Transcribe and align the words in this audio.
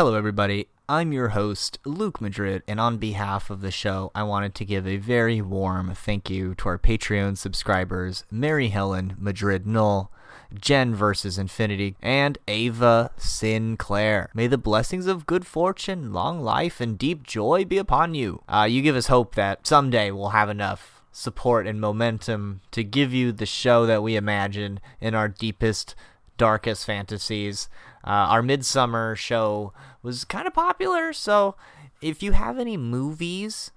Hello, 0.00 0.14
everybody. 0.14 0.66
I'm 0.88 1.12
your 1.12 1.28
host, 1.28 1.78
Luke 1.84 2.22
Madrid, 2.22 2.62
and 2.66 2.80
on 2.80 2.96
behalf 2.96 3.50
of 3.50 3.60
the 3.60 3.70
show, 3.70 4.10
I 4.14 4.22
wanted 4.22 4.54
to 4.54 4.64
give 4.64 4.86
a 4.86 4.96
very 4.96 5.42
warm 5.42 5.94
thank 5.94 6.30
you 6.30 6.54
to 6.54 6.70
our 6.70 6.78
Patreon 6.78 7.36
subscribers, 7.36 8.24
Mary 8.30 8.68
Helen 8.68 9.14
Madrid 9.18 9.66
Null, 9.66 10.10
Jen 10.58 10.94
versus 10.94 11.36
Infinity, 11.36 11.96
and 12.00 12.38
Ava 12.48 13.10
Sinclair. 13.18 14.30
May 14.32 14.46
the 14.46 14.56
blessings 14.56 15.06
of 15.06 15.26
good 15.26 15.46
fortune, 15.46 16.14
long 16.14 16.40
life, 16.40 16.80
and 16.80 16.96
deep 16.96 17.22
joy 17.22 17.66
be 17.66 17.76
upon 17.76 18.14
you. 18.14 18.42
Uh, 18.48 18.66
you 18.70 18.80
give 18.80 18.96
us 18.96 19.08
hope 19.08 19.34
that 19.34 19.66
someday 19.66 20.10
we'll 20.10 20.30
have 20.30 20.48
enough 20.48 21.02
support 21.12 21.66
and 21.66 21.78
momentum 21.78 22.62
to 22.70 22.82
give 22.82 23.12
you 23.12 23.32
the 23.32 23.44
show 23.44 23.84
that 23.84 24.02
we 24.02 24.16
imagine 24.16 24.80
in 24.98 25.14
our 25.14 25.28
deepest, 25.28 25.94
darkest 26.38 26.86
fantasies. 26.86 27.68
Uh, 28.02 28.32
our 28.32 28.42
midsummer 28.42 29.14
show 29.14 29.74
was 30.02 30.24
kind 30.24 30.46
of 30.46 30.54
popular, 30.54 31.12
so 31.12 31.54
if 32.00 32.22
you 32.22 32.32
have 32.32 32.58
any 32.58 32.76
movies, 32.76 33.70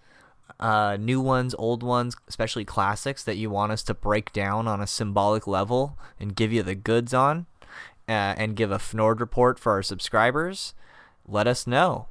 uh, 0.60 0.98
new 1.00 1.20
ones, 1.22 1.54
old 1.58 1.84
ones, 1.84 2.16
especially 2.28 2.66
classics 2.66 3.24
that 3.24 3.36
you 3.36 3.50
want 3.50 3.72
us 3.72 3.84
to 3.84 3.94
break 3.94 4.32
down 4.34 4.68
on 4.68 4.82
a 4.82 4.88
symbolic 4.88 5.48
level 5.48 5.98
and 6.20 6.36
give 6.36 6.54
you 6.54 6.64
the 6.64 6.76
goods 6.76 7.14
on, 7.14 7.46
uh, 8.08 8.36
and 8.38 8.56
give 8.56 8.72
a 8.72 8.78
Fnord 8.78 9.20
report 9.20 9.60
for 9.60 9.74
our 9.74 9.84
subscribers, 9.84 10.74
let 11.28 11.48
us 11.48 11.68
know. 11.68 12.08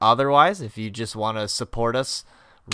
Otherwise, 0.00 0.60
if 0.60 0.76
you 0.76 0.90
just 0.90 1.16
want 1.16 1.38
to 1.38 1.48
support 1.48 1.96
us 1.96 2.24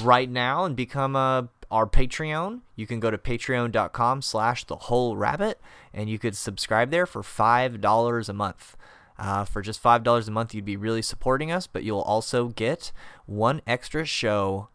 right 0.02 0.30
now 0.30 0.64
and 0.64 0.77
become 0.77 1.16
a 1.16 1.48
our 1.70 1.86
Patreon, 1.86 2.60
you 2.74 2.84
can 2.84 2.98
go 2.98 3.12
to 3.12 3.19
patreon.com 3.19 4.22
slash 4.22 4.64
the 4.64 4.74
whole 4.74 5.16
rabbit 5.16 5.60
and 5.94 6.10
you 6.10 6.19
could 6.19 6.36
subscribe 6.36 6.91
there 6.91 7.06
for 7.06 7.22
five 7.22 7.80
dollars 7.80 8.28
a 8.28 8.33
month. 8.33 8.77
Uh, 9.20 9.45
for 9.45 9.60
just 9.60 9.79
five 9.80 10.02
dollars 10.02 10.29
a 10.29 10.30
month, 10.30 10.55
you'd 10.55 10.65
be 10.65 10.79
really 10.79 11.02
supporting 11.02 11.52
us, 11.52 11.66
but 11.66 11.84
you'll 11.84 12.01
also 12.01 12.48
get 12.48 12.91
one 13.27 13.61
extra 13.67 14.06
show 14.06 14.69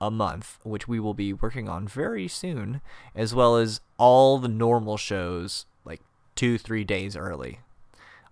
a 0.00 0.10
month, 0.10 0.58
which 0.62 0.88
we 0.88 0.98
will 0.98 1.12
be 1.12 1.34
working 1.34 1.68
on 1.68 1.86
very 1.86 2.26
soon, 2.26 2.80
as 3.14 3.34
well 3.34 3.56
as 3.56 3.82
all 3.98 4.38
the 4.38 4.48
normal 4.48 4.96
shows 4.96 5.66
like 5.84 6.00
two, 6.34 6.56
three 6.56 6.82
days 6.82 7.14
early. 7.14 7.60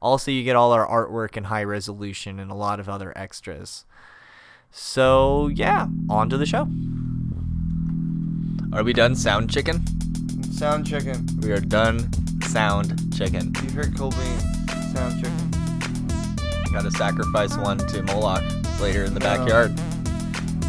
Also, 0.01 0.31
you 0.31 0.43
get 0.43 0.57
all 0.57 0.73
our 0.73 0.87
artwork 0.87 1.37
in 1.37 1.45
high 1.45 1.65
resolution 1.65 2.39
and 2.39 2.51
a 2.51 2.55
lot 2.55 2.81
of 2.81 2.89
other 2.89 3.13
extras. 3.15 3.85
So, 4.71 5.49
yeah, 5.49 5.89
on 6.09 6.31
to 6.31 6.39
the 6.39 6.47
show. 6.47 6.69
Are 8.73 8.85
we 8.85 8.95
done, 8.95 9.15
Sound 9.15 9.51
Chicken? 9.51 9.85
Sound 10.53 10.87
chicken. 10.87 11.27
We 11.41 11.53
are 11.53 11.61
done, 11.61 12.11
Sound 12.43 13.15
Chicken. 13.15 13.53
You 13.65 13.71
heard 13.71 13.97
Colby. 13.97 14.17
Sound 14.93 15.23
chicken. 15.23 15.38
Gotta 16.73 16.91
sacrifice 16.93 17.57
one 17.57 17.79
to 17.79 18.03
Moloch 18.03 18.45
later 18.81 19.05
in 19.05 19.15
the 19.15 19.21
No. 19.21 19.27
backyard. 19.27 19.75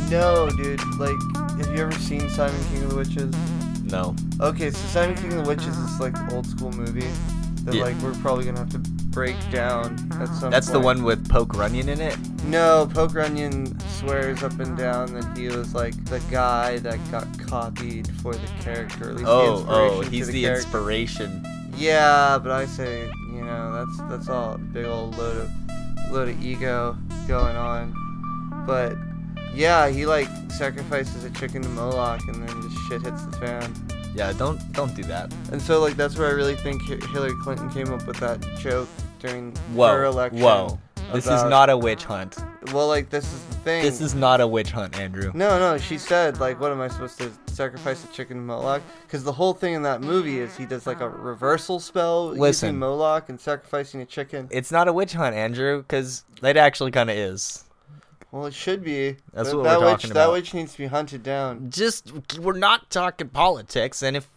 No, 0.10 0.50
dude. 0.50 0.82
Like, 0.98 1.16
have 1.60 1.70
you 1.76 1.82
ever 1.84 1.92
seen 1.94 2.30
Simon 2.30 2.60
King 2.72 2.84
of 2.84 2.90
the 2.92 2.96
Witches? 2.96 3.36
No. 3.84 4.16
Okay, 4.42 4.72
so 4.72 4.78
Simon 4.88 5.16
King 5.16 5.34
of 5.34 5.44
the 5.44 5.48
Witches 5.50 5.78
is 5.78 6.00
like 6.00 6.16
old 6.32 6.48
school 6.48 6.72
movie 6.72 7.08
that 7.66 7.76
Yeah. 7.76 7.84
like 7.84 7.96
we're 8.02 8.14
probably 8.16 8.46
gonna 8.46 8.60
have 8.60 8.70
to 8.72 8.80
break 8.80 9.36
down 9.52 9.98
at 10.20 10.30
some. 10.36 10.50
That's 10.52 10.70
the 10.70 10.80
one 10.80 11.04
with 11.04 11.28
Poke 11.30 11.54
Runyon 11.56 11.90
in 11.90 12.00
it? 12.00 12.16
No, 12.46 12.88
Poke 12.92 13.14
Runyon 13.16 13.78
swears 14.00 14.42
up 14.44 14.60
and 14.60 14.78
down 14.78 15.14
that 15.14 15.38
he 15.38 15.50
was 15.50 15.74
like 15.76 15.94
the 16.06 16.20
guy 16.32 16.78
that 16.80 16.98
got 17.12 17.28
copied 17.48 18.08
for 18.22 18.34
the 18.34 18.48
character. 18.64 19.10
At 19.10 19.16
least 19.16 19.26
the 19.26 19.32
Oh, 19.32 19.66
oh, 19.68 20.02
he's 20.02 20.28
the, 20.28 20.34
the 20.46 20.46
inspiration. 20.46 21.46
Yeah, 21.76 22.40
but 22.42 22.52
I 22.52 22.66
say, 22.66 23.06
you 23.34 23.42
know, 23.44 23.86
that's 23.86 24.10
that's 24.10 24.30
all 24.30 24.54
a 24.54 24.58
big 24.58 24.86
old 24.86 25.18
load 25.18 25.38
of 25.38 25.50
load 26.12 26.30
of 26.30 26.44
ego 26.44 26.98
going 27.28 27.56
on. 27.56 27.94
But 28.66 28.96
yeah, 29.54 29.90
he 29.90 30.06
like 30.06 30.28
sacrifices 30.50 31.24
a 31.24 31.30
chicken 31.32 31.62
to 31.62 31.70
Moloch 31.70 32.22
and 32.28 32.48
then 32.48 32.62
just 32.62 32.78
shit 32.88 33.02
hits 33.02 33.26
the 33.26 33.32
fan. 33.38 33.74
Yeah, 34.16 34.34
don't 34.34 34.60
don't 34.74 34.96
do 34.96 35.04
that. 35.04 35.34
And 35.52 35.62
so 35.62 35.80
like 35.80 35.96
that's 35.96 36.18
where 36.18 36.28
I 36.28 36.32
really 36.32 36.56
think 36.56 36.82
Hillary 36.84 37.34
Clinton 37.42 37.70
came 37.70 37.94
up 37.94 38.06
with 38.08 38.18
that 38.18 38.42
joke 38.60 38.88
during 39.20 39.56
her 39.76 40.06
election. 40.06 40.42
whoa. 40.42 40.80
This 41.14 41.26
is 41.26 41.44
not 41.44 41.70
a 41.70 41.78
witch 41.78 42.04
hunt. 42.06 42.38
Well, 42.74 42.88
like 42.88 43.10
this 43.10 43.26
is 43.26 43.44
the 43.46 43.56
thing. 43.56 43.82
This 43.84 44.02
is 44.02 44.14
not 44.14 44.42
a 44.42 44.48
witch 44.48 44.72
hunt, 44.72 44.98
Andrew. 45.00 45.32
No, 45.34 45.58
no, 45.60 45.78
she 45.78 45.98
said, 45.98 46.40
like, 46.40 46.60
what 46.60 46.72
am 46.72 46.82
I 46.82 46.88
supposed 46.88 47.18
to 47.20 47.32
sacrifice 47.48 48.04
a 48.04 48.08
chicken 48.08 48.38
to 48.38 48.44
Moloch? 48.44 48.82
Because 49.06 49.24
the 49.24 49.32
whole 49.32 49.54
thing 49.54 49.74
in 49.74 49.82
that 49.84 50.02
movie 50.02 50.40
is 50.40 50.56
he 50.56 50.66
does, 50.66 50.86
like, 50.86 51.02
a 51.02 51.10
reversal 51.10 51.80
spell 51.80 52.28
Listen. 52.30 52.68
using 52.70 52.80
Moloch 52.80 53.30
and 53.30 53.40
sacrificing 53.40 54.02
a 54.02 54.06
chicken. 54.06 54.48
It's 54.52 54.72
not 54.72 54.88
a 54.88 54.94
witch 54.94 55.14
hunt, 55.14 55.36
Andrew, 55.36 55.82
because 55.82 56.24
it 56.44 56.58
actually 56.58 56.92
kind 56.92 57.10
of 57.10 57.16
is. 57.18 57.64
Well, 58.32 58.46
it 58.46 58.54
should 58.54 58.84
be. 58.84 59.18
That's 59.34 59.50
That- 59.50 59.56
what 59.58 59.64
that 59.64 59.80
we're 59.80 59.86
witch, 59.94 60.02
talking 60.04 60.14
That 60.14 60.32
witch 60.32 60.54
needs 60.54 60.74
to 60.74 60.78
be 60.78 60.86
hunted 60.88 61.24
down. 61.24 61.70
Just 61.72 62.38
we're 62.38 62.54
not 62.58 62.90
talking 62.92 63.30
politics, 63.30 64.04
and 64.04 64.16
if 64.16 64.28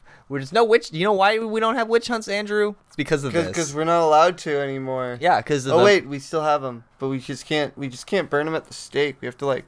there's 0.41 0.53
no 0.53 0.65
witch, 0.65 0.93
you 0.93 1.05
know 1.05 1.13
why 1.13 1.39
we 1.39 1.61
don't 1.61 1.75
have 1.75 1.89
witch 1.89 2.09
hunts, 2.09 2.29
Andrew? 2.29 2.75
It's 2.87 2.97
because 2.97 3.25
of 3.25 3.33
this. 3.33 3.49
Because 3.49 3.75
we're 3.75 3.85
not 3.85 4.03
allowed 4.03 4.39
to 4.39 4.59
anymore. 4.59 5.19
yeah, 5.21 5.39
because 5.39 5.67
Oh 5.67 5.85
wait, 5.85 6.07
we 6.07 6.19
still 6.19 6.43
have 6.43 6.63
them, 6.63 6.85
but 6.99 7.09
we 7.09 7.19
just 7.19 7.47
can't. 7.47 7.77
We 7.77 7.89
just 7.89 8.07
can't 8.07 8.31
burn 8.31 8.47
them 8.47 8.55
at 8.55 8.67
the 8.67 8.75
stake. 8.75 9.17
We 9.21 9.27
have 9.27 9.39
to 9.39 9.47
like 9.47 9.65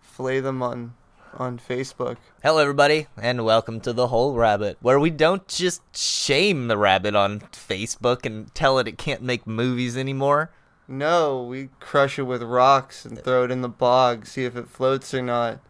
flay 0.00 0.40
them 0.40 0.62
on 0.62 0.94
on 1.34 1.58
Facebook. 1.58 2.16
Hello, 2.42 2.58
everybody, 2.58 3.06
and 3.16 3.44
welcome 3.44 3.80
to 3.80 3.92
the 3.92 4.08
Whole 4.08 4.34
Rabbit, 4.34 4.78
where 4.80 4.98
we 4.98 5.10
don't 5.10 5.46
just 5.48 5.82
shame 5.96 6.68
the 6.68 6.78
rabbit 6.78 7.14
on 7.14 7.40
Facebook 7.40 8.24
and 8.26 8.52
tell 8.54 8.78
it 8.78 8.88
it 8.88 8.98
can't 8.98 9.22
make 9.22 9.46
movies 9.46 9.96
anymore. 9.96 10.50
No, 10.86 11.42
we 11.42 11.68
crush 11.80 12.18
it 12.18 12.22
with 12.22 12.42
rocks 12.42 13.04
and 13.04 13.18
throw 13.18 13.44
it 13.44 13.50
in 13.50 13.60
the 13.60 13.68
bog, 13.68 14.26
see 14.26 14.44
if 14.44 14.56
it 14.56 14.68
floats 14.68 15.12
or 15.12 15.22
not, 15.22 15.60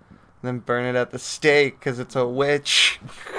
then 0.43 0.61
burn 0.61 0.85
it 0.85 0.97
at 0.97 1.11
the 1.11 1.19
stake 1.19 1.79
because 1.79 1.99
it's 1.99 2.15
a 2.17 2.27
witch. 2.27 3.01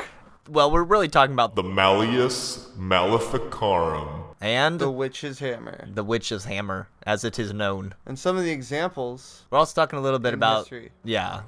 Well, 0.50 0.72
we're 0.72 0.84
really 0.84 1.08
talking 1.10 1.34
about 1.34 1.56
The 1.56 1.64
Malleus 1.64 2.70
Maleficarum. 2.76 4.24
and 4.42 4.80
The 4.80 4.86
the, 4.86 4.92
witch's 4.92 5.38
hammer. 5.40 5.88
The 5.94 6.04
witch's 6.04 6.46
hammer, 6.46 6.88
as 7.06 7.24
it 7.24 7.38
is 7.38 7.54
known. 7.54 7.94
And 8.06 8.18
some 8.18 8.36
of 8.38 8.44
the 8.44 8.52
examples. 8.52 9.44
We're 9.52 9.60
also 9.60 9.80
talking 9.80 10.00
a 10.00 10.02
little 10.02 10.18
bit 10.20 10.34
about 10.34 10.62
history. 10.62 10.92
yeah, 11.04 11.42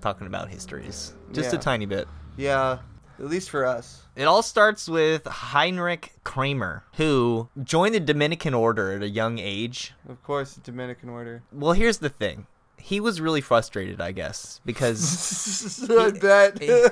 talking 0.00 0.26
about 0.26 0.48
histories, 0.48 1.14
just 1.32 1.52
a 1.52 1.58
tiny 1.58 1.86
bit. 1.86 2.08
Yeah, 2.36 2.78
at 3.18 3.26
least 3.26 3.50
for 3.50 3.64
us. 3.66 4.02
It 4.16 4.24
all 4.24 4.42
starts 4.42 4.88
with 4.88 5.26
Heinrich 5.26 6.12
Kramer, 6.24 6.84
who 6.96 7.48
joined 7.62 7.94
the 7.94 8.00
Dominican 8.00 8.54
order 8.54 8.92
at 8.92 9.02
a 9.02 9.08
young 9.08 9.38
age. 9.38 9.92
Of 10.08 10.22
course, 10.24 10.54
the 10.54 10.60
Dominican 10.60 11.08
order. 11.08 11.42
Well, 11.52 11.72
here's 11.72 11.98
the 11.98 12.08
thing. 12.08 12.46
He 12.80 12.98
was 13.00 13.20
really 13.20 13.40
frustrated, 13.40 14.00
I 14.00 14.12
guess, 14.12 14.60
because 14.64 15.88
I 15.90 16.10
bet. 16.10 16.60
he- 16.62 16.86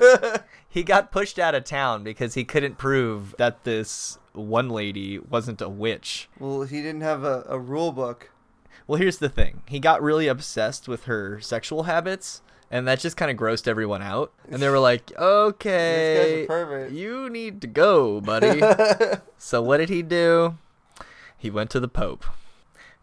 he 0.71 0.83
got 0.83 1.11
pushed 1.11 1.39
out 1.39 1.55
of 1.55 1.65
town 1.65 2.05
because 2.05 2.35
he 2.35 2.45
couldn't 2.45 2.77
prove 2.79 3.35
that 3.39 3.65
this 3.65 4.19
one 4.33 4.69
lady 4.69 5.19
wasn't 5.19 5.61
a 5.63 5.69
witch. 5.69 6.29
well, 6.39 6.63
he 6.63 6.83
didn't 6.83 7.01
have 7.01 7.25
a, 7.25 7.45
a 7.49 7.59
rule 7.59 7.91
book. 7.91 8.31
Well, 8.87 8.99
here's 8.99 9.19
the 9.19 9.29
thing. 9.31 9.63
He 9.67 9.81
got 9.81 10.03
really 10.03 10.29
obsessed 10.29 10.87
with 10.89 11.05
her 11.05 11.41
sexual 11.41 11.85
habits, 11.85 12.43
and 12.71 12.87
that 12.87 13.01
just 13.01 13.17
kind 13.17 13.31
of 13.31 13.37
grossed 13.37 13.67
everyone 13.67 14.03
out. 14.03 14.33
And 14.51 14.61
they 14.63 14.69
were 14.69 14.79
like, 14.79 15.11
okay, 15.19 16.47
you 16.91 17.29
need 17.31 17.61
to 17.63 17.67
go, 17.67 18.21
buddy. 18.21 18.61
so 19.39 19.63
what 19.63 19.79
did 19.79 19.89
he 19.89 20.03
do? 20.03 20.57
He 21.37 21.51
went 21.51 21.71
to 21.71 21.81
the 21.81 21.89
Pope. 21.89 22.25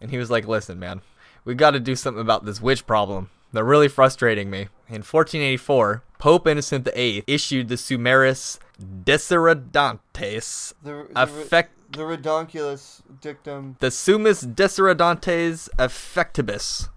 And 0.01 0.11
he 0.11 0.17
was 0.17 0.29
like, 0.29 0.47
listen, 0.47 0.77
man, 0.79 1.01
we 1.45 1.55
got 1.55 1.71
to 1.71 1.79
do 1.79 1.95
something 1.95 2.21
about 2.21 2.45
this 2.45 2.61
witch 2.61 2.85
problem. 2.85 3.29
They're 3.53 3.63
really 3.63 3.87
frustrating 3.87 4.49
me. 4.49 4.67
In 4.87 5.01
1484, 5.01 6.03
Pope 6.19 6.47
Innocent 6.47 6.89
VIII 6.93 7.23
issued 7.27 7.69
the 7.69 7.75
Sumeris 7.75 8.59
Desiderantes 8.79 10.73
The, 10.83 11.07
the, 11.09 11.21
Affect 11.21 11.91
the 11.91 12.01
redonkulous 12.03 13.01
dictum. 13.21 13.77
the 13.79 13.91
Sumus 13.91 14.43
Desiderantes 14.43 15.69
Effectibus, 15.79 16.89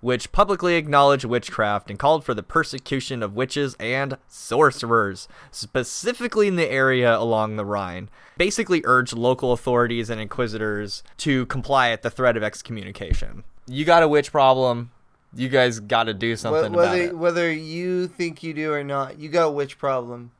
which 0.00 0.30
publicly 0.32 0.76
acknowledged 0.76 1.24
witchcraft 1.24 1.90
and 1.90 1.98
called 1.98 2.24
for 2.24 2.34
the 2.34 2.42
persecution 2.42 3.22
of 3.22 3.34
witches 3.34 3.74
and 3.80 4.16
sorcerers, 4.28 5.26
specifically 5.50 6.46
in 6.46 6.56
the 6.56 6.70
area 6.70 7.16
along 7.16 7.56
the 7.56 7.64
Rhine. 7.64 8.08
Basically, 8.38 8.82
urged 8.84 9.14
local 9.14 9.52
authorities 9.52 10.10
and 10.10 10.20
inquisitors 10.20 11.02
to 11.18 11.46
comply 11.46 11.90
at 11.90 12.02
the 12.02 12.10
threat 12.10 12.36
of 12.36 12.42
excommunication. 12.42 13.44
You 13.66 13.84
got 13.84 14.02
a 14.02 14.08
witch 14.08 14.30
problem. 14.32 14.90
You 15.34 15.48
guys 15.48 15.80
got 15.80 16.04
to 16.04 16.14
do 16.14 16.36
something 16.36 16.72
Wh- 16.72 16.76
whether 16.76 17.02
about 17.02 17.08
it. 17.08 17.18
whether 17.18 17.52
you 17.52 18.06
think 18.06 18.42
you 18.42 18.54
do 18.54 18.72
or 18.72 18.84
not, 18.84 19.18
you 19.18 19.28
got 19.28 19.46
a 19.46 19.50
witch 19.50 19.78
problem. 19.78 20.30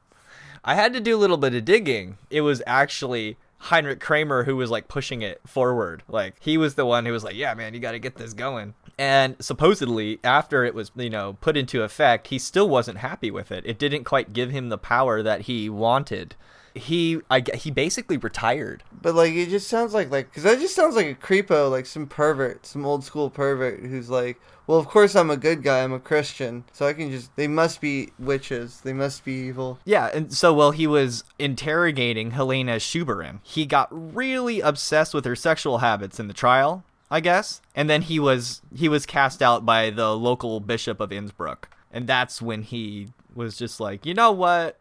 I 0.65 0.75
had 0.75 0.93
to 0.95 1.01
do 1.01 1.17
a 1.17 1.19
little 1.19 1.37
bit 1.37 1.55
of 1.55 1.65
digging. 1.65 2.17
It 2.31 2.43
was 2.43 2.63
actually 2.67 3.37
Heinrich 3.59 4.01
Kramer 4.01 4.45
who 4.45 4.57
was 4.57 4.71
like 4.71 4.89
pushing 4.89 5.23
it 5.23 5.41
forward. 5.47 6.03
Like 6.09 6.37
he 6.41 6.57
was 6.57 6.75
the 6.75 6.87
one 6.87 7.07
who 7.07 7.13
was 7.13 7.25
like, 7.25 7.35
"Yeah, 7.35 7.55
man, 7.55 7.75
you 7.75 7.81
got 7.81 7.93
to 7.93 7.99
get 7.99 8.17
this 8.17 8.35
going." 8.35 8.75
And 8.97 9.37
supposedly, 9.41 10.21
after 10.23 10.65
it 10.65 10.75
was, 10.75 10.93
you 10.95 11.11
know, 11.11 11.37
put 11.41 11.57
into 11.57 11.83
effect, 11.83 12.29
he 12.29 12.39
still 12.39 12.69
wasn't 12.69 12.99
happy 12.99 13.31
with 13.31 13.51
it. 13.51 13.65
It 13.67 13.79
didn't 13.79 14.05
quite 14.05 14.33
give 14.33 14.51
him 14.51 14.69
the 14.69 14.79
power 14.79 15.23
that 15.23 15.43
he 15.43 15.69
wanted 15.69 16.37
he 16.75 17.21
I 17.31 17.43
he 17.55 17.71
basically 17.71 18.17
retired. 18.17 18.83
But 19.01 19.15
like, 19.15 19.33
it 19.33 19.49
just 19.49 19.69
sounds 19.69 19.95
like 19.95 20.11
like 20.11 20.29
because 20.31 20.43
that 20.43 20.59
just 20.59 20.75
sounds 20.75 20.97
like 20.97 21.07
a 21.07 21.15
creepo, 21.15 21.71
like 21.71 21.87
some 21.87 22.07
pervert, 22.07 22.67
some 22.67 22.85
old 22.85 23.05
school 23.05 23.31
pervert 23.31 23.81
who's 23.81 24.11
like, 24.11 24.41
well, 24.67 24.79
of 24.79 24.89
course 24.89 25.15
I'm 25.15 25.31
a 25.31 25.37
good 25.37 25.63
guy, 25.63 25.85
I'm 25.85 25.93
a 25.93 26.01
Christian, 26.01 26.65
so 26.73 26.87
I 26.87 26.93
can 26.93 27.11
just. 27.11 27.35
They 27.37 27.47
must 27.47 27.81
be 27.81 28.11
witches. 28.19 28.81
They 28.81 28.93
must 28.93 29.25
be 29.25 29.33
evil. 29.33 29.79
Yeah, 29.85 30.11
and 30.13 30.33
so 30.33 30.53
while 30.53 30.73
he 30.73 30.87
was 30.87 31.25
interrogating 31.39 32.33
Helena 32.33 32.77
Scheuberin, 32.77 33.41
he 33.43 33.67
got 33.67 33.89
really 33.91 34.61
obsessed 34.61 35.15
with 35.15 35.25
her 35.27 35.37
sexual 35.37 35.79
habits 35.79 36.19
in 36.19 36.29
the 36.29 36.35
trial, 36.35 36.83
I 37.11 37.21
guess. 37.21 37.61
And 37.75 37.89
then 37.89 38.03
he 38.03 38.19
was 38.19 38.63
he 38.75 38.89
was 38.89 39.07
cast 39.07 39.43
out 39.43 39.65
by 39.65 39.91
the 39.91 40.17
local 40.17 40.61
bishop 40.61 41.01
of 41.01 41.13
Innsbruck. 41.13 41.71
And 41.93 42.09
that's 42.09 42.43
when 42.43 42.63
he 42.63 43.11
was 43.35 43.57
just 43.57 43.79
like, 43.79 44.05
"You 44.05 44.15
know 44.15 44.33
what? 44.33 44.79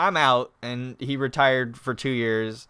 I'm 0.00 0.16
out." 0.16 0.50
And 0.62 0.96
he 0.98 1.16
retired 1.16 1.76
for 1.76 1.94
2 1.94 2.08
years. 2.10 2.66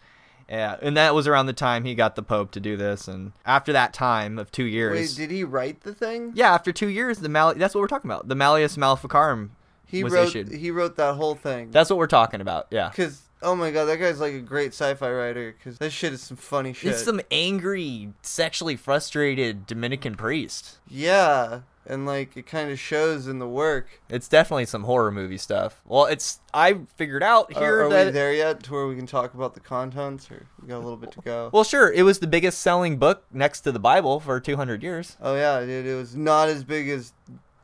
Yeah, 0.49 0.75
and 0.81 0.97
that 0.97 1.15
was 1.15 1.27
around 1.27 1.45
the 1.45 1.53
time 1.53 1.85
he 1.85 1.95
got 1.95 2.15
the 2.17 2.23
pope 2.23 2.51
to 2.51 2.59
do 2.59 2.75
this 2.75 3.07
and 3.07 3.31
after 3.45 3.71
that 3.71 3.93
time 3.93 4.37
of 4.37 4.51
2 4.51 4.65
years. 4.65 4.93
Wait, 4.93 5.15
did 5.15 5.31
he 5.31 5.45
write 5.45 5.81
the 5.81 5.93
thing? 5.95 6.33
yeah, 6.35 6.53
after 6.53 6.73
2 6.73 6.87
years 6.89 7.19
the 7.19 7.29
Mal- 7.29 7.53
that's 7.55 7.73
what 7.73 7.79
we're 7.79 7.87
talking 7.87 8.11
about. 8.11 8.27
The 8.27 8.35
Malleus 8.35 8.75
Maleficarum 8.75 9.51
He 9.85 10.03
was 10.03 10.11
wrote. 10.11 10.27
issued. 10.27 10.51
He 10.51 10.69
wrote 10.69 10.97
that 10.97 11.15
whole 11.15 11.35
thing. 11.35 11.71
That's 11.71 11.89
what 11.89 11.97
we're 11.97 12.07
talking 12.07 12.41
about. 12.41 12.67
Yeah. 12.69 12.89
Because 12.89 13.21
oh 13.41 13.55
my 13.55 13.71
god, 13.71 13.85
that 13.85 13.97
guy's 13.97 14.19
like 14.19 14.33
a 14.33 14.39
great 14.41 14.73
sci-fi 14.73 15.09
writer. 15.09 15.55
Because 15.57 15.77
that 15.77 15.91
shit 15.91 16.11
is 16.11 16.21
some 16.21 16.35
funny 16.37 16.73
shit. 16.73 16.91
It's 16.91 17.03
some 17.05 17.21
angry, 17.31 18.09
sexually 18.21 18.75
frustrated 18.75 19.65
Dominican 19.65 20.15
priest. 20.15 20.79
yeah, 20.89 21.61
and 21.85 22.05
like 22.05 22.37
it 22.37 22.45
kind 22.45 22.69
of 22.71 22.79
shows 22.79 23.27
in 23.27 23.39
the 23.39 23.47
work. 23.47 24.01
It's 24.09 24.27
definitely 24.27 24.65
some 24.65 24.83
horror 24.83 25.11
movie 25.11 25.37
stuff. 25.37 25.81
Well, 25.85 26.05
it's 26.05 26.39
I 26.53 26.79
figured 26.95 27.23
out 27.23 27.51
here 27.53 27.85
are 27.85 27.89
that 27.89 28.05
we 28.07 28.11
there 28.11 28.33
yet 28.33 28.63
to 28.63 28.71
where 28.73 28.87
we 28.87 28.95
can 28.95 29.07
talk 29.07 29.33
about 29.33 29.53
the 29.53 29.59
contents, 29.59 30.29
or 30.29 30.47
we 30.61 30.67
got 30.67 30.77
a 30.77 30.83
little 30.85 30.97
bit 30.97 31.11
to 31.13 31.21
go? 31.21 31.49
well, 31.51 31.63
sure, 31.63 31.91
it 31.91 32.03
was 32.03 32.19
the 32.19 32.27
biggest 32.27 32.59
selling 32.59 32.97
book 32.97 33.23
next 33.31 33.61
to 33.61 33.71
the 33.71 33.79
Bible 33.79 34.19
for 34.19 34.39
200 34.39 34.83
years. 34.83 35.17
Oh 35.21 35.35
yeah, 35.35 35.59
dude, 35.65 35.85
it 35.85 35.95
was 35.95 36.15
not 36.15 36.49
as 36.49 36.63
big 36.63 36.89
as 36.89 37.13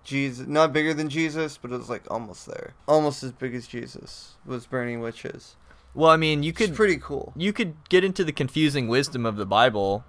Jesus, 0.04 0.48
not 0.48 0.72
bigger 0.74 0.94
than 0.94 1.10
Jesus, 1.10 1.58
but 1.58 1.72
it 1.72 1.78
was 1.78 1.90
like 1.90 2.10
almost 2.10 2.46
there, 2.48 2.74
almost 2.88 3.24
as 3.24 3.32
big 3.34 3.54
as 3.54 3.68
Jesus 3.68 4.36
was 4.46 4.66
burning 4.66 5.02
witches. 5.02 5.56
Well, 5.94 6.10
I 6.12 6.16
mean, 6.18 6.44
you 6.44 6.50
It's 6.52 6.58
could 6.60 6.76
pretty 6.76 6.98
cool. 6.98 7.34
you 7.36 7.52
could 7.52 7.76
get 7.90 8.04
into 8.04 8.24
the 8.24 8.32
confusing 8.32 8.88
wisdom 8.88 9.26
of 9.26 9.36
the 9.36 9.46
Bible 9.46 10.06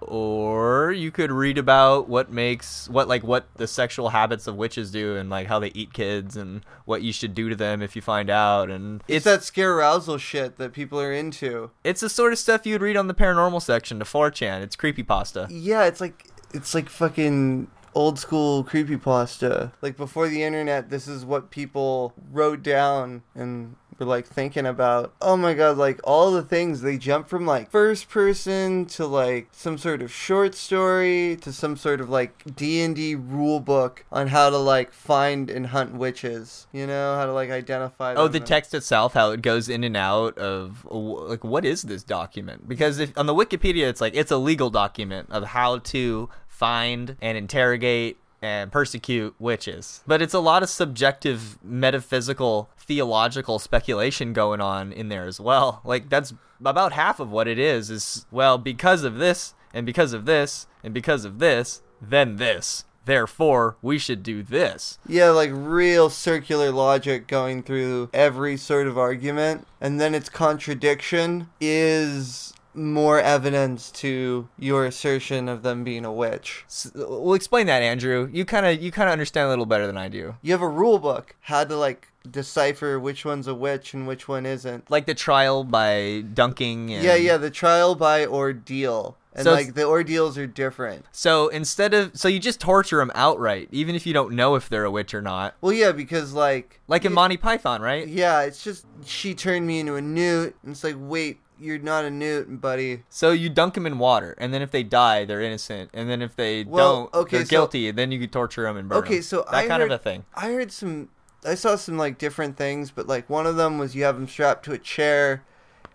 or 0.00 0.92
you 0.92 1.10
could 1.10 1.30
read 1.30 1.58
about 1.58 2.08
what 2.08 2.30
makes 2.30 2.88
what 2.88 3.08
like 3.08 3.22
what 3.22 3.46
the 3.56 3.66
sexual 3.66 4.10
habits 4.10 4.46
of 4.46 4.56
witches 4.56 4.90
do 4.90 5.16
and 5.16 5.30
like 5.30 5.46
how 5.46 5.58
they 5.58 5.70
eat 5.74 5.92
kids 5.92 6.36
and 6.36 6.62
what 6.84 7.02
you 7.02 7.12
should 7.12 7.34
do 7.34 7.48
to 7.48 7.56
them 7.56 7.82
if 7.82 7.94
you 7.94 8.02
find 8.02 8.30
out 8.30 8.70
and 8.70 9.02
It's 9.08 9.24
that 9.24 9.42
scare 9.42 9.74
arousal 9.74 10.18
shit 10.18 10.56
that 10.58 10.72
people 10.72 11.00
are 11.00 11.12
into. 11.12 11.70
It's 11.84 12.00
the 12.00 12.08
sort 12.08 12.32
of 12.32 12.38
stuff 12.38 12.66
you'd 12.66 12.82
read 12.82 12.96
on 12.96 13.08
the 13.08 13.14
paranormal 13.14 13.62
section 13.62 13.98
to 13.98 14.04
4chan. 14.04 14.62
It's 14.62 14.76
creepy 14.76 15.02
pasta 15.02 15.46
Yeah, 15.50 15.84
it's 15.84 16.00
like 16.00 16.28
it's 16.52 16.74
like 16.74 16.88
fucking 16.88 17.68
old 17.94 18.18
school 18.18 18.64
creepy 18.64 18.96
pasta. 18.96 19.72
Like 19.82 19.96
before 19.96 20.28
the 20.28 20.42
internet, 20.42 20.90
this 20.90 21.08
is 21.08 21.24
what 21.24 21.50
people 21.50 22.14
wrote 22.30 22.62
down 22.62 23.22
and 23.34 23.76
were 24.00 24.06
like 24.06 24.26
thinking 24.26 24.66
about. 24.66 25.12
Oh 25.20 25.36
my 25.36 25.54
god, 25.54 25.76
like 25.76 26.00
all 26.04 26.32
the 26.32 26.42
things 26.42 26.80
they 26.80 26.96
jump 26.96 27.28
from 27.28 27.46
like 27.46 27.70
first 27.70 28.08
person 28.08 28.86
to 28.86 29.06
like 29.06 29.48
some 29.52 29.78
sort 29.78 30.02
of 30.02 30.10
short 30.12 30.54
story 30.54 31.36
to 31.42 31.52
some 31.52 31.76
sort 31.76 32.00
of 32.00 32.08
like 32.08 32.56
D&D 32.56 33.14
rule 33.14 33.60
book 33.60 34.04
on 34.10 34.28
how 34.28 34.50
to 34.50 34.56
like 34.58 34.92
find 34.92 35.50
and 35.50 35.66
hunt 35.68 35.94
witches. 35.94 36.66
You 36.72 36.86
know, 36.86 37.16
how 37.16 37.26
to 37.26 37.32
like 37.32 37.50
identify 37.50 38.14
Oh, 38.14 38.26
the 38.28 38.38
and- 38.38 38.46
text 38.46 38.74
itself, 38.74 39.12
how 39.14 39.30
it 39.30 39.42
goes 39.42 39.68
in 39.68 39.84
and 39.84 39.96
out 39.96 40.36
of 40.38 40.84
like 40.90 41.44
what 41.44 41.64
is 41.64 41.82
this 41.82 42.02
document? 42.02 42.68
Because 42.68 42.98
if 42.98 43.16
on 43.16 43.26
the 43.26 43.34
Wikipedia, 43.34 43.88
it's 43.88 44.00
like 44.00 44.14
it's 44.14 44.30
a 44.30 44.38
legal 44.38 44.70
document 44.70 45.28
of 45.30 45.44
how 45.44 45.78
to 45.78 46.28
find 46.48 47.16
and 47.20 47.36
interrogate 47.38 48.18
and 48.42 48.72
persecute 48.72 49.34
witches. 49.38 50.02
But 50.06 50.22
it's 50.22 50.34
a 50.34 50.40
lot 50.40 50.62
of 50.62 50.68
subjective, 50.68 51.58
metaphysical, 51.62 52.70
theological 52.78 53.58
speculation 53.58 54.32
going 54.32 54.60
on 54.60 54.92
in 54.92 55.08
there 55.08 55.26
as 55.26 55.40
well. 55.40 55.80
Like 55.84 56.08
that's 56.08 56.32
about 56.60 56.92
half 56.92 57.20
of 57.20 57.30
what 57.30 57.48
it 57.48 57.58
is. 57.58 57.90
Is 57.90 58.26
well 58.30 58.58
because 58.58 59.04
of 59.04 59.18
this 59.18 59.54
and 59.72 59.86
because 59.86 60.12
of 60.12 60.26
this 60.26 60.66
and 60.82 60.94
because 60.94 61.24
of 61.24 61.38
this, 61.38 61.82
then 62.00 62.36
this. 62.36 62.84
Therefore, 63.06 63.76
we 63.82 63.98
should 63.98 64.22
do 64.22 64.42
this. 64.42 64.98
Yeah, 65.06 65.30
like 65.30 65.50
real 65.52 66.10
circular 66.10 66.70
logic 66.70 67.26
going 67.26 67.62
through 67.62 68.10
every 68.12 68.56
sort 68.56 68.86
of 68.86 68.98
argument, 68.98 69.66
and 69.80 69.98
then 70.00 70.14
its 70.14 70.28
contradiction 70.28 71.48
is 71.60 72.52
more 72.74 73.20
evidence 73.20 73.90
to 73.90 74.48
your 74.58 74.84
assertion 74.86 75.48
of 75.48 75.62
them 75.62 75.84
being 75.84 76.04
a 76.04 76.12
witch. 76.12 76.64
S- 76.68 76.90
We'll 76.94 77.34
explain 77.34 77.66
that, 77.66 77.82
Andrew. 77.82 78.28
You 78.32 78.44
kind 78.44 78.66
of 78.66 78.80
you 78.82 78.90
kind 78.92 79.08
of 79.08 79.12
understand 79.12 79.46
a 79.46 79.48
little 79.50 79.66
better 79.66 79.86
than 79.86 79.96
I 79.96 80.08
do. 80.08 80.36
You 80.42 80.52
have 80.52 80.62
a 80.62 80.68
rule 80.68 80.98
book, 80.98 81.34
how 81.40 81.64
to 81.64 81.76
like 81.76 82.08
decipher 82.30 82.98
which 83.00 83.24
one's 83.24 83.46
a 83.48 83.54
witch 83.54 83.94
and 83.94 84.06
which 84.06 84.28
one 84.28 84.46
isn't. 84.46 84.90
Like 84.90 85.06
the 85.06 85.14
trial 85.14 85.64
by 85.64 86.22
dunking. 86.34 86.92
And... 86.92 87.02
Yeah, 87.04 87.14
yeah, 87.16 87.36
the 87.38 87.50
trial 87.50 87.94
by 87.94 88.26
ordeal. 88.26 89.16
And 89.32 89.44
So 89.44 89.52
like 89.52 89.74
the 89.74 89.84
ordeals 89.86 90.36
are 90.38 90.46
different. 90.46 91.04
So 91.12 91.48
instead 91.48 91.94
of 91.94 92.16
so 92.18 92.26
you 92.28 92.40
just 92.40 92.60
torture 92.60 92.98
them 92.98 93.12
outright, 93.14 93.68
even 93.70 93.94
if 93.94 94.04
you 94.06 94.12
don't 94.12 94.32
know 94.34 94.54
if 94.56 94.68
they're 94.68 94.84
a 94.84 94.90
witch 94.90 95.14
or 95.14 95.22
not. 95.22 95.54
Well, 95.60 95.72
yeah, 95.72 95.92
because 95.92 96.32
like 96.32 96.80
Like 96.88 97.04
in 97.04 97.12
y- 97.12 97.14
Monty 97.14 97.36
Python, 97.36 97.80
right? 97.80 98.06
Yeah, 98.08 98.42
it's 98.42 98.62
just 98.64 98.86
she 99.04 99.34
turned 99.34 99.66
me 99.68 99.78
into 99.80 99.94
a 99.94 100.02
newt, 100.02 100.56
and 100.64 100.72
it's 100.72 100.82
like, 100.82 100.96
wait, 100.98 101.38
you're 101.60 101.78
not 101.78 102.04
a 102.04 102.10
newt, 102.10 102.60
buddy. 102.60 103.02
So 103.08 103.32
you 103.32 103.48
dunk 103.48 103.74
them 103.74 103.86
in 103.86 103.98
water, 103.98 104.34
and 104.38 104.52
then 104.54 104.62
if 104.62 104.70
they 104.70 104.82
die, 104.82 105.24
they're 105.24 105.40
innocent, 105.42 105.90
and 105.92 106.08
then 106.08 106.22
if 106.22 106.34
they 106.36 106.64
Well, 106.64 107.10
don't, 107.12 107.14
okay, 107.22 107.36
they're 107.38 107.46
so- 107.46 107.50
guilty. 107.50 107.90
Then 107.90 108.10
you 108.12 108.18
could 108.18 108.32
torture 108.32 108.62
them 108.64 108.76
and 108.76 108.88
burn 108.88 108.98
Okay, 108.98 109.16
'em. 109.18 109.22
so 109.22 109.38
that 109.50 109.54
I 109.54 109.66
kind 109.68 109.82
heard, 109.82 109.92
of 109.92 110.00
a 110.00 110.02
thing. 110.02 110.24
I 110.34 110.52
heard 110.52 110.72
some. 110.72 111.08
I 111.44 111.54
saw 111.54 111.76
some 111.76 111.96
like 111.96 112.18
different 112.18 112.56
things, 112.56 112.90
but 112.90 113.06
like 113.06 113.28
one 113.30 113.46
of 113.46 113.56
them 113.56 113.78
was 113.78 113.94
you 113.94 114.04
have 114.04 114.16
them 114.16 114.28
strapped 114.28 114.64
to 114.66 114.72
a 114.72 114.78
chair, 114.78 115.42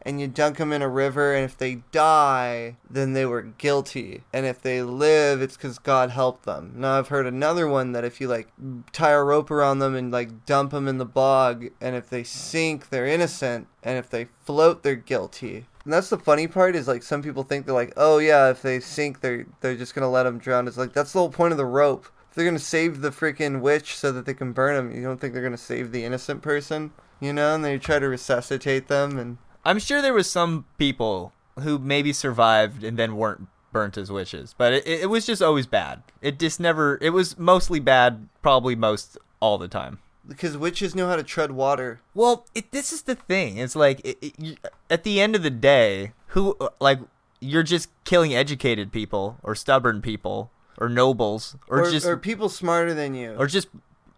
and 0.06 0.22
you 0.22 0.28
dunk 0.28 0.58
them 0.58 0.72
in 0.72 0.84
a 0.84 0.88
river, 0.88 1.34
and 1.34 1.44
if 1.44 1.58
they 1.58 1.82
die, 1.92 2.78
then 2.88 3.14
they 3.14 3.26
were 3.26 3.42
guilty, 3.42 4.22
and 4.32 4.46
if 4.46 4.62
they 4.62 4.84
live, 4.84 5.42
it's 5.42 5.58
because 5.58 5.80
God 5.80 6.12
helped 6.12 6.46
them. 6.46 6.74
Now 6.76 7.00
I've 7.00 7.08
heard 7.08 7.26
another 7.26 7.68
one 7.68 7.92
that 7.94 8.06
if 8.06 8.22
you 8.22 8.28
like 8.28 8.48
tie 8.92 9.12
a 9.12 9.24
rope 9.24 9.50
around 9.50 9.80
them 9.80 9.96
and 9.96 10.12
like 10.12 10.46
dump 10.46 10.72
them 10.72 10.88
in 10.88 11.00
the 11.00 11.06
bog, 11.06 11.66
and 11.82 11.96
if 11.96 12.10
they 12.10 12.24
sink, 12.24 12.90
they're 12.90 13.08
innocent, 13.08 13.68
and 13.84 13.98
if 13.98 14.10
they 14.10 14.28
float, 14.46 14.84
they're 14.84 14.96
guilty. 14.96 15.66
And 15.84 15.94
that's 15.94 16.10
the 16.10 16.18
funny 16.18 16.48
part 16.48 16.76
is 16.76 16.88
like 16.88 17.04
some 17.04 17.22
people 17.22 17.44
think 17.44 17.66
they're 17.66 17.76
like, 17.76 17.94
oh 17.98 18.20
yeah, 18.20 18.50
if 18.50 18.62
they 18.62 18.80
sink, 18.80 19.22
they're 19.22 19.48
they're 19.62 19.76
just 19.76 19.96
gonna 19.96 20.10
let 20.10 20.24
them 20.24 20.38
drown. 20.38 20.68
It's 20.68 20.78
like 20.78 20.94
that's 20.94 21.14
the 21.14 21.20
whole 21.20 21.32
point 21.32 21.52
of 21.52 21.58
the 21.58 21.66
rope. 21.66 22.08
If 22.30 22.36
they're 22.36 22.46
gonna 22.46 22.60
save 22.60 23.02
the 23.02 23.12
freaking 23.12 23.62
witch 23.62 23.96
so 23.96 24.12
that 24.12 24.26
they 24.26 24.34
can 24.34 24.52
burn 24.52 24.76
them, 24.76 24.96
you 24.96 25.04
don't 25.04 25.20
think 25.20 25.34
they're 25.34 25.44
gonna 25.44 25.58
save 25.58 25.92
the 25.92 26.04
innocent 26.04 26.42
person, 26.42 26.92
you 27.20 27.32
know? 27.32 27.56
And 27.56 27.64
they 27.64 27.78
try 27.78 27.98
to 27.98 28.10
resuscitate 28.10 28.88
them, 28.88 29.18
and 29.18 29.38
I'm 29.66 29.80
sure 29.80 30.02
there 30.02 30.14
was 30.14 30.30
some 30.30 30.66
people 30.78 31.34
who 31.60 31.80
maybe 31.80 32.14
survived 32.14 32.84
and 32.84 32.98
then 32.98 33.16
weren't 33.18 33.48
burnt 33.72 33.98
as 33.98 34.12
witches, 34.12 34.54
but 34.58 34.74
it, 34.74 34.88
it 34.88 35.10
was 35.10 35.26
just 35.26 35.42
always 35.42 35.66
bad. 35.66 36.04
It 36.22 36.40
just 36.40 36.60
never. 36.60 36.98
It 37.02 37.10
was 37.10 37.38
mostly 37.38 37.80
bad, 37.80 38.28
probably 38.42 38.76
most 38.76 39.18
all 39.40 39.58
the 39.58 39.68
time. 39.68 40.00
because 40.28 40.58
witches 40.58 40.96
know 40.96 41.08
how 41.08 41.16
to 41.16 41.24
tread 41.24 41.52
water. 41.52 42.00
Well, 42.14 42.46
it, 42.56 42.72
this 42.72 42.92
is 42.94 43.04
the 43.04 43.16
thing. 43.16 43.58
It's 43.58 43.76
like 43.76 44.00
it, 44.06 44.18
it, 44.22 44.34
you, 44.40 44.56
at 44.90 45.04
the 45.04 45.20
end 45.20 45.36
of 45.36 45.44
the 45.44 45.50
day, 45.50 46.14
who 46.28 46.58
like 46.80 47.00
you're 47.40 47.64
just 47.64 47.90
killing 48.06 48.34
educated 48.34 48.92
people 48.92 49.38
or 49.44 49.56
stubborn 49.56 50.02
people 50.02 50.52
or 50.78 50.90
nobles 50.90 51.56
or, 51.68 51.82
Or, 51.82 51.92
just 51.92 52.06
or 52.06 52.14
or, 52.14 52.18
people 52.18 52.50
smarter 52.50 52.94
than 52.94 53.14
you. 53.14 53.36
Or 53.38 53.46
just 53.48 53.68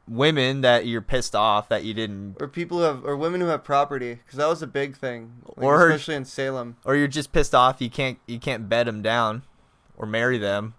women 0.08 0.62
that 0.62 0.86
you're 0.88 1.02
pissed 1.02 1.36
off 1.36 1.68
that 1.70 1.84
you 1.84 1.94
didn't 1.94 2.38
or 2.40 2.48
people 2.48 2.78
who 2.78 2.84
have, 2.86 3.04
or 3.06 3.16
women 3.18 3.42
who 3.42 3.48
have 3.48 3.64
property, 3.64 4.16
because 4.16 4.38
that 4.38 4.48
was 4.48 4.62
a 4.62 4.68
big 4.68 4.96
thing, 4.96 5.34
like, 5.56 5.66
Or- 5.66 5.90
especially 5.90 6.16
in 6.16 6.26
Salem. 6.26 6.78
or 6.86 6.96
you're 6.96 7.08
just 7.08 7.32
pissed 7.32 7.54
off 7.54 7.82
you 7.82 7.90
can't 7.90 8.18
you 8.28 8.40
can't 8.40 8.70
bed 8.70 8.88
them 8.88 9.02
down 9.02 9.44
or 9.98 10.06
marry 10.06 10.38
them. 10.38 10.74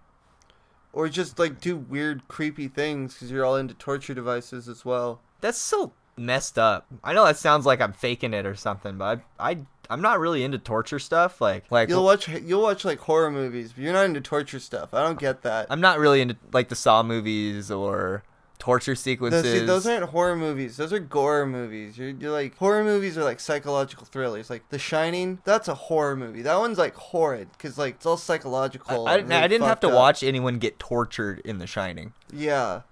Or 0.93 1.09
just 1.09 1.39
like 1.39 1.61
do 1.61 1.77
weird, 1.77 2.27
creepy 2.29 2.67
things, 2.69 3.15
because 3.15 3.31
you're 3.31 3.45
all 3.45 3.57
into 3.57 3.75
torture 3.75 4.15
devices 4.15 4.69
as 4.69 4.85
well. 4.85 5.21
That's 5.41 5.59
so 5.59 5.93
messed 6.17 6.59
up. 6.59 6.87
I 7.05 7.13
know 7.13 7.25
that 7.25 7.37
sounds 7.37 7.67
like 7.67 7.81
I'm 7.81 7.93
faking 7.93 8.35
it 8.35 8.47
or 8.47 8.55
something, 8.57 8.97
but 8.97 9.21
I, 9.39 9.51
I 9.51 9.59
I'm 9.91 10.03
not 10.03 10.19
really 10.19 10.43
into 10.43 10.59
torture 10.59 10.99
stuff. 10.99 11.41
Like 11.41 11.65
like 11.71 11.89
You'll 11.89 12.05
watch, 12.05 12.29
you'll 12.29 12.63
watch 12.63 12.85
like 12.85 12.99
horror 13.01 13.31
movies, 13.31 13.73
but 13.73 13.85
you're 13.85 13.93
not 13.93 14.07
into 14.07 14.21
torture 14.21 14.59
stuff. 14.59 14.93
I 14.95 15.03
don't 15.03 15.19
get 15.21 15.43
that. 15.43 15.67
I'm 15.71 15.81
not 15.81 15.99
really 15.99 16.21
into 16.21 16.37
like 16.53 16.69
the 16.69 16.75
Saw 16.77 17.03
movies 17.03 17.71
or 17.71 18.23
torture 18.59 18.95
sequences. 18.95 19.43
see, 19.43 19.65
those 19.65 19.87
aren't 19.87 20.05
horror 20.11 20.37
movies. 20.37 20.77
Those 20.77 20.93
are 20.93 20.99
gore 20.99 21.47
movies. 21.47 21.97
You're, 21.97 22.11
you're 22.11 22.33
like 22.33 22.57
horror 22.57 22.85
movies 22.85 23.17
are 23.19 23.25
like 23.25 23.41
psychological 23.41 24.05
thrillers. 24.05 24.51
Like 24.51 24.69
The 24.71 24.79
Shining, 24.79 25.41
that's 25.45 25.69
a 25.69 25.75
horror 25.75 26.17
movie. 26.17 26.43
That 26.43 26.59
one's 26.59 26.79
like 26.79 26.95
horrid 26.95 27.51
because 27.53 27.79
like 27.79 27.97
it's 27.97 28.07
all 28.07 28.17
psychological. 28.17 29.07
I, 29.07 29.15
I, 29.15 29.19
and 29.19 29.33
I 29.33 29.49
didn't 29.49 29.67
have 29.67 29.81
to 29.81 29.89
up. 29.89 29.95
watch 29.95 30.23
anyone 30.23 30.59
get 30.59 30.79
tortured 30.79 31.41
in 31.45 31.59
The 31.59 31.67
Shining. 31.67 32.13
Yeah, 32.33 32.83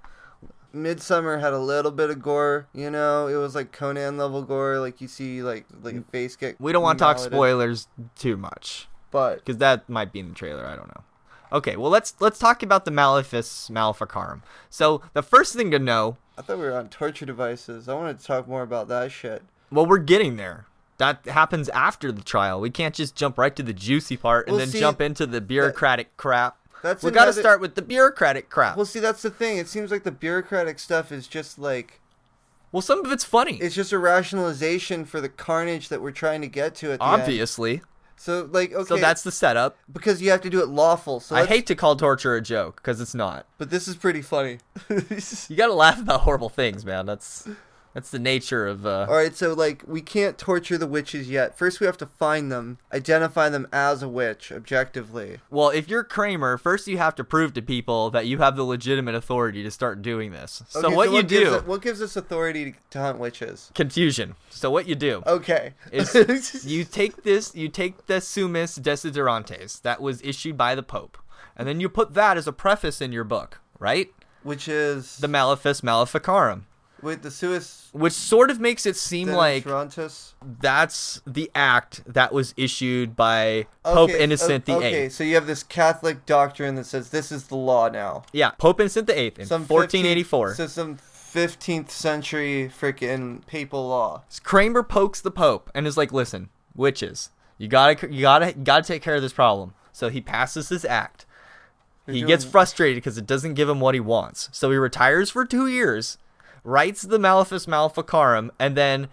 Midsummer 0.72 1.38
had 1.38 1.52
a 1.52 1.58
little 1.58 1.92
bit 1.92 2.10
of 2.10 2.22
gore. 2.22 2.68
You 2.72 2.90
know, 2.90 3.28
it 3.28 3.36
was 3.36 3.54
like 3.54 3.72
Conan 3.72 4.16
level 4.16 4.42
gore. 4.42 4.78
Like 4.78 5.00
you 5.00 5.08
see, 5.08 5.42
like 5.42 5.66
like 5.82 5.94
a 5.94 6.02
face 6.02 6.36
get. 6.36 6.60
We 6.60 6.72
don't 6.72 6.82
want 6.82 6.98
to 6.98 7.04
talk 7.04 7.18
spoilers 7.18 7.88
too 8.16 8.36
much 8.36 8.88
but 9.16 9.36
because 9.36 9.56
that 9.58 9.88
might 9.88 10.12
be 10.12 10.20
in 10.20 10.28
the 10.28 10.34
trailer. 10.34 10.66
I 10.66 10.76
don't 10.76 10.88
know. 10.88 11.02
Okay, 11.52 11.76
well 11.76 11.90
let's 11.90 12.14
let's 12.20 12.38
talk 12.38 12.62
about 12.62 12.84
the 12.84 12.90
Malefice 12.90 13.70
Maleficarum. 13.70 14.42
So 14.70 15.02
the 15.12 15.22
first 15.22 15.54
thing 15.54 15.70
to 15.70 15.78
know, 15.78 16.16
I 16.36 16.42
thought 16.42 16.58
we 16.58 16.64
were 16.64 16.76
on 16.76 16.88
torture 16.88 17.26
devices. 17.26 17.88
I 17.88 17.94
wanted 17.94 18.18
to 18.18 18.24
talk 18.26 18.48
more 18.48 18.62
about 18.62 18.88
that 18.88 19.12
shit. 19.12 19.42
well, 19.70 19.86
we're 19.86 19.98
getting 19.98 20.36
there. 20.36 20.66
That 20.98 21.26
happens 21.26 21.68
after 21.70 22.10
the 22.10 22.22
trial. 22.22 22.58
We 22.60 22.70
can't 22.70 22.94
just 22.94 23.14
jump 23.14 23.36
right 23.36 23.54
to 23.56 23.62
the 23.62 23.74
juicy 23.74 24.16
part 24.16 24.46
and 24.46 24.56
Well, 24.56 24.60
then 24.60 24.68
see, 24.72 24.80
jump 24.80 25.00
into 25.00 25.26
the 25.26 25.40
bureaucratic 25.42 26.16
crap. 26.16 26.56
That's 26.82 27.02
we 27.02 27.10
got 27.10 27.26
to 27.26 27.32
start 27.32 27.60
with 27.60 27.74
the 27.74 27.82
bureaucratic 27.82 28.48
crap. 28.48 28.76
Well, 28.76 28.86
see, 28.86 29.00
that's 29.00 29.20
the 29.22 29.30
thing. 29.30 29.58
It 29.58 29.68
seems 29.68 29.90
like 29.90 30.04
the 30.04 30.10
bureaucratic 30.10 30.78
stuff 30.78 31.12
is 31.12 31.26
just 31.26 31.58
like 31.58 32.00
Well, 32.72 32.80
some 32.80 33.04
of 33.04 33.12
it's 33.12 33.24
funny, 33.24 33.56
it's 33.58 33.74
just 33.74 33.92
a 33.92 33.98
rationalization 33.98 35.04
for 35.04 35.20
the 35.20 35.28
carnage 35.28 35.88
that 35.90 36.00
we're 36.00 36.12
trying 36.12 36.40
to 36.42 36.48
get 36.48 36.74
to 36.76 36.92
at 36.92 36.98
the 37.00 37.04
end. 37.04 37.22
So 38.16 38.48
like 38.50 38.72
okay, 38.72 38.84
So 38.84 38.96
that's 38.96 39.22
the 39.22 39.30
setup. 39.32 39.76
because 39.92 40.22
you 40.22 40.30
have 40.30 40.40
to 40.42 40.50
do 40.50 40.60
it 40.62 40.68
lawful. 40.68 41.20
So 41.20 41.36
I 41.36 41.44
hate 41.46 41.66
to 41.66 41.74
call 41.74 41.96
torture 41.96 42.34
a 42.34 42.40
joke 42.42 42.76
because 42.76 43.00
it's 43.00 43.14
not. 43.14 43.46
but 43.58 43.70
this 43.70 43.86
is 43.88 43.96
pretty 43.96 44.22
funny. 44.22 44.58
You 45.48 45.56
got 45.56 45.66
to 45.68 45.74
laugh 45.74 46.00
about 46.00 46.20
horrible 46.22 46.48
things, 46.48 46.84
man. 46.84 47.06
That's 47.06 47.48
that's 47.96 48.10
the 48.10 48.18
nature 48.18 48.66
of. 48.66 48.84
Uh, 48.84 49.06
All 49.08 49.16
right, 49.16 49.34
so 49.34 49.54
like 49.54 49.82
we 49.86 50.02
can't 50.02 50.36
torture 50.36 50.76
the 50.76 50.86
witches 50.86 51.30
yet. 51.30 51.56
First, 51.56 51.80
we 51.80 51.86
have 51.86 51.96
to 51.96 52.04
find 52.06 52.52
them, 52.52 52.76
identify 52.92 53.48
them 53.48 53.66
as 53.72 54.02
a 54.02 54.08
witch 54.08 54.52
objectively. 54.52 55.38
Well, 55.48 55.70
if 55.70 55.88
you're 55.88 56.04
Kramer, 56.04 56.58
first 56.58 56.86
you 56.86 56.98
have 56.98 57.14
to 57.14 57.24
prove 57.24 57.54
to 57.54 57.62
people 57.62 58.10
that 58.10 58.26
you 58.26 58.36
have 58.38 58.54
the 58.54 58.64
legitimate 58.64 59.14
authority 59.14 59.62
to 59.62 59.70
start 59.70 60.02
doing 60.02 60.30
this. 60.32 60.62
So 60.68 60.88
Okay, 60.88 60.94
what 60.94 61.10
you 61.10 61.22
gives 61.22 61.48
do, 61.50 61.54
us- 61.56 61.64
what 61.66 61.80
gives 61.80 62.02
us 62.02 62.16
authority 62.16 62.72
to, 62.72 62.78
to 62.90 62.98
hunt 63.00 63.18
witches? 63.18 63.70
confusion. 63.74 64.34
So 64.50 64.70
what 64.70 64.86
you 64.86 64.94
do 64.94 65.22
Okay. 65.26 65.72
is 65.90 66.64
you 66.66 66.84
take 66.84 67.22
this, 67.22 67.54
you 67.54 67.68
take 67.70 68.06
the 68.08 68.20
Sumus 68.20 68.78
Desiderantes 68.78 69.80
that 69.80 70.02
was 70.02 70.20
issued 70.22 70.58
by 70.58 70.74
the 70.74 70.82
Pope, 70.82 71.16
and 71.56 71.66
then 71.66 71.80
you 71.80 71.88
put 71.88 72.12
that 72.12 72.36
as 72.36 72.46
a 72.46 72.52
preface 72.52 73.00
in 73.00 73.10
your 73.12 73.24
book, 73.24 73.60
right? 73.78 74.10
Which 74.42 74.68
is 74.68 75.16
The 75.16 75.28
Malefice 75.28 75.82
Maleficarum, 75.82 76.66
wait 77.02 77.22
the 77.22 77.30
suis 77.30 77.88
which 77.92 78.12
sort 78.12 78.50
of 78.50 78.58
makes 78.58 78.86
it 78.86 78.96
seem 78.96 79.28
like 79.28 79.64
Demonstrantis? 79.64 80.32
that's 80.60 81.20
the 81.26 81.50
act 81.54 82.02
that 82.06 82.32
was 82.32 82.54
issued 82.56 83.14
by 83.16 83.66
Pope 83.84 84.10
Okay, 84.10 84.22
Innocent 84.22 84.64
the 84.64 84.74
Okay, 84.76 85.04
Eighth. 85.04 85.12
so 85.12 85.24
you 85.24 85.34
have 85.34 85.46
this 85.46 85.62
Catholic 85.62 86.24
doctrine 86.26 86.74
that 86.76 86.84
says 86.86 87.10
this 87.10 87.30
is 87.30 87.44
the 87.48 87.56
law 87.56 87.88
now. 87.88 88.24
Yeah, 88.32 88.50
Pope 88.50 88.80
Innocent 88.80 89.06
the 89.06 89.18
Eighth 89.18 89.38
in 89.38 89.46
Some 89.46 89.62
1484. 89.66 90.50
15th, 90.50 90.56
so 90.56 90.66
some 90.66 90.96
15th 90.96 91.90
century 91.90 92.70
freaking 92.80 93.44
papal 93.46 93.88
law. 93.88 94.22
Kramer 94.42 94.82
pokes 94.82 95.20
the 95.20 95.30
Pope 95.30 95.70
and 95.74 95.86
is 95.86 95.96
like, 95.96 96.12
"Listen, 96.12 96.48
witches, 96.74 97.30
you 97.58 97.68
gotta, 97.68 98.10
you 98.12 98.22
gotta, 98.22 98.48
you 98.48 98.64
gotta 98.64 98.82
take 98.86 99.02
care 99.02 99.16
of 99.16 99.22
this 99.22 99.32
problem." 99.34 99.74
So 99.92 100.08
he 100.08 100.20
passes 100.20 100.68
this 100.70 100.84
act. 100.84 101.26
He 102.06 102.20
They're 102.20 102.28
gets 102.28 102.44
doing- 102.44 102.52
frustrated 102.52 102.96
because 103.02 103.18
it 103.18 103.26
doesn't 103.26 103.54
give 103.54 103.68
him 103.68 103.80
what 103.80 103.94
he 103.94 104.00
wants. 104.00 104.48
So 104.52 104.70
he 104.70 104.76
retires 104.76 105.30
for 105.30 105.44
two 105.44 105.66
years, 105.66 106.18
writes 106.66 107.02
the 107.02 107.18
Malefice 107.18 107.66
Maleficarum, 107.66 108.50
and 108.58 108.76
then, 108.76 109.08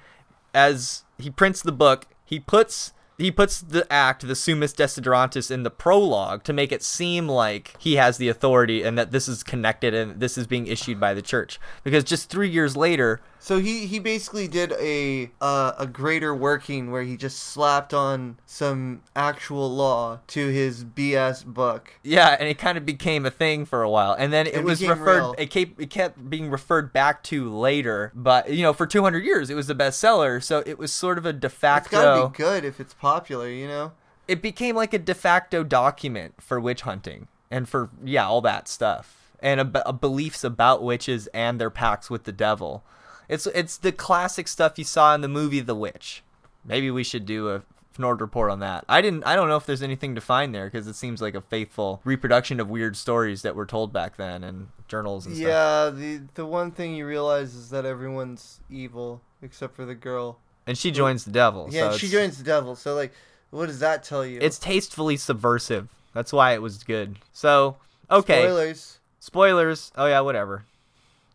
as 0.54 1.04
he 1.18 1.30
prints 1.30 1.62
the 1.62 1.72
book, 1.72 2.08
he 2.26 2.40
puts 2.40 2.94
he 3.18 3.32
puts 3.32 3.62
the 3.62 3.92
act, 3.94 4.28
the 4.28 4.34
Summus 4.34 4.74
Desiderantis, 4.74 5.52
in 5.52 5.64
the 5.64 5.70
prologue 5.70 6.44
to 6.44 6.52
make 6.52 6.72
it 6.72 6.82
seem 6.82 7.30
like 7.30 7.76
he 7.80 7.96
has 7.96 8.18
the 8.18 8.28
authority 8.28 8.82
and 8.82 8.98
that 8.98 9.12
this 9.12 9.28
is 9.28 9.44
connected 9.44 9.94
and 9.94 10.20
this 10.20 10.38
is 10.38 10.48
being 10.48 10.66
issued 10.66 11.00
by 11.00 11.14
the 11.14 11.22
church. 11.22 11.60
Because 11.84 12.04
just 12.04 12.30
three 12.30 12.50
years 12.50 12.76
later, 12.76 13.22
So 13.44 13.60
he, 13.60 13.88
he 13.88 14.00
basically 14.00 14.48
did 14.48 14.72
a 14.80 15.30
uh, 15.42 15.74
a 15.78 15.86
greater 15.86 16.34
working 16.34 16.92
where 16.92 17.04
he 17.04 17.18
just 17.18 17.40
slapped 17.40 17.94
on 17.94 18.38
some 18.46 19.02
actual 19.18 19.70
law 19.70 20.22
to 20.28 20.48
his 20.48 20.86
BS 20.86 21.44
book. 21.44 21.94
Yeah, 22.04 22.38
and 22.40 22.48
it 22.48 22.58
kind 22.58 22.78
of 22.78 22.86
became 22.86 23.26
a 23.26 23.30
thing 23.30 23.66
for 23.66 23.82
a 23.84 23.90
while, 23.90 24.14
and 24.14 24.32
then 24.32 24.48
it, 24.48 24.54
It 24.56 24.64
was 24.64 24.82
referred. 24.82 25.18
real. 25.18 25.36
It 25.38 25.50
kept 25.50 25.82
it 25.82 25.90
kept 25.90 26.30
being 26.30 26.50
referred 26.50 26.94
back 26.94 27.22
to 27.24 27.54
later, 27.54 28.14
but 28.16 28.50
you 28.50 28.62
know, 28.62 28.72
for 28.72 28.88
200 28.88 29.26
years, 29.26 29.50
it 29.50 29.56
was 29.56 29.70
a 29.70 29.76
bestseller, 29.76 30.42
so 30.42 30.64
it 30.66 30.80
was 30.80 30.94
sort 30.94 31.18
of 31.18 31.26
a 31.26 31.34
de 31.34 31.50
facto. 31.50 31.98
It's 31.98 32.06
gotta 32.06 32.30
be 32.30 32.38
good 32.38 32.64
if 32.64 32.80
it's 32.80 32.94
popular, 32.94 33.50
you 33.50 33.68
know. 33.68 33.92
It 34.26 34.42
became 34.42 34.78
like 34.78 34.94
a 34.94 35.00
de 35.00 35.14
facto 35.14 35.66
document 35.66 36.36
for 36.40 36.62
witch 36.62 36.84
hunting 36.84 37.28
and 37.52 37.68
for 37.68 37.90
yeah, 38.06 38.26
all 38.26 38.40
that 38.40 38.70
stuff, 38.70 39.34
and 39.42 39.60
a, 39.60 39.90
a 39.90 39.92
beliefs 39.92 40.46
about 40.46 40.82
witches 40.82 41.28
and 41.34 41.60
their 41.60 41.70
pacts 41.70 42.10
with 42.10 42.24
the 42.24 42.32
devil. 42.32 42.86
It's 43.30 43.48
it's 43.48 43.78
the 43.78 43.92
classic 43.92 44.48
stuff 44.48 44.78
you 44.78 44.84
saw 44.84 45.16
in 45.16 45.22
the 45.22 45.28
movie 45.28 45.60
The 45.60 45.76
Witch. 45.76 46.24
Maybe 46.66 46.92
we 46.92 47.04
should 47.04 47.26
do 47.26 47.50
a 47.50 47.62
Fnord 47.98 48.22
report 48.22 48.50
on 48.50 48.60
that. 48.60 48.86
I 48.90 49.02
didn't. 49.02 49.24
I 49.24 49.36
don't 49.36 49.48
know 49.48 49.58
if 49.58 49.66
there's 49.66 49.84
anything 49.84 50.16
to 50.16 50.22
find 50.22 50.54
there 50.54 50.66
because 50.66 50.88
it 50.88 50.96
seems 50.96 51.22
like 51.22 51.36
a 51.36 51.42
faithful 51.42 52.02
reproduction 52.04 52.60
of 52.60 52.70
weird 52.70 52.96
stories 52.96 53.44
that 53.44 53.56
were 53.56 53.66
told 53.66 53.94
back 53.94 54.18
then 54.18 54.44
and 54.44 54.68
journals 54.88 55.26
and 55.26 55.36
stuff. 55.36 55.48
Yeah, 55.48 55.90
the 55.90 56.22
the 56.34 56.46
one 56.46 56.72
thing 56.72 56.96
you 56.96 57.06
realize 57.06 57.54
is 57.54 57.70
that 57.70 57.86
everyone's 57.86 58.62
evil 58.70 59.22
except 59.42 59.76
for 59.76 59.86
the 59.86 59.96
girl. 59.96 60.40
And 60.66 60.78
she 60.78 60.92
joins 60.92 61.26
the 61.26 61.32
devil. 61.32 61.68
Yeah, 61.70 61.92
so 61.92 61.98
she 61.98 62.08
joins 62.08 62.38
the 62.38 62.44
devil. 62.44 62.76
So 62.76 62.96
like, 62.96 63.14
what 63.52 63.68
does 63.68 63.80
that 63.80 64.04
tell 64.04 64.26
you? 64.26 64.40
It's 64.42 64.58
tastefully 64.58 65.18
subversive. 65.18 65.90
That's 66.14 66.34
why 66.34 66.54
it 66.54 66.62
was 66.62 66.84
good. 66.84 67.18
So 67.32 67.78
okay. 68.10 68.44
spoilers. 68.44 69.00
Spoilers. 69.20 69.92
Oh 69.96 70.06
yeah, 70.08 70.22
whatever. 70.22 70.66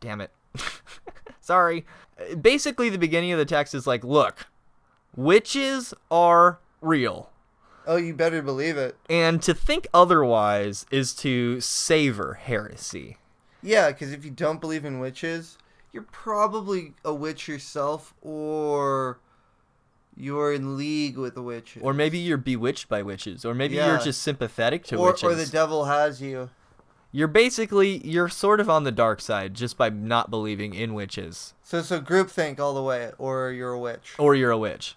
Damn 0.00 0.20
it. 0.20 0.30
Sorry. 1.40 1.84
Basically, 2.40 2.88
the 2.88 2.98
beginning 2.98 3.32
of 3.32 3.38
the 3.38 3.44
text 3.44 3.74
is 3.74 3.86
like, 3.86 4.04
look, 4.04 4.46
witches 5.16 5.94
are 6.10 6.58
real. 6.80 7.30
Oh, 7.86 7.96
you 7.96 8.12
better 8.14 8.42
believe 8.42 8.76
it. 8.76 8.96
And 9.08 9.40
to 9.42 9.54
think 9.54 9.86
otherwise 9.94 10.84
is 10.90 11.14
to 11.16 11.60
savor 11.60 12.34
heresy. 12.34 13.16
Yeah, 13.62 13.88
because 13.88 14.12
if 14.12 14.24
you 14.24 14.30
don't 14.30 14.60
believe 14.60 14.84
in 14.84 15.00
witches, 15.00 15.56
you're 15.92 16.02
probably 16.02 16.92
a 17.04 17.14
witch 17.14 17.48
yourself, 17.48 18.14
or 18.20 19.18
you're 20.14 20.52
in 20.52 20.76
league 20.76 21.16
with 21.16 21.34
the 21.34 21.42
witches, 21.42 21.82
Or 21.82 21.94
maybe 21.94 22.18
you're 22.18 22.36
bewitched 22.36 22.88
by 22.88 23.02
witches. 23.02 23.44
Or 23.44 23.54
maybe 23.54 23.76
Yeah. 23.76 23.86
you're 23.88 23.98
just 24.04 24.20
sympathetic 24.22 24.84
to 24.86 24.96
or, 24.96 25.06
witches. 25.06 25.22
or 25.24 25.34
the 25.34 25.46
devil 25.46 25.86
has 25.86 26.20
you. 26.20 26.50
You're 27.12 27.28
basically, 27.28 28.06
you're 28.06 28.28
sort 28.28 28.60
of 28.60 28.68
on 28.68 28.84
the 28.84 28.92
dark 28.92 29.20
side 29.20 29.54
just 29.54 29.76
by 29.76 29.88
not 29.90 30.30
believing 30.30 30.74
in 30.74 30.94
witches. 30.94 31.54
So 31.62 31.82
so 31.82 32.00
groupthink 32.00 32.60
all 32.60 32.74
the 32.74 32.82
way, 32.82 33.12
or 33.18 33.50
you're 33.50 33.72
a 33.72 33.78
witch. 33.78 34.14
Or 34.18 34.34
you're 34.34 34.50
a 34.50 34.58
witch. 34.58 34.96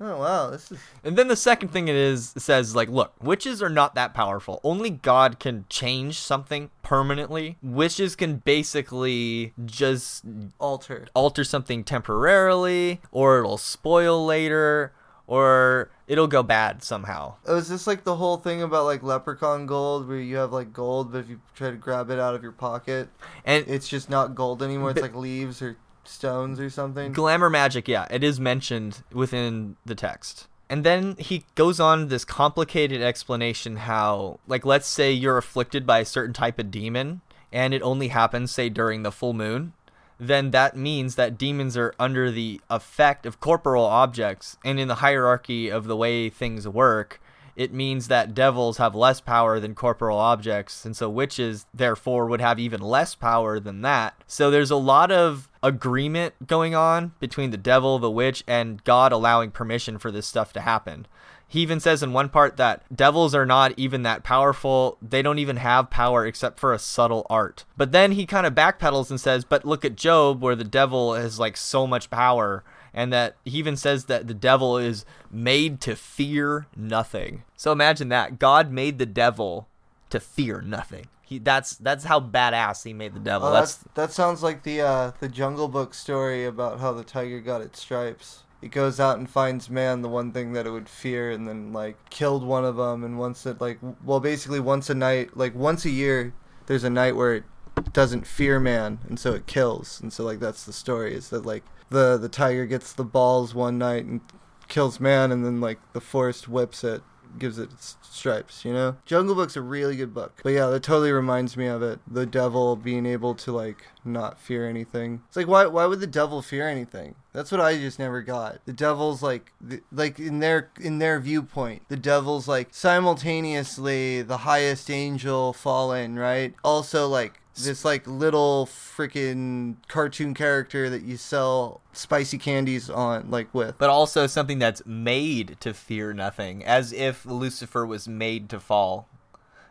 Oh 0.00 0.18
wow, 0.18 0.50
this 0.50 0.72
is 0.72 0.78
And 1.04 1.16
then 1.16 1.28
the 1.28 1.36
second 1.36 1.68
thing 1.68 1.86
it 1.86 1.94
is 1.94 2.34
says 2.36 2.74
like, 2.74 2.88
look, 2.88 3.14
witches 3.22 3.62
are 3.62 3.70
not 3.70 3.94
that 3.94 4.12
powerful. 4.12 4.60
Only 4.64 4.90
God 4.90 5.38
can 5.38 5.66
change 5.68 6.18
something 6.18 6.70
permanently. 6.82 7.58
Witches 7.62 8.16
can 8.16 8.36
basically 8.38 9.52
just 9.64 10.24
alter. 10.58 11.06
alter 11.14 11.44
something 11.44 11.84
temporarily, 11.84 13.00
or 13.12 13.38
it'll 13.38 13.56
spoil 13.56 14.26
later, 14.26 14.92
or 15.28 15.90
it'll 16.06 16.26
go 16.26 16.42
bad 16.42 16.82
somehow. 16.82 17.34
Oh, 17.46 17.56
is 17.56 17.68
this 17.68 17.86
like 17.86 18.04
the 18.04 18.16
whole 18.16 18.36
thing 18.36 18.62
about 18.62 18.84
like 18.84 19.02
leprechaun 19.02 19.66
gold, 19.66 20.08
where 20.08 20.18
you 20.18 20.36
have 20.36 20.52
like 20.52 20.72
gold, 20.72 21.12
but 21.12 21.18
if 21.18 21.28
you 21.28 21.40
try 21.54 21.70
to 21.70 21.76
grab 21.76 22.10
it 22.10 22.18
out 22.18 22.34
of 22.34 22.42
your 22.42 22.52
pocket, 22.52 23.08
And 23.44 23.66
it's 23.68 23.88
just 23.88 24.10
not 24.10 24.34
gold 24.34 24.62
anymore. 24.62 24.90
It's 24.90 25.02
like 25.02 25.14
leaves 25.14 25.62
or 25.62 25.76
stones 26.04 26.60
or 26.60 26.68
something. 26.70 27.12
glamour 27.12 27.50
magic, 27.50 27.88
yeah, 27.88 28.06
it 28.10 28.22
is 28.22 28.38
mentioned 28.38 29.02
within 29.12 29.76
the 29.84 29.94
text. 29.94 30.48
And 30.68 30.82
then 30.82 31.16
he 31.18 31.44
goes 31.54 31.78
on 31.78 32.08
this 32.08 32.24
complicated 32.24 33.02
explanation 33.02 33.76
how, 33.76 34.40
like, 34.46 34.64
let's 34.64 34.88
say 34.88 35.12
you're 35.12 35.36
afflicted 35.36 35.86
by 35.86 35.98
a 36.00 36.04
certain 36.04 36.32
type 36.32 36.58
of 36.58 36.70
demon, 36.70 37.20
and 37.52 37.74
it 37.74 37.82
only 37.82 38.08
happens, 38.08 38.50
say, 38.50 38.68
during 38.70 39.02
the 39.02 39.12
full 39.12 39.34
moon, 39.34 39.74
then 40.18 40.50
that 40.52 40.76
means 40.76 41.16
that 41.16 41.38
demons 41.38 41.76
are 41.76 41.94
under 41.98 42.30
the 42.30 42.60
effect 42.70 43.26
of 43.26 43.40
corporal 43.40 43.84
objects. 43.84 44.56
And 44.64 44.78
in 44.78 44.88
the 44.88 44.96
hierarchy 44.96 45.68
of 45.68 45.84
the 45.84 45.96
way 45.96 46.30
things 46.30 46.66
work, 46.68 47.20
it 47.56 47.72
means 47.72 48.08
that 48.08 48.34
devils 48.34 48.78
have 48.78 48.94
less 48.94 49.20
power 49.20 49.60
than 49.60 49.74
corporal 49.74 50.18
objects, 50.18 50.84
and 50.84 50.96
so 50.96 51.08
witches, 51.08 51.66
therefore, 51.72 52.26
would 52.26 52.40
have 52.40 52.58
even 52.58 52.80
less 52.80 53.14
power 53.14 53.60
than 53.60 53.82
that. 53.82 54.14
So 54.26 54.50
there's 54.50 54.72
a 54.72 54.76
lot 54.76 55.12
of 55.12 55.48
agreement 55.62 56.48
going 56.48 56.74
on 56.74 57.12
between 57.20 57.50
the 57.50 57.56
devil, 57.56 57.98
the 57.98 58.10
witch, 58.10 58.42
and 58.48 58.82
God 58.82 59.12
allowing 59.12 59.52
permission 59.52 59.98
for 59.98 60.10
this 60.10 60.26
stuff 60.26 60.52
to 60.54 60.62
happen. 60.62 61.06
He 61.48 61.60
even 61.60 61.78
says 61.80 62.02
in 62.02 62.12
one 62.12 62.28
part 62.28 62.56
that 62.56 62.82
devils 62.94 63.34
are 63.34 63.46
not 63.46 63.74
even 63.76 64.02
that 64.02 64.24
powerful. 64.24 64.98
They 65.00 65.22
don't 65.22 65.38
even 65.38 65.56
have 65.56 65.90
power 65.90 66.26
except 66.26 66.58
for 66.58 66.72
a 66.72 66.78
subtle 66.78 67.26
art. 67.30 67.64
But 67.76 67.92
then 67.92 68.12
he 68.12 68.26
kind 68.26 68.46
of 68.46 68.54
backpedals 68.54 69.10
and 69.10 69.20
says, 69.20 69.44
But 69.44 69.64
look 69.64 69.84
at 69.84 69.96
Job, 69.96 70.42
where 70.42 70.56
the 70.56 70.64
devil 70.64 71.14
has 71.14 71.38
like 71.38 71.56
so 71.56 71.86
much 71.86 72.10
power. 72.10 72.64
And 72.92 73.12
that 73.12 73.36
he 73.44 73.58
even 73.58 73.76
says 73.76 74.04
that 74.04 74.28
the 74.28 74.34
devil 74.34 74.78
is 74.78 75.04
made 75.30 75.80
to 75.82 75.96
fear 75.96 76.66
nothing. 76.76 77.42
So 77.56 77.72
imagine 77.72 78.08
that. 78.10 78.38
God 78.38 78.70
made 78.70 78.98
the 78.98 79.06
devil 79.06 79.68
to 80.10 80.20
fear 80.20 80.60
nothing. 80.60 81.08
He 81.22 81.38
that's 81.38 81.76
that's 81.76 82.04
how 82.04 82.20
badass 82.20 82.84
he 82.84 82.92
made 82.92 83.14
the 83.14 83.20
devil. 83.20 83.48
Oh, 83.48 83.52
that's 83.52 83.78
that 83.94 84.12
sounds 84.12 84.42
like 84.42 84.62
the 84.62 84.82
uh, 84.82 85.12
the 85.18 85.28
Jungle 85.28 85.68
Book 85.68 85.92
story 85.94 86.44
about 86.44 86.78
how 86.78 86.92
the 86.92 87.02
tiger 87.02 87.40
got 87.40 87.62
its 87.62 87.80
stripes. 87.80 88.43
It 88.64 88.70
goes 88.70 88.98
out 88.98 89.18
and 89.18 89.28
finds 89.28 89.68
man, 89.68 90.00
the 90.00 90.08
one 90.08 90.32
thing 90.32 90.54
that 90.54 90.66
it 90.66 90.70
would 90.70 90.88
fear, 90.88 91.30
and 91.30 91.46
then 91.46 91.74
like 91.74 92.08
killed 92.08 92.42
one 92.42 92.64
of 92.64 92.76
them. 92.76 93.04
And 93.04 93.18
once 93.18 93.44
it 93.44 93.60
like, 93.60 93.78
well, 94.02 94.20
basically 94.20 94.58
once 94.58 94.88
a 94.88 94.94
night, 94.94 95.36
like 95.36 95.54
once 95.54 95.84
a 95.84 95.90
year, 95.90 96.32
there's 96.64 96.82
a 96.82 96.88
night 96.88 97.14
where 97.14 97.34
it 97.34 97.44
doesn't 97.92 98.26
fear 98.26 98.58
man, 98.58 99.00
and 99.06 99.20
so 99.20 99.34
it 99.34 99.46
kills. 99.46 100.00
And 100.00 100.10
so 100.10 100.24
like 100.24 100.40
that's 100.40 100.64
the 100.64 100.72
story 100.72 101.14
is 101.14 101.28
that 101.28 101.44
like 101.44 101.62
the 101.90 102.16
the 102.16 102.30
tiger 102.30 102.64
gets 102.64 102.94
the 102.94 103.04
balls 103.04 103.54
one 103.54 103.76
night 103.76 104.06
and 104.06 104.22
kills 104.68 104.98
man, 104.98 105.30
and 105.30 105.44
then 105.44 105.60
like 105.60 105.78
the 105.92 106.00
forest 106.00 106.48
whips 106.48 106.82
it 106.82 107.02
gives 107.38 107.58
it 107.58 107.72
its 107.72 107.96
stripes, 108.02 108.64
you 108.64 108.72
know? 108.72 108.96
Jungle 109.04 109.34
Book's 109.34 109.56
a 109.56 109.62
really 109.62 109.96
good 109.96 110.14
book. 110.14 110.40
But 110.42 110.50
yeah, 110.50 110.66
that 110.66 110.82
totally 110.82 111.12
reminds 111.12 111.56
me 111.56 111.66
of 111.66 111.82
it. 111.82 112.00
The 112.06 112.26
devil 112.26 112.76
being 112.76 113.06
able 113.06 113.34
to 113.36 113.52
like 113.52 113.84
not 114.04 114.38
fear 114.38 114.68
anything. 114.68 115.22
It's 115.28 115.36
like 115.36 115.48
why 115.48 115.66
why 115.66 115.86
would 115.86 116.00
the 116.00 116.06
devil 116.06 116.42
fear 116.42 116.68
anything? 116.68 117.14
That's 117.32 117.50
what 117.50 117.60
I 117.60 117.76
just 117.76 117.98
never 117.98 118.22
got. 118.22 118.60
The 118.64 118.72
devil's 118.72 119.22
like 119.22 119.52
the, 119.60 119.80
like 119.90 120.18
in 120.18 120.38
their 120.38 120.70
in 120.80 120.98
their 120.98 121.18
viewpoint, 121.20 121.82
the 121.88 121.96
devil's 121.96 122.46
like 122.46 122.68
simultaneously 122.72 124.22
the 124.22 124.38
highest 124.38 124.90
angel 124.90 125.52
fallen, 125.52 126.18
right? 126.18 126.54
Also 126.62 127.08
like 127.08 127.40
this 127.54 127.84
like 127.84 128.06
little 128.06 128.66
freaking 128.66 129.76
cartoon 129.88 130.34
character 130.34 130.90
that 130.90 131.02
you 131.02 131.16
sell 131.16 131.80
spicy 131.92 132.38
candies 132.38 132.90
on 132.90 133.30
like 133.30 133.52
with. 133.54 133.78
but 133.78 133.90
also 133.90 134.26
something 134.26 134.58
that's 134.58 134.84
made 134.84 135.56
to 135.60 135.72
fear 135.72 136.12
nothing, 136.12 136.64
as 136.64 136.92
if 136.92 137.24
Lucifer 137.24 137.86
was 137.86 138.08
made 138.08 138.48
to 138.50 138.58
fall. 138.58 139.08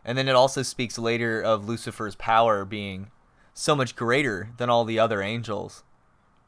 And 0.06 0.18
then 0.18 0.28
it 0.28 0.36
also 0.36 0.64
speaks 0.64 0.98
later 0.98 1.42
of 1.42 1.68
Lucifer's 1.68 2.16
power 2.16 2.66
being 2.66 3.10
so 3.54 3.76
much 3.76 3.96
greater 3.96 4.50
than 4.58 4.70
all 4.70 4.86
the 4.86 5.00
other 5.00 5.22
angels. 5.22 5.84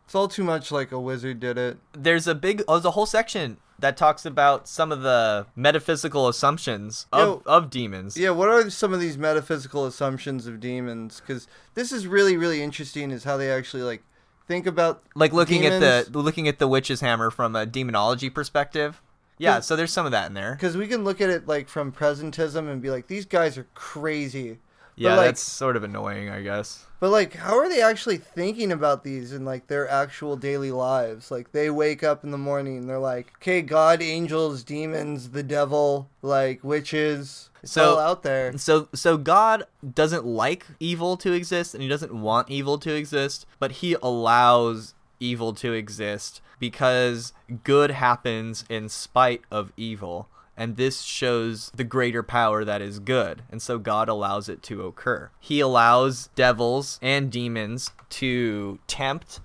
It's 0.06 0.16
all 0.16 0.28
too 0.28 0.44
much 0.44 0.72
like 0.72 0.92
a 0.92 1.00
wizard 1.00 1.40
did 1.40 1.58
it. 1.58 1.78
There's 1.94 2.28
a 2.28 2.36
big, 2.36 2.64
there's 2.68 2.86
a 2.86 2.92
whole 2.92 3.06
section 3.06 3.58
that 3.86 3.98
talks 3.98 4.26
about 4.26 4.68
some 4.68 4.92
of 4.92 5.02
the 5.04 5.46
metaphysical 5.56 6.28
assumptions 6.28 7.06
of, 7.14 7.44
of 7.46 7.70
demons. 7.70 8.18
Yeah, 8.18 8.32
what 8.32 8.50
are 8.50 8.68
some 8.72 8.94
of 8.94 9.00
these 9.00 9.16
metaphysical 9.16 9.86
assumptions 9.86 10.48
of 10.48 10.60
demons? 10.60 11.20
Because 11.20 11.48
this 11.76 11.92
is 11.92 12.08
really, 12.08 12.36
really 12.36 12.64
interesting. 12.64 13.12
Is 13.12 13.24
how 13.26 13.38
they 13.38 13.52
actually 13.52 13.84
like 13.84 14.02
think 14.48 14.66
about 14.66 15.04
Like 15.14 15.34
looking 15.34 15.62
demons. 15.62 15.84
at 15.84 16.12
the 16.12 16.20
looking 16.20 16.48
at 16.48 16.58
the 16.58 16.68
witch's 16.68 17.02
hammer 17.02 17.30
from 17.30 17.56
a 17.56 17.66
demonology 17.68 18.32
perspective. 18.32 19.04
Yeah, 19.38 19.56
Yeah. 19.56 19.60
so 19.60 19.76
there's 19.76 19.94
some 19.94 20.06
of 20.08 20.12
that 20.14 20.28
in 20.28 20.34
there. 20.34 20.54
Because 20.54 20.76
we 20.76 20.88
can 20.88 21.04
look 21.04 21.22
at 21.22 21.30
it 21.30 21.48
like 21.48 21.70
from 21.70 21.92
presentism 21.92 22.68
and 22.72 22.82
be 22.82 22.90
like, 22.90 23.06
these 23.08 23.26
guys 23.26 23.56
are 23.58 23.68
crazy. 23.76 24.58
Yeah, 24.96 25.16
like- 25.16 25.26
that's 25.28 25.42
sort 25.42 25.76
of 25.76 25.84
annoying, 25.84 26.30
I 26.30 26.42
guess. 26.42 26.86
But 27.02 27.10
like, 27.12 27.34
how 27.34 27.58
are 27.60 27.68
they 27.70 27.82
actually 27.82 28.18
thinking 28.18 28.72
about 28.72 29.04
these 29.04 29.34
in 29.34 29.44
like 29.46 29.68
their 29.68 29.88
actual 29.90 30.38
daily 30.38 30.72
lives? 30.72 31.30
Like, 31.30 31.52
they 31.52 31.70
wake 31.70 32.04
up 32.04 32.24
in 32.24 32.32
the 32.32 32.38
morning, 32.38 32.78
and 32.78 32.90
they're 32.90 32.98
like, 32.98 33.34
"Okay, 33.38 33.62
God, 33.62 34.02
angels, 34.02 34.64
demons, 34.64 35.30
the 35.32 35.44
devil, 35.44 36.10
like 36.22 36.64
witches, 36.64 37.50
it's 37.62 37.74
So- 37.74 37.96
all 37.96 38.00
out 38.00 38.24
there." 38.24 38.58
So 38.58 38.88
so 38.94 39.18
God 39.18 39.66
doesn't 39.94 40.26
like 40.26 40.66
evil 40.80 41.18
to 41.18 41.34
exist 41.34 41.74
and 41.74 41.84
he 41.84 41.90
doesn't 41.90 42.14
want 42.14 42.50
evil 42.50 42.78
to 42.80 42.94
exist, 42.96 43.46
but 43.60 43.74
he 43.84 43.96
allows 44.02 44.94
evil 45.20 45.54
to 45.54 45.74
exist 45.74 46.42
because 46.60 47.34
good 47.64 47.92
happens 47.92 48.64
in 48.70 48.88
spite 48.90 49.42
of 49.52 49.72
evil. 49.78 50.28
And 50.58 50.78
this 50.78 51.02
shows 51.02 51.72
the 51.76 51.84
greater 51.84 52.24
power 52.24 52.64
that 52.64 52.82
is 52.82 53.00
good. 53.00 53.44
And 53.52 53.62
so 53.62 53.78
God 53.78 54.08
allows 54.08 54.48
it 54.48 54.64
to 54.64 54.86
occur. 54.86 55.30
He 55.40 55.60
allows 55.60 56.30
devils 56.36 57.00
and 57.02 57.32
demons 57.32 57.92
to 58.12 58.80
tempt 58.88 59.42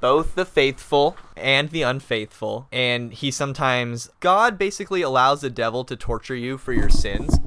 both 0.00 0.34
the 0.34 0.44
faithful 0.44 1.16
and 1.36 1.70
the 1.70 1.82
unfaithful. 1.82 2.68
And 2.72 3.12
he 3.12 3.30
sometimes, 3.30 4.10
God 4.20 4.58
basically 4.58 5.02
allows 5.02 5.40
the 5.40 5.50
devil 5.50 5.84
to 5.84 5.96
torture 5.96 6.36
you 6.36 6.58
for 6.58 6.72
your 6.72 6.90
sins. 6.90 7.38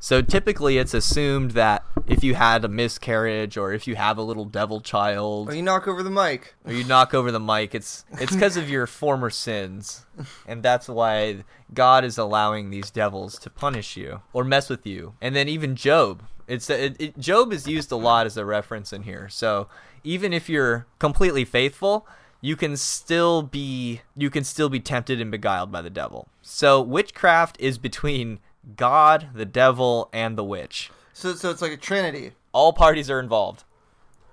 So 0.00 0.22
typically, 0.22 0.78
it's 0.78 0.94
assumed 0.94 1.52
that 1.52 1.84
if 2.06 2.22
you 2.22 2.34
had 2.34 2.64
a 2.64 2.68
miscarriage 2.68 3.56
or 3.56 3.72
if 3.72 3.86
you 3.86 3.96
have 3.96 4.16
a 4.16 4.22
little 4.22 4.44
devil 4.44 4.80
child 4.80 5.50
Or 5.50 5.54
you 5.54 5.62
knock 5.62 5.88
over 5.88 6.02
the 6.02 6.10
mic. 6.10 6.54
or 6.64 6.72
you 6.72 6.84
knock 6.84 7.14
over 7.14 7.32
the 7.32 7.40
mic, 7.40 7.74
it's 7.74 8.04
it's 8.12 8.32
because 8.32 8.56
of 8.56 8.70
your 8.70 8.86
former 8.86 9.30
sins, 9.30 10.06
and 10.46 10.62
that's 10.62 10.88
why 10.88 11.44
God 11.74 12.04
is 12.04 12.16
allowing 12.16 12.70
these 12.70 12.90
devils 12.90 13.38
to 13.40 13.50
punish 13.50 13.96
you 13.96 14.22
or 14.32 14.44
mess 14.44 14.68
with 14.70 14.86
you. 14.86 15.14
And 15.20 15.34
then 15.34 15.48
even 15.48 15.74
Job, 15.74 16.22
it's 16.46 16.70
it, 16.70 16.96
it, 17.00 17.18
Job 17.18 17.52
is 17.52 17.66
used 17.66 17.90
a 17.90 17.96
lot 17.96 18.26
as 18.26 18.36
a 18.36 18.44
reference 18.44 18.92
in 18.92 19.02
here. 19.02 19.28
So 19.28 19.68
even 20.04 20.32
if 20.32 20.48
you're 20.48 20.86
completely 20.98 21.44
faithful, 21.44 22.06
you 22.40 22.54
can 22.54 22.76
still 22.76 23.42
be 23.42 24.02
you 24.16 24.30
can 24.30 24.44
still 24.44 24.68
be 24.68 24.80
tempted 24.80 25.20
and 25.20 25.30
beguiled 25.30 25.72
by 25.72 25.82
the 25.82 25.90
devil. 25.90 26.28
So 26.40 26.80
witchcraft 26.80 27.56
is 27.58 27.78
between 27.78 28.38
God, 28.76 29.28
the 29.34 29.44
devil, 29.44 30.08
and 30.12 30.36
the 30.36 30.44
witch. 30.44 30.90
So, 31.12 31.34
so 31.34 31.50
it's 31.50 31.62
like 31.62 31.72
a 31.72 31.76
trinity. 31.76 32.32
All 32.52 32.72
parties 32.72 33.10
are 33.10 33.20
involved. 33.20 33.64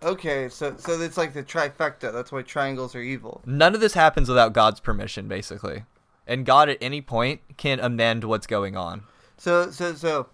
Okay, 0.03 0.49
so 0.49 0.75
so 0.77 1.01
it's 1.01 1.17
like 1.17 1.33
the 1.33 1.43
trifecta. 1.43 2.13
That's 2.13 2.31
why 2.31 2.43
triangles 2.43 2.95
are 2.95 3.01
evil. 3.01 3.41
None 3.45 3.73
of 3.73 3.81
this 3.81 3.93
happens 3.93 4.29
without 4.29 4.53
God's 4.53 4.79
permission, 4.79 5.27
basically. 5.27 5.83
And 6.27 6.45
God 6.45 6.69
at 6.69 6.77
any 6.81 7.01
point 7.01 7.41
can 7.57 7.79
amend 7.79 8.23
what's 8.23 8.45
going 8.45 8.77
on. 8.77 9.03
So 9.37 9.71
so 9.71 9.93
so 9.93 10.27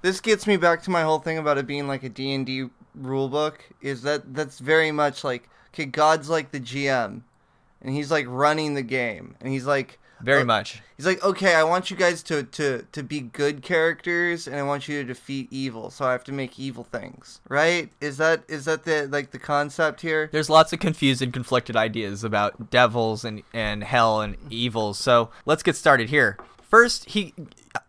this 0.00 0.20
gets 0.20 0.46
me 0.46 0.56
back 0.56 0.82
to 0.84 0.90
my 0.90 1.02
whole 1.02 1.18
thing 1.18 1.38
about 1.38 1.58
it 1.58 1.66
being 1.66 1.86
like 1.86 2.02
a 2.02 2.08
D&D 2.08 2.68
rule 2.94 3.28
book 3.28 3.64
is 3.80 4.02
that 4.02 4.34
that's 4.34 4.58
very 4.58 4.92
much 4.92 5.24
like 5.24 5.48
okay, 5.74 5.84
God's 5.84 6.28
like 6.28 6.50
the 6.50 6.60
GM 6.60 7.22
and 7.80 7.94
he's 7.94 8.10
like 8.10 8.26
running 8.28 8.74
the 8.74 8.82
game 8.82 9.36
and 9.40 9.52
he's 9.52 9.66
like 9.66 9.98
Very 10.22 10.42
uh, 10.42 10.46
much. 10.46 10.80
He's 10.96 11.06
like, 11.06 11.22
"Okay, 11.24 11.54
I 11.54 11.64
want 11.64 11.90
you 11.90 11.96
guys 11.96 12.22
to 12.24 12.44
to 12.44 12.86
to 12.92 13.02
be 13.02 13.20
good 13.20 13.62
characters 13.62 14.46
and 14.46 14.56
I 14.56 14.62
want 14.62 14.88
you 14.88 15.00
to 15.00 15.04
defeat 15.04 15.48
evil. 15.50 15.90
So 15.90 16.04
I 16.04 16.12
have 16.12 16.24
to 16.24 16.32
make 16.32 16.58
evil 16.58 16.84
things." 16.84 17.40
Right? 17.48 17.90
Is 18.00 18.16
that 18.18 18.44
is 18.48 18.64
that 18.66 18.84
the 18.84 19.08
like 19.10 19.30
the 19.30 19.38
concept 19.38 20.00
here? 20.00 20.28
There's 20.32 20.50
lots 20.50 20.72
of 20.72 20.80
confused 20.80 21.22
and 21.22 21.32
conflicted 21.32 21.76
ideas 21.76 22.24
about 22.24 22.70
devils 22.70 23.24
and, 23.24 23.42
and 23.52 23.82
hell 23.84 24.20
and 24.20 24.36
evils. 24.50 24.98
So 24.98 25.30
let's 25.44 25.62
get 25.62 25.76
started 25.76 26.10
here. 26.10 26.38
First, 26.62 27.10
he 27.10 27.34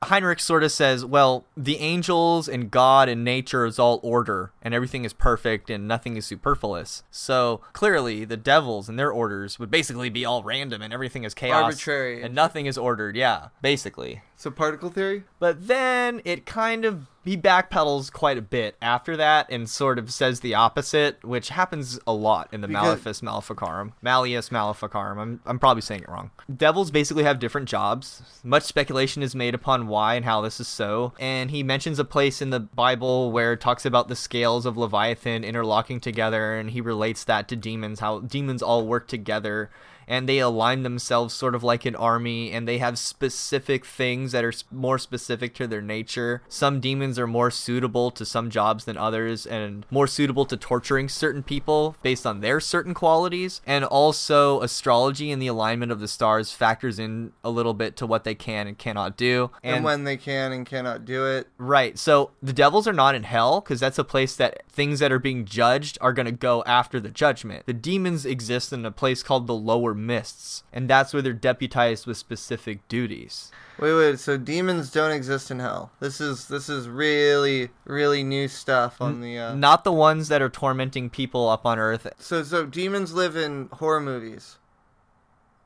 Heinrich 0.04 0.40
sort 0.40 0.64
of 0.64 0.72
says, 0.72 1.06
well, 1.06 1.46
the 1.58 1.78
angels 1.78 2.48
and 2.48 2.70
God 2.72 3.10
and 3.10 3.24
nature 3.24 3.66
is 3.66 3.80
all 3.80 4.00
order 4.04 4.52
and 4.62 4.74
everything 4.74 5.06
is 5.06 5.14
perfect 5.14 5.70
and 5.70 5.88
nothing 5.88 6.18
is 6.18 6.26
superfluous. 6.26 7.04
So 7.12 7.62
clearly, 7.74 8.26
the 8.26 8.38
devils 8.38 8.90
and 8.90 8.98
their 9.00 9.12
orders 9.12 9.60
would 9.60 9.72
basically 9.72 10.10
be 10.10 10.26
all 10.26 10.44
random 10.44 10.82
and 10.82 10.94
everything 10.94 11.24
is 11.24 11.34
chaos, 11.34 11.64
Arbitrary. 11.64 12.22
and 12.22 12.34
nothing 12.36 12.66
is 12.66 12.78
ordered. 12.78 13.16
Yeah, 13.16 13.48
basically. 13.62 14.22
So 14.36 14.52
particle 14.52 14.90
theory? 14.90 15.24
But 15.40 15.68
then 15.68 16.22
it 16.26 16.46
kind 16.46 16.84
of 16.84 17.08
he 17.24 17.38
backpedals 17.38 18.12
quite 18.12 18.38
a 18.38 18.42
bit 18.42 18.76
after 18.82 19.16
that 19.16 19.50
and 19.50 19.70
sort 19.70 19.98
of 19.98 20.12
says 20.12 20.42
the 20.42 20.54
opposite, 20.56 21.24
which 21.24 21.48
happens 21.48 21.98
a 22.06 22.12
lot 22.12 22.50
in 22.52 22.60
the 22.60 22.68
Because- 22.68 23.00
Maleficus 23.00 23.24
Maleficarum. 23.24 23.94
Malleus 24.02 24.52
Maleficarum. 24.52 25.18
I'm 25.20 25.40
I'm 25.46 25.60
probably 25.60 25.82
saying 25.82 26.02
it 26.02 26.10
wrong. 26.10 26.32
Devils 26.54 26.92
basically 26.92 27.24
have 27.24 27.40
different 27.40 27.70
jobs. 27.70 28.22
Much 28.44 28.64
speculation 28.64 29.24
is 29.24 29.34
made 29.34 29.56
upon 29.56 29.73
why 29.82 30.16
and 30.16 30.26
how 30.26 30.42
this 30.42 30.60
is 30.60 30.68
so. 30.68 31.14
And 31.20 31.52
he 31.52 31.64
mentions 31.64 32.00
a 32.00 32.06
place 32.06 32.42
in 32.42 32.50
the 32.50 32.60
Bible 32.60 33.32
where 33.32 33.54
it 33.54 33.62
talks 33.62 33.86
about 33.86 34.08
the 34.08 34.16
scales 34.16 34.66
of 34.66 34.78
Leviathan 34.78 35.44
interlocking 35.44 36.00
together 36.00 36.56
and 36.56 36.72
he 36.72 36.82
relates 36.82 37.24
that 37.26 37.48
to 37.50 37.56
demons, 37.56 38.00
how 38.00 38.20
demons 38.20 38.62
all 38.62 38.86
work 38.88 39.08
together 39.08 39.70
and 40.08 40.28
they 40.28 40.40
align 40.40 40.84
themselves 40.84 41.34
sort 41.34 41.56
of 41.56 41.64
like 41.64 41.86
an 41.86 41.96
army 41.96 42.52
and 42.52 42.68
they 42.68 42.78
have 42.78 42.98
specific 42.98 43.86
things 43.86 44.32
that 44.32 44.44
are 44.44 44.54
more 44.72 44.98
specific 44.98 45.54
to 45.56 45.68
their 45.68 45.82
nature. 45.82 46.42
Some 46.48 46.80
demons 46.80 47.18
are 47.20 47.28
more 47.28 47.52
suitable 47.52 48.12
to 48.12 48.26
some 48.26 48.50
jobs 48.50 48.86
than 48.86 48.98
others 48.98 49.46
and 49.46 49.86
more 49.90 50.08
suitable 50.08 50.46
to 50.46 50.58
torturing 50.58 51.10
certain 51.10 51.44
people 51.44 51.96
based 52.02 52.26
on 52.26 52.42
their 52.42 52.60
certain 52.60 52.94
qualities. 52.94 53.62
And 53.66 53.86
also 53.86 54.62
astrology 54.62 55.32
and 55.32 55.42
the 55.42 55.48
alignment 55.48 55.92
of 55.92 56.00
the 56.00 56.08
stars 56.08 56.52
factors 56.52 57.00
in 57.00 57.34
a 57.44 57.50
little 57.50 57.74
bit 57.74 57.96
to 57.98 58.06
what 58.06 58.24
they 58.24 58.36
can 58.36 58.68
and 58.68 58.78
cannot 58.78 59.18
do. 59.18 59.52
And, 59.64 59.84
when 59.84 60.04
they 60.04 60.18
can 60.18 60.52
and 60.52 60.66
cannot 60.66 61.06
do 61.06 61.26
it. 61.28 61.48
Right. 61.58 61.98
So 61.98 62.32
the 62.42 62.54
devils 62.54 62.88
are 62.88 62.94
not 62.94 63.16
in 63.16 63.24
hell 63.24 63.62
because 63.62 63.80
that's 63.80 64.00
a 64.00 64.04
place 64.04 64.36
that 64.36 64.64
things 64.70 65.00
that 65.00 65.12
are 65.12 65.20
being 65.20 65.46
judged 65.46 65.98
are 66.02 66.14
going 66.14 66.26
to 66.26 66.32
go 66.32 66.64
after 66.66 67.00
the 67.00 67.10
judgment. 67.10 67.66
The 67.66 67.74
demons 67.74 68.26
exist 68.26 68.74
in 68.74 68.86
a 68.86 68.92
place 68.92 69.24
called 69.24 69.48
the 69.48 69.54
lower 69.54 69.93
mists, 69.94 70.64
and 70.74 70.90
that's 70.90 71.14
where 71.14 71.22
they're 71.22 71.34
deputized 71.34 72.06
with 72.06 72.18
specific 72.18 72.88
duties. 72.88 73.52
Wait, 73.80 73.94
wait. 73.94 74.20
So 74.20 74.38
demons 74.38 74.92
don't 74.92 75.12
exist 75.12 75.50
in 75.52 75.60
hell. 75.60 75.92
This 76.00 76.22
is 76.22 76.48
this 76.48 76.70
is 76.70 76.88
really 76.88 77.70
really 77.86 78.24
new 78.24 78.48
stuff 78.48 79.02
on 79.02 79.22
the. 79.22 79.38
Uh... 79.38 79.56
Not 79.56 79.84
the 79.84 79.92
ones 79.92 80.28
that 80.28 80.42
are 80.42 80.50
tormenting 80.50 81.10
people 81.10 81.50
up 81.50 81.66
on 81.66 81.80
earth. 81.80 82.08
So 82.20 82.44
so 82.44 82.66
demons 82.66 83.14
live 83.14 83.36
in 83.36 83.70
horror 83.74 84.02
movies. 84.02 84.58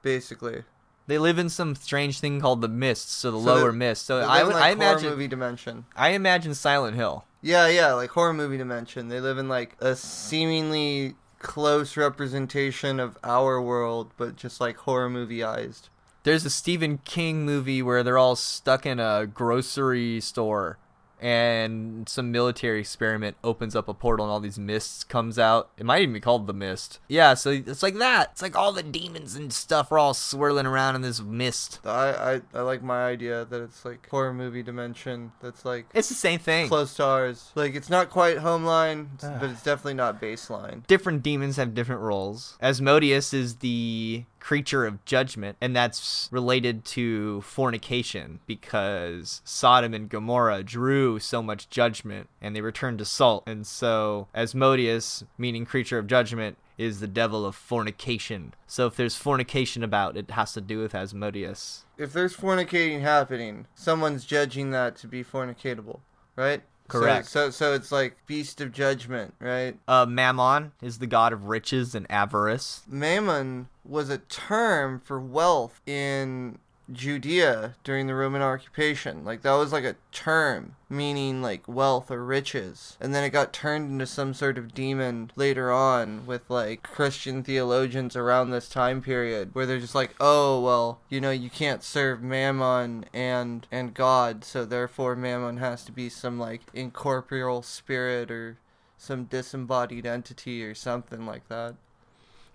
Basically, 0.02 0.64
They 1.08 1.18
live 1.18 1.38
in 1.40 1.50
some 1.50 1.76
strange 1.76 2.20
thing 2.20 2.40
called 2.40 2.62
the 2.62 2.68
mists, 2.68 3.14
so 3.14 3.32
the 3.32 3.40
So 3.40 3.44
lower 3.44 3.72
they- 3.72 3.78
mist. 3.78 4.06
So 4.06 4.20
I 4.20 4.44
would, 4.44 4.56
I 4.56 4.74
like, 4.74 4.78
horror 4.78 4.92
imagine, 4.92 5.10
movie 5.10 5.28
dimension. 5.28 5.86
I 5.96 6.10
imagine 6.10 6.54
Silent 6.54 6.96
Hill. 6.96 7.26
Yeah, 7.42 7.68
yeah, 7.68 7.94
like 7.94 8.10
horror 8.12 8.34
movie 8.34 8.58
dimension. 8.58 9.10
They 9.10 9.20
live 9.20 9.38
in 9.38 9.48
like 9.50 9.76
a 9.80 9.96
seemingly 9.96 11.16
close 11.40 11.98
representation 11.98 13.00
of 13.00 13.18
our 13.24 13.62
world, 13.62 14.12
but 14.18 14.36
just 14.36 14.60
like 14.60 14.78
horror 14.78 15.10
movieized. 15.10 15.90
There's 16.24 16.46
a 16.46 16.50
Stephen 16.50 17.00
King 17.00 17.46
movie 17.46 17.82
where 17.82 18.04
they're 18.04 18.18
all 18.18 18.36
stuck 18.36 18.86
in 18.86 19.00
a 19.00 19.26
grocery 19.26 20.20
store 20.20 20.78
and 21.20 22.08
some 22.08 22.32
military 22.32 22.80
experiment 22.80 23.38
opens 23.44 23.76
up 23.76 23.88
a 23.88 23.94
portal 23.94 24.26
and 24.26 24.32
all 24.32 24.40
these 24.40 24.60
mists 24.60 25.04
comes 25.04 25.38
out. 25.40 25.70
It 25.78 25.86
might 25.86 26.02
even 26.02 26.14
be 26.14 26.20
called 26.20 26.48
the 26.48 26.54
mist. 26.54 27.00
Yeah, 27.08 27.34
so 27.34 27.50
it's 27.52 27.84
like 27.84 27.96
that. 27.98 28.30
It's 28.34 28.42
like 28.42 28.56
all 28.56 28.72
the 28.72 28.84
demons 28.84 29.36
and 29.36 29.52
stuff 29.52 29.92
are 29.92 29.98
all 30.00 30.14
swirling 30.14 30.66
around 30.66 30.96
in 30.96 31.02
this 31.02 31.22
mist. 31.22 31.80
I, 31.86 32.10
I, 32.10 32.42
I 32.54 32.62
like 32.62 32.84
my 32.84 33.06
idea 33.06 33.46
that 33.46 33.62
it's 33.62 33.84
like 33.86 34.08
horror 34.10 34.34
movie 34.34 34.64
dimension. 34.64 35.32
That's 35.42 35.66
like 35.66 35.86
It's 35.94 36.10
the 36.10 36.16
same 36.16 36.40
thing. 36.40 36.68
close 36.68 36.94
to 36.96 37.04
ours. 37.06 37.52
Like 37.56 37.76
it's 37.76 37.90
not 37.90 38.10
quite 38.10 38.38
Homeline, 38.38 39.08
but 39.22 39.50
it's 39.50 39.64
definitely 39.64 39.96
not 39.96 40.22
baseline. 40.22 40.86
different 40.88 41.24
demons 41.24 41.58
have 41.58 41.74
different 41.74 42.02
roles. 42.02 42.58
Asmodeus 42.62 43.34
is 43.34 43.58
the 43.58 44.26
creature 44.48 44.86
of 44.86 45.04
judgment, 45.04 45.58
and 45.60 45.76
that's 45.76 46.30
related 46.32 46.86
to 46.86 47.42
fornication 47.42 48.40
because 48.48 49.42
Sodom 49.44 49.94
and 49.94 50.08
Gomorrah 50.08 50.64
drew 50.64 51.20
so 51.20 51.44
much 51.44 51.70
judgment 51.70 52.30
and 52.42 52.56
they 52.56 52.62
returned 52.62 53.00
to 53.00 53.04
salt. 53.06 53.44
And 53.46 53.68
so 53.68 54.30
Asmodeus, 54.34 55.26
meaning 55.38 55.66
creature 55.66 56.00
of 56.00 56.08
judgment, 56.08 56.56
is 56.78 57.02
the 57.02 57.08
devil 57.08 57.46
of 57.46 57.58
fornication. 57.58 58.54
So 58.68 58.88
if 58.88 58.96
there's 58.96 59.18
fornication 59.18 59.84
about, 59.84 60.16
it 60.16 60.32
has 60.32 60.54
to 60.54 60.62
do 60.62 60.80
with 60.80 60.96
Asmodeus. 60.96 61.84
If 61.98 62.14
there's 62.14 62.38
fornicating 62.38 63.02
happening, 63.02 63.68
someone's 63.76 64.24
judging 64.24 64.72
that 64.72 64.96
to 64.98 65.08
be 65.08 65.26
fornicatable, 65.26 66.00
right? 66.38 66.62
So- 66.92 67.00
Correct. 67.00 67.28
So, 67.28 67.50
so, 67.50 67.74
it's 67.74 67.92
like 67.92 68.16
beast 68.28 68.62
of 68.62 68.72
judgment, 68.72 69.34
right? 69.40 69.78
Uh, 69.88 70.06
Mammon 70.06 70.72
is 70.82 71.00
the 71.00 71.08
god 71.08 71.34
of 71.34 71.46
riches 71.46 71.94
and 71.96 72.10
avarice. 72.10 72.82
Mammon 72.88 73.68
was 73.84 74.10
a 74.10 74.18
term 74.20 75.00
for 75.00 75.20
wealth 75.20 75.82
in 75.86 76.60
Judea 76.92 77.76
during 77.84 78.08
the 78.08 78.16
Roman 78.16 78.42
occupation. 78.42 79.26
Like 79.26 79.42
that 79.42 79.54
was 79.54 79.74
like 79.74 79.84
a 79.84 79.96
term 80.12 80.76
meaning 80.90 81.42
like 81.42 81.68
wealth 81.68 82.10
or 82.10 82.24
riches. 82.24 82.98
And 83.02 83.14
then 83.14 83.24
it 83.24 83.32
got 83.32 83.54
turned 83.54 83.92
into 83.92 84.06
some 84.06 84.34
sort 84.34 84.58
of 84.58 84.74
demon 84.74 85.32
later 85.36 85.72
on 85.72 86.26
with 86.26 86.50
like 86.50 86.84
Christian 86.84 87.44
theologians 87.44 88.16
around 88.16 88.52
this 88.52 88.70
time 88.70 89.02
period 89.02 89.54
where 89.54 89.66
they're 89.66 89.80
just 89.80 89.96
like, 89.96 90.16
"Oh, 90.20 90.62
well, 90.62 91.02
you 91.10 91.20
know, 91.20 91.32
you 91.32 91.50
can't 91.50 91.84
serve 91.84 92.22
Mammon 92.22 93.06
and 93.14 93.68
and 93.72 93.94
God, 93.94 94.44
so 94.44 94.66
therefore 94.66 95.16
Mammon 95.16 95.58
has 95.58 95.84
to 95.86 95.92
be 95.92 96.10
some 96.10 96.40
like 96.40 96.62
incorporeal 96.74 97.62
spirit 97.62 98.32
or 98.32 98.58
some 98.98 99.26
disembodied 99.26 100.06
entity 100.06 100.64
or 100.64 100.74
something 100.74 101.26
like 101.26 101.48
that." 101.50 101.76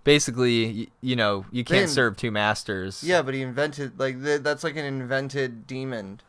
Basically, 0.03 0.65
y- 0.81 0.87
you 1.01 1.15
know, 1.15 1.45
you 1.51 1.63
can't 1.63 1.81
Then- 1.87 1.87
serve 1.89 2.17
two 2.17 2.31
masters. 2.31 3.03
Yeah, 3.03 3.21
but 3.21 3.33
he 3.33 3.41
invented 3.41 3.99
like 3.99 4.21
th- 4.23 4.41
that's 4.41 4.63
like 4.63 4.75
an 4.75 4.85
invented 4.85 5.65
demon. 5.67 6.19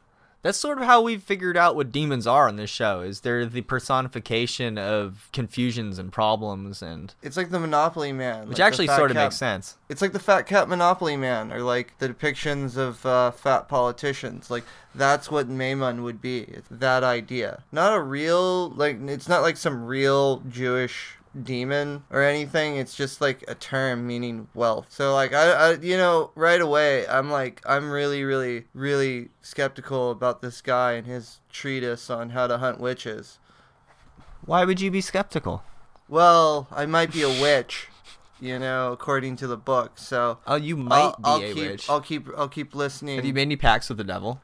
That's 0.43 0.59
sort 0.59 0.77
of 0.77 0.85
how 0.85 1.01
we've 1.01 1.23
figured 1.23 1.57
out 1.57 1.75
what 1.75 1.91
demons 1.91 2.27
are 2.27 2.49
on 2.49 2.57
this 2.57 2.69
show. 2.69 3.01
Is 3.01 3.21
they're 3.21 3.47
the 3.47 3.63
personification 3.63 4.77
of 4.77 5.31
confusions 5.33 5.99
and 5.99 6.13
problems, 6.13 6.83
and 6.83 7.15
It's 7.23 7.39
like 7.39 7.49
the 7.51 7.59
Monopoly 7.59 8.13
Man, 8.13 8.41
which 8.41 8.49
like 8.51 8.57
the 8.59 8.63
actually 8.63 8.87
Fat 8.89 8.97
sort 8.97 9.11
of 9.11 9.17
Cat- 9.17 9.25
makes 9.25 9.37
sense. 9.37 9.77
It's 9.89 10.03
like 10.03 10.13
the 10.13 10.19
Fat 10.19 10.43
Cat 10.43 10.69
Monopoly 10.69 11.17
Man, 11.17 11.51
or 11.51 11.61
like 11.63 11.95
the 11.99 12.11
depictions 12.11 12.77
of 12.77 13.05
uh, 13.07 13.31
fat 13.31 13.69
politicians. 13.69 14.51
Like 14.51 14.65
that's 14.95 15.31
what 15.31 15.49
Maimon 15.49 16.03
would 16.03 16.21
be. 16.21 16.41
It's 16.41 16.69
that 16.71 17.03
idea, 17.03 17.63
not 17.73 17.95
a 17.95 18.01
real 18.01 18.69
like. 18.69 19.01
It's 19.09 19.29
not 19.29 19.41
like 19.41 19.57
some 19.57 19.87
real 19.87 20.43
Jewish 20.49 21.17
demon 21.43 22.05
or 22.11 22.23
anything. 22.23 22.77
It's 22.77 22.95
just 22.95 23.21
like 23.21 23.45
a 23.49 23.55
term 23.55 24.07
meaning 24.07 24.49
wealth. 24.55 24.87
So 24.89 25.13
like 25.15 25.33
I, 25.35 25.51
I 25.51 25.73
you 25.75 25.97
know 25.97 26.31
right 26.35 26.61
away 26.61 27.07
I'm 27.09 27.31
like 27.31 27.61
I'm 27.67 27.91
really 27.91 28.23
really 28.25 28.65
really 28.73 29.31
skeptical 29.43 30.11
about 30.11 30.43
this 30.43 30.61
guy 30.61 30.93
and 30.93 31.07
his 31.07 31.41
treatise 31.51 32.09
on 32.11 32.31
how 32.31 32.47
to 32.47 32.59
hunt 32.59 32.79
witches. 32.81 33.39
Why 34.45 34.65
would 34.65 34.81
you 34.81 34.91
be 34.91 35.01
skeptical? 35.01 35.63
Well, 36.09 36.69
I 36.71 36.85
might 36.87 37.13
be 37.13 37.23
a 37.23 37.29
witch, 37.29 37.89
you 38.39 38.59
know, 38.59 38.93
according 38.93 39.37
to 39.37 39.47
the 39.47 39.57
book. 39.57 39.93
So 39.99 40.39
Oh, 40.47 40.57
you 40.57 40.77
might 40.77 40.99
I'll, 40.99 41.11
be 41.13 41.23
I'll 41.25 41.37
a 41.51 41.55
keep, 41.55 41.71
witch. 41.71 41.91
I'll 41.91 42.01
keep, 42.03 42.29
I'll 42.37 42.49
keep 42.49 42.75
listening. 42.75 43.17
Have 43.17 43.25
you 43.25 43.33
made 43.33 43.43
any 43.43 43.57
pacts 43.57 43.89
with 43.89 43.97
the 43.99 44.05
devil? 44.05 44.43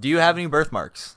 Do 0.00 0.08
you 0.08 0.18
have 0.18 0.38
any 0.38 0.46
birthmarks? 0.46 1.16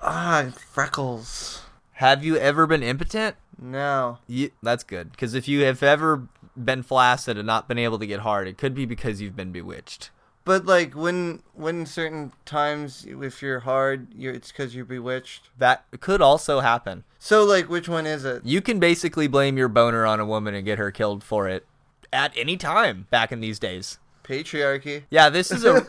ah 0.00 0.46
freckles? 0.70 1.60
Have 1.96 2.22
you 2.24 2.36
ever 2.36 2.66
been 2.66 2.82
impotent? 2.82 3.36
No, 3.58 4.18
You, 4.26 4.50
that's 4.62 4.84
good, 4.84 5.10
because 5.12 5.32
if 5.32 5.48
you 5.48 5.62
have 5.64 5.82
ever 5.82 6.28
been 6.54 6.82
flaccid 6.82 7.38
and 7.38 7.46
not 7.46 7.68
been 7.68 7.78
able 7.78 7.98
to 7.98 8.06
get 8.06 8.20
hard, 8.20 8.46
it 8.46 8.58
could 8.58 8.74
be 8.74 8.84
because 8.84 9.22
you've 9.22 9.34
been 9.36 9.50
bewitched. 9.50 10.10
but 10.44 10.66
like 10.66 10.94
when, 10.94 11.42
when 11.54 11.86
certain 11.86 12.32
times, 12.44 13.06
if 13.08 13.40
you're 13.40 13.60
hard, 13.60 14.08
you're, 14.14 14.34
it's 14.34 14.52
because 14.52 14.74
you're 14.74 14.84
bewitched. 14.84 15.48
That 15.56 15.86
could 16.00 16.20
also 16.20 16.60
happen. 16.60 17.04
So 17.18 17.44
like, 17.44 17.70
which 17.70 17.88
one 17.88 18.04
is 18.04 18.26
it? 18.26 18.44
You 18.44 18.60
can 18.60 18.78
basically 18.78 19.26
blame 19.26 19.56
your 19.56 19.68
boner 19.68 20.04
on 20.04 20.20
a 20.20 20.26
woman 20.26 20.54
and 20.54 20.66
get 20.66 20.78
her 20.78 20.90
killed 20.90 21.24
for 21.24 21.48
it 21.48 21.66
at 22.12 22.32
any 22.36 22.58
time 22.58 23.06
back 23.10 23.32
in 23.32 23.40
these 23.40 23.58
days. 23.58 23.98
Patriarchy. 24.26 25.04
Yeah, 25.10 25.28
this 25.30 25.50
is 25.50 25.64
a 25.64 25.80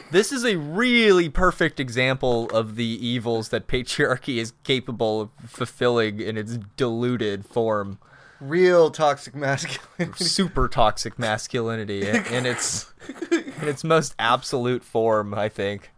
this 0.10 0.32
is 0.32 0.44
a 0.44 0.56
really 0.56 1.28
perfect 1.28 1.80
example 1.80 2.48
of 2.50 2.76
the 2.76 2.84
evils 2.84 3.48
that 3.48 3.66
patriarchy 3.66 4.36
is 4.36 4.52
capable 4.62 5.20
of 5.22 5.30
fulfilling 5.48 6.20
in 6.20 6.36
its 6.38 6.58
diluted 6.76 7.44
form. 7.46 7.98
Real 8.40 8.90
toxic 8.90 9.34
masculinity. 9.34 10.24
Super 10.24 10.68
toxic 10.68 11.18
masculinity 11.18 12.06
in, 12.08 12.24
in 12.26 12.46
its 12.46 12.92
in 13.30 13.68
its 13.68 13.82
most 13.84 14.14
absolute 14.18 14.84
form, 14.84 15.34
I 15.34 15.48
think. 15.48 15.90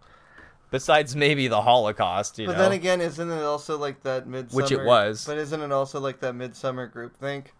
Besides 0.71 1.15
maybe 1.15 1.47
the 1.49 1.62
Holocaust, 1.62 2.39
you 2.39 2.47
But 2.47 2.55
know. 2.55 2.59
then 2.59 2.73
again, 2.73 3.01
isn't 3.01 3.31
it 3.31 3.43
also 3.43 3.79
like 3.79 4.03
that 4.03 4.27
midsummer? 4.27 4.62
Which 4.62 4.73
it 4.73 4.85
was. 4.85 5.25
But 5.25 5.39
isn't 5.39 5.61
it 5.61 5.73
also 5.73 6.01
like 6.01 6.21
that 6.21 6.35
midsummer 6.35 6.87
group 6.87 7.17
think, 7.17 7.55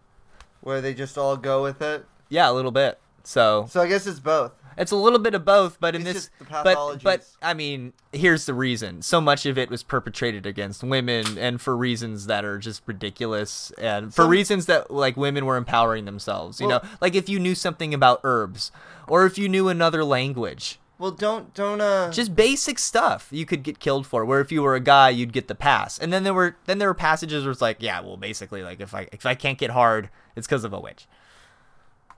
where 0.61 0.81
they 0.81 0.93
just 0.93 1.17
all 1.17 1.37
go 1.37 1.63
with 1.63 1.81
it? 1.81 2.05
yeah, 2.29 2.49
a 2.49 2.53
little 2.53 2.71
bit. 2.71 2.99
So 3.27 3.65
So 3.69 3.81
I 3.81 3.87
guess 3.87 4.07
it's 4.07 4.19
both. 4.21 4.53
It's 4.77 4.91
a 4.91 4.95
little 4.95 5.17
bit 5.19 5.33
of 5.33 5.43
both, 5.43 5.79
but 5.79 5.95
in 5.95 6.05
It's 6.05 6.29
this, 6.29 6.47
but 6.49 7.03
but. 7.03 7.25
I 7.41 7.55
mean, 7.55 7.93
here's 8.13 8.45
the 8.45 8.53
reason. 8.53 9.01
So 9.01 9.19
much 9.19 9.45
of 9.47 9.57
it 9.57 9.69
was 9.71 9.81
perpetrated 9.81 10.45
against 10.45 10.83
women, 10.83 11.37
and 11.39 11.59
for 11.59 11.75
reasons 11.75 12.27
that 12.27 12.45
are 12.45 12.59
just 12.59 12.83
ridiculous, 12.85 13.71
and 13.79 14.13
for 14.13 14.21
Some- 14.21 14.29
reasons 14.29 14.67
that 14.67 14.91
like 14.91 15.17
women 15.17 15.45
were 15.45 15.57
empowering 15.57 16.05
themselves. 16.05 16.61
You 16.61 16.67
Well- 16.67 16.81
know, 16.83 16.89
like 17.01 17.15
if 17.15 17.27
you 17.27 17.39
knew 17.39 17.55
something 17.55 17.93
about 17.93 18.21
herbs, 18.23 18.71
or 19.07 19.25
if 19.25 19.37
you 19.39 19.49
knew 19.49 19.67
another 19.67 20.03
language, 20.05 20.79
Well, 20.99 21.11
don't 21.11 21.53
don't 21.55 21.81
uh. 21.81 22.11
just 22.11 22.35
basic 22.35 22.77
stuff, 22.79 23.27
you 23.31 23.45
could 23.47 23.63
get 23.63 23.79
killed 23.79 24.05
for. 24.05 24.23
Where 24.25 24.41
if 24.41 24.51
you 24.51 24.61
were 24.61 24.75
a 24.75 24.79
guy, 24.79 25.09
you'd 25.09 25.33
get 25.33 25.47
the 25.47 25.55
pass. 25.55 25.97
And 25.97 26.13
then 26.13 26.23
there 26.23 26.35
were 26.35 26.55
then 26.65 26.77
there 26.77 26.87
were 26.87 26.93
passages 26.93 27.43
where 27.43 27.51
it's 27.51 27.61
like, 27.61 27.77
yeah, 27.79 27.99
well, 27.99 28.15
basically, 28.15 28.61
like 28.63 28.79
if 28.79 28.93
I 28.93 29.07
if 29.11 29.25
I 29.25 29.33
can't 29.33 29.57
get 29.57 29.71
hard, 29.71 30.11
it's 30.35 30.45
because 30.47 30.63
of 30.63 30.71
a 30.71 30.79
witch. 30.79 31.07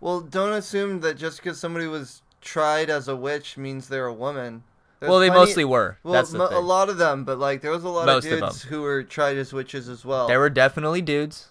Well, 0.01 0.21
don't 0.21 0.53
assume 0.53 1.01
that 1.01 1.17
just 1.17 1.37
because 1.37 1.59
somebody 1.59 1.87
was 1.87 2.21
tried 2.41 2.89
as 2.89 3.07
a 3.07 3.15
witch 3.15 3.57
means 3.57 3.87
they're 3.87 4.05
a 4.05 4.13
woman. 4.13 4.63
There's 4.99 5.09
well, 5.09 5.19
they 5.19 5.29
plenty- 5.29 5.39
mostly 5.45 5.65
were. 5.65 5.97
Well, 6.03 6.13
That's 6.13 6.31
the 6.31 6.37
mo- 6.39 6.47
thing. 6.47 6.57
a 6.57 6.61
lot 6.61 6.89
of 6.89 6.97
them, 6.97 7.23
but 7.23 7.37
like 7.39 7.61
there 7.61 7.71
was 7.71 7.83
a 7.83 7.89
lot 7.89 8.05
Most 8.05 8.25
of 8.25 8.33
of 8.33 8.39
dudes 8.39 8.61
them. 8.63 8.69
who 8.69 8.81
were 8.81 9.03
tried 9.03 9.37
as 9.37 9.53
witches 9.53 9.87
as 9.89 10.03
well. 10.05 10.27
There 10.27 10.39
were 10.39 10.49
definitely 10.49 11.01
dudes. 11.01 11.47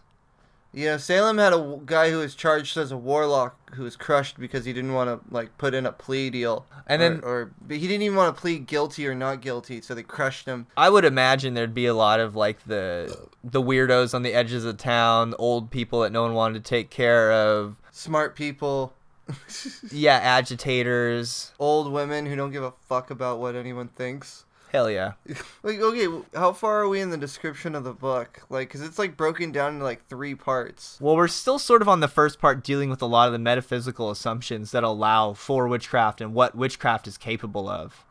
Yeah, 0.72 0.98
Salem 0.98 1.38
had 1.38 1.52
a 1.54 1.80
guy 1.86 2.10
who 2.10 2.18
was 2.18 2.34
charged 2.34 2.76
as 2.76 2.92
a 2.92 2.96
warlock 2.96 3.74
who 3.74 3.84
was 3.84 3.96
crushed 3.96 4.38
because 4.38 4.64
he 4.66 4.72
didn't 4.74 4.92
want 4.92 5.08
to 5.08 5.34
like 5.34 5.56
put 5.58 5.72
in 5.74 5.86
a 5.86 5.92
plea 5.92 6.28
deal, 6.30 6.66
And 6.86 7.00
Or- 7.02 7.08
then- 7.08 7.20
or, 7.24 7.50
but 7.66 7.78
he 7.78 7.88
didn't 7.88 8.02
even 8.02 8.16
want 8.16 8.34
to 8.34 8.40
plead 8.40 8.66
guilty 8.66 9.06
or 9.08 9.14
not 9.14 9.40
guilty, 9.40 9.80
so 9.80 9.94
they 9.94 10.02
crushed 10.02 10.46
him. 10.46 10.66
I 10.76 10.90
would 10.90 11.04
imagine 11.06 11.54
there'd 11.54 11.74
be 11.74 11.86
a 11.86 11.94
lot 11.94 12.20
of 12.20 12.36
like 12.36 12.64
the 12.66 13.28
the 13.42 13.62
weirdos 13.62 14.12
on 14.14 14.22
the 14.22 14.34
edges 14.34 14.64
of 14.66 14.76
town, 14.76 15.34
old 15.38 15.70
people 15.70 16.00
that 16.00 16.12
no 16.12 16.22
one 16.22 16.34
wanted 16.34 16.62
to 16.64 16.68
take 16.68 16.90
care 16.90 17.32
of. 17.32 17.76
Smart 17.90 18.36
people, 18.36 18.92
Yeah, 19.90 20.16
agitators. 20.16 21.52
old 21.58 21.90
women 21.92 22.26
who 22.26 22.36
don't 22.36 22.50
give 22.52 22.62
a 22.62 22.72
fuck 22.88 23.10
about 23.10 23.38
what 23.38 23.54
anyone 23.56 23.88
thinks. 23.88 24.44
Hell 24.70 24.90
yeah. 24.90 25.12
Like, 25.62 25.80
okay, 25.80 26.06
how 26.34 26.52
far 26.52 26.82
are 26.82 26.88
we 26.88 27.00
in 27.00 27.10
the 27.10 27.16
description 27.16 27.74
of 27.74 27.84
the 27.84 27.92
book? 27.92 28.42
Like, 28.48 28.70
cause 28.70 28.80
it's 28.80 28.98
like 28.98 29.16
broken 29.16 29.52
down 29.52 29.74
into 29.74 29.84
like 29.84 30.06
three 30.06 30.34
parts. 30.34 30.98
Well, 31.00 31.16
we're 31.16 31.28
still 31.28 31.58
sort 31.58 31.82
of 31.82 31.88
on 31.88 32.00
the 32.00 32.08
first 32.08 32.38
part 32.38 32.62
dealing 32.64 32.88
with 32.88 33.02
a 33.02 33.06
lot 33.06 33.26
of 33.26 33.32
the 33.32 33.38
metaphysical 33.38 34.10
assumptions 34.10 34.70
that 34.70 34.84
allow 34.84 35.32
for 35.32 35.66
witchcraft 35.68 36.20
and 36.20 36.32
what 36.32 36.54
witchcraft 36.54 37.06
is 37.06 37.18
capable 37.18 37.68
of. 37.68 38.04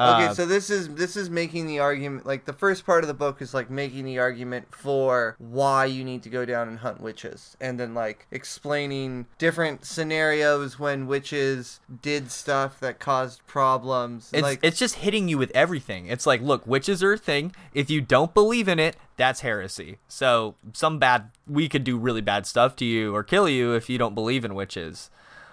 Uh, 0.00 0.20
Okay, 0.20 0.34
so 0.34 0.46
this 0.46 0.70
is 0.70 0.88
this 0.94 1.14
is 1.16 1.28
making 1.28 1.66
the 1.66 1.78
argument 1.78 2.24
like 2.24 2.46
the 2.46 2.52
first 2.52 2.86
part 2.86 3.04
of 3.04 3.08
the 3.08 3.14
book 3.14 3.42
is 3.42 3.52
like 3.52 3.68
making 3.70 4.04
the 4.04 4.18
argument 4.18 4.74
for 4.74 5.36
why 5.38 5.84
you 5.84 6.02
need 6.04 6.22
to 6.22 6.30
go 6.30 6.44
down 6.44 6.68
and 6.68 6.78
hunt 6.78 7.00
witches 7.00 7.56
and 7.60 7.78
then 7.78 7.92
like 7.94 8.26
explaining 8.30 9.26
different 9.38 9.84
scenarios 9.84 10.78
when 10.78 11.06
witches 11.06 11.80
did 12.02 12.30
stuff 12.30 12.80
that 12.80 12.98
caused 12.98 13.46
problems. 13.46 14.30
It's, 14.32 14.42
like 14.42 14.60
it's 14.62 14.78
just 14.78 14.96
hitting 14.96 15.28
you 15.28 15.38
with 15.38 15.50
everything. 15.54 16.06
It's 16.06 16.26
like, 16.26 16.40
look, 16.40 16.66
witches 16.66 17.02
are 17.02 17.12
a 17.12 17.18
thing. 17.18 17.52
If 17.74 17.90
you 17.90 18.00
don't 18.00 18.32
believe 18.34 18.68
in 18.68 18.78
it, 18.78 18.96
that's 19.16 19.40
heresy. 19.40 19.98
So 20.08 20.54
some 20.72 20.98
bad, 20.98 21.30
we 21.46 21.68
could 21.68 21.84
do 21.84 21.98
really 21.98 22.22
bad 22.22 22.46
stuff 22.46 22.74
to 22.76 22.84
you 22.84 23.14
or 23.14 23.22
kill 23.22 23.48
you 23.48 23.74
if 23.74 23.90
you 23.90 23.98
don't 23.98 24.14
believe 24.14 24.44
in 24.44 24.54
witches. 24.54 25.10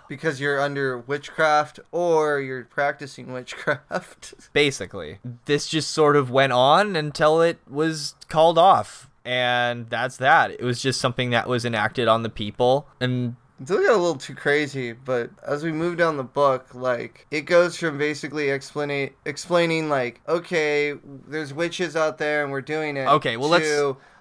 Because 0.08 0.40
you're 0.40 0.60
under 0.60 0.98
witchcraft 0.98 1.80
or 1.92 2.40
you're 2.40 2.66
practicing 2.66 3.34
witchcraft. 3.34 4.34
Basically, 4.54 5.20
this 5.46 5.68
just 5.68 5.92
sort 5.92 6.16
of 6.16 6.32
went 6.32 6.54
on 6.54 6.96
until 6.96 7.42
it 7.42 7.60
was 7.70 8.16
called 8.30 8.58
off, 8.58 9.10
and 9.26 9.90
that's 9.90 10.18
that. 10.18 10.52
It 10.52 10.62
was 10.62 10.82
just 10.82 11.00
something 11.02 11.32
that 11.32 11.48
was 11.48 11.66
enacted 11.66 12.08
on 12.08 12.24
the 12.24 12.30
people, 12.30 12.88
and 13.00 13.36
It 13.60 13.66
got 13.68 13.80
a 13.80 13.98
little 13.98 14.16
too 14.16 14.36
crazy, 14.36 14.94
but 14.94 15.32
as 15.46 15.64
we 15.64 15.72
move 15.72 15.98
down 15.98 16.18
the 16.18 16.24
book, 16.24 16.76
like 16.76 17.26
it 17.32 17.42
goes 17.42 17.76
from 17.78 17.98
basically 17.98 18.50
explaining 18.50 19.12
explaining 19.26 19.90
like, 19.90 20.22
okay, 20.28 20.94
there's 21.28 21.54
witches 21.54 21.96
out 21.96 22.18
there 22.20 22.44
and 22.44 22.52
we're 22.52 22.62
doing 22.62 22.98
it. 22.98 23.08
Okay, 23.08 23.36
well, 23.38 23.50
let's- 23.50 23.66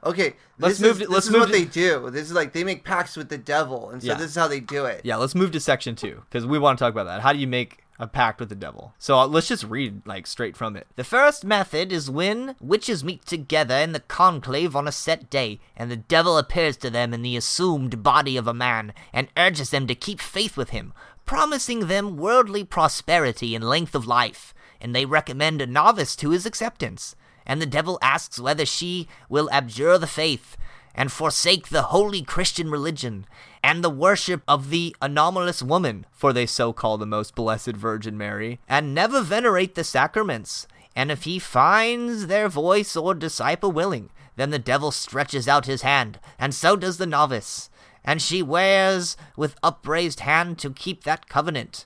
okay, 0.05 0.35
let's 0.59 0.79
this 0.79 0.81
move 0.81 0.90
Is, 0.92 0.99
to- 0.99 1.05
this 1.07 1.09
let's 1.11 1.27
is 1.27 1.33
move 1.33 1.40
what 1.40 1.46
to- 1.46 1.53
they 1.53 1.64
do. 1.64 2.11
This 2.11 2.22
is 2.22 2.33
like 2.33 2.53
they 2.53 2.64
make 2.64 2.85
pacts 2.85 3.16
with 3.16 3.29
the 3.29 3.38
devil, 3.38 3.90
and 3.90 4.01
so 4.03 4.09
Yeah. 4.09 4.14
this 4.14 4.31
is 4.31 4.37
how 4.37 4.49
they 4.49 4.61
do 4.61 4.87
it. 4.87 5.03
yeah, 5.05 5.16
let's 5.16 5.35
move 5.35 5.51
to 5.53 5.61
section 5.61 5.96
two 5.96 6.22
because 6.31 6.46
we 6.46 6.59
want 6.59 6.79
to 6.79 6.85
talk 6.85 6.92
about 6.92 7.05
that. 7.05 7.20
How 7.20 7.33
do 7.33 7.38
you 7.38 7.46
make 7.46 7.83
a 7.98 8.06
pact 8.06 8.40
with 8.40 8.48
the 8.48 8.54
devil? 8.54 8.94
So 8.98 9.18
uh, 9.18 9.26
let's 9.26 9.48
just 9.48 9.64
read 9.64 10.02
like 10.06 10.26
straight 10.26 10.56
from 10.56 10.76
it. 10.76 10.87
The 10.96 11.04
first 11.04 11.44
method 11.44 11.92
is 11.92 12.11
when 12.11 12.56
witches 12.61 13.04
meet 13.04 13.24
together 13.26 13.74
in 13.76 13.92
the 13.92 14.00
conclave 14.00 14.76
on 14.76 14.88
a 14.88 14.92
set 14.92 15.30
day, 15.30 15.61
and 15.76 15.90
the 15.90 15.96
devil 15.96 16.38
appears 16.38 16.76
to 16.78 16.90
them 16.90 17.14
in 17.14 17.22
the 17.22 17.37
assumed 17.37 18.02
body 18.02 18.37
of 18.37 18.46
a 18.46 18.54
man, 18.54 18.92
and 19.12 19.28
urges 19.37 19.70
them 19.70 19.87
to 19.87 19.94
keep 19.94 20.20
faith 20.20 20.56
with 20.56 20.70
him, 20.70 20.92
promising 21.24 21.88
them 21.88 22.16
worldly 22.16 22.64
prosperity 22.64 23.54
and 23.54 23.64
length 23.64 23.94
of 23.94 24.06
life, 24.06 24.54
and 24.80 24.94
they 24.94 25.04
recommend 25.04 25.61
a 25.61 25.66
novice 25.66 26.14
to 26.16 26.30
his 26.30 26.46
acceptance. 26.46 27.16
And 27.44 27.62
the 27.62 27.66
devil 27.66 27.98
asks 28.02 28.40
whether 28.40 28.66
she 28.66 29.09
will 29.28 29.48
abjure 29.50 29.98
the 29.98 30.06
faith, 30.06 30.56
and 30.96 31.12
forsake 31.12 31.68
the 31.68 31.82
holy 31.82 32.22
Christian 32.22 32.70
religion, 32.70 33.26
and 33.62 33.85
the 33.85 33.90
worship 33.90 34.42
of 34.48 34.70
the 34.70 34.96
anomalous 35.02 35.62
woman, 35.62 36.06
For 36.11 36.32
they 36.32 36.46
so 36.46 36.72
call 36.72 36.96
the 36.98 37.06
most 37.06 37.35
blessed 37.35 37.76
Virgin 37.76 38.16
Mary. 38.16 38.59
and 38.68 38.94
never 38.94 39.20
venerate 39.20 39.74
the 39.76 39.85
sacraments. 39.85 40.66
And 40.96 41.11
if 41.12 41.24
he 41.24 41.38
finds 41.38 42.26
their 42.26 42.48
voice 42.48 42.96
or 42.96 43.14
disciple 43.14 43.70
willing, 43.70 44.09
then 44.37 44.50
the 44.50 44.59
devil 44.59 44.90
stretches 44.90 45.46
out 45.46 45.66
his 45.66 45.82
hand, 45.82 46.18
and 46.38 46.54
so 46.54 46.74
does 46.76 46.96
the 46.98 47.06
novice. 47.06 47.68
And 48.02 48.22
she 48.22 48.42
wears 48.42 49.16
with 49.37 49.56
upraised 49.62 50.20
hand 50.20 50.59
to 50.61 50.70
keep 50.72 51.04
that 51.04 51.28
covenant. 51.28 51.85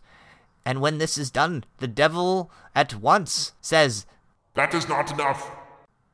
And 0.65 0.81
when 0.81 0.99
this 0.99 1.17
is 1.19 1.31
done, 1.31 1.65
the 1.79 1.89
devil 1.89 2.51
at 2.75 2.95
once 2.95 3.53
says, 3.61 4.07
That 4.55 4.75
is 4.75 4.89
not 4.89 5.11
enough. 5.11 5.51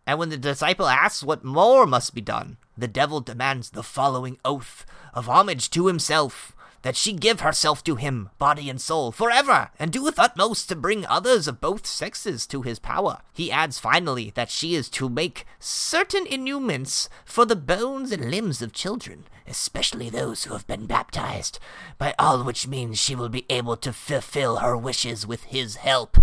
and 0.06 0.18
when 0.18 0.28
the 0.30 0.37
disciple 0.38 0.87
asks 0.87 1.22
what 1.24 1.44
more 1.44 1.85
must 1.87 2.14
be 2.14 2.20
done, 2.20 2.56
the 2.77 2.89
devil 2.89 3.21
demands 3.21 3.71
the 3.71 3.83
following 3.83 4.39
oath 4.45 4.85
of 5.15 5.29
homage 5.29 5.71
to 5.71 5.87
himself, 5.87 6.53
that 6.83 6.95
she 6.97 7.12
give 7.12 7.41
herself 7.41 7.83
to 7.83 7.97
him, 7.97 8.31
body 8.39 8.71
and 8.71 8.81
soul, 8.81 9.11
forever, 9.11 9.71
and 9.79 9.93
doeth 9.93 10.19
utmost 10.19 10.69
to 10.69 10.77
bring 10.77 11.05
others 11.07 11.49
of 11.49 11.61
both 11.61 11.85
sexes 11.87 12.47
to 12.47 12.62
his 12.62 12.79
power. 12.79 13.23
He 13.33 13.51
adds 13.51 13.79
finally 13.81 14.31
that 14.37 14.51
she 14.51 14.75
is 14.77 14.89
to 14.91 15.09
make 15.09 15.47
certain 15.59 16.27
unguents 16.27 17.09
for 17.25 17.45
the 17.45 17.57
bones 17.57 18.12
and 18.12 18.31
limbs 18.31 18.62
of 18.62 18.73
children, 18.73 19.25
especially 19.49 20.11
those 20.11 20.45
who 20.45 20.53
have 20.53 20.67
been 20.69 20.87
baptized, 20.87 21.59
by 21.99 22.15
all 22.21 22.45
which 22.45 22.69
means 22.69 23.01
she 23.01 23.17
will 23.17 23.31
be 23.31 23.47
able 23.51 23.77
to 23.79 23.93
fulfill 23.93 24.59
her 24.59 24.77
wishes 24.77 25.27
with 25.27 25.45
his 25.45 25.77
help. 25.77 26.19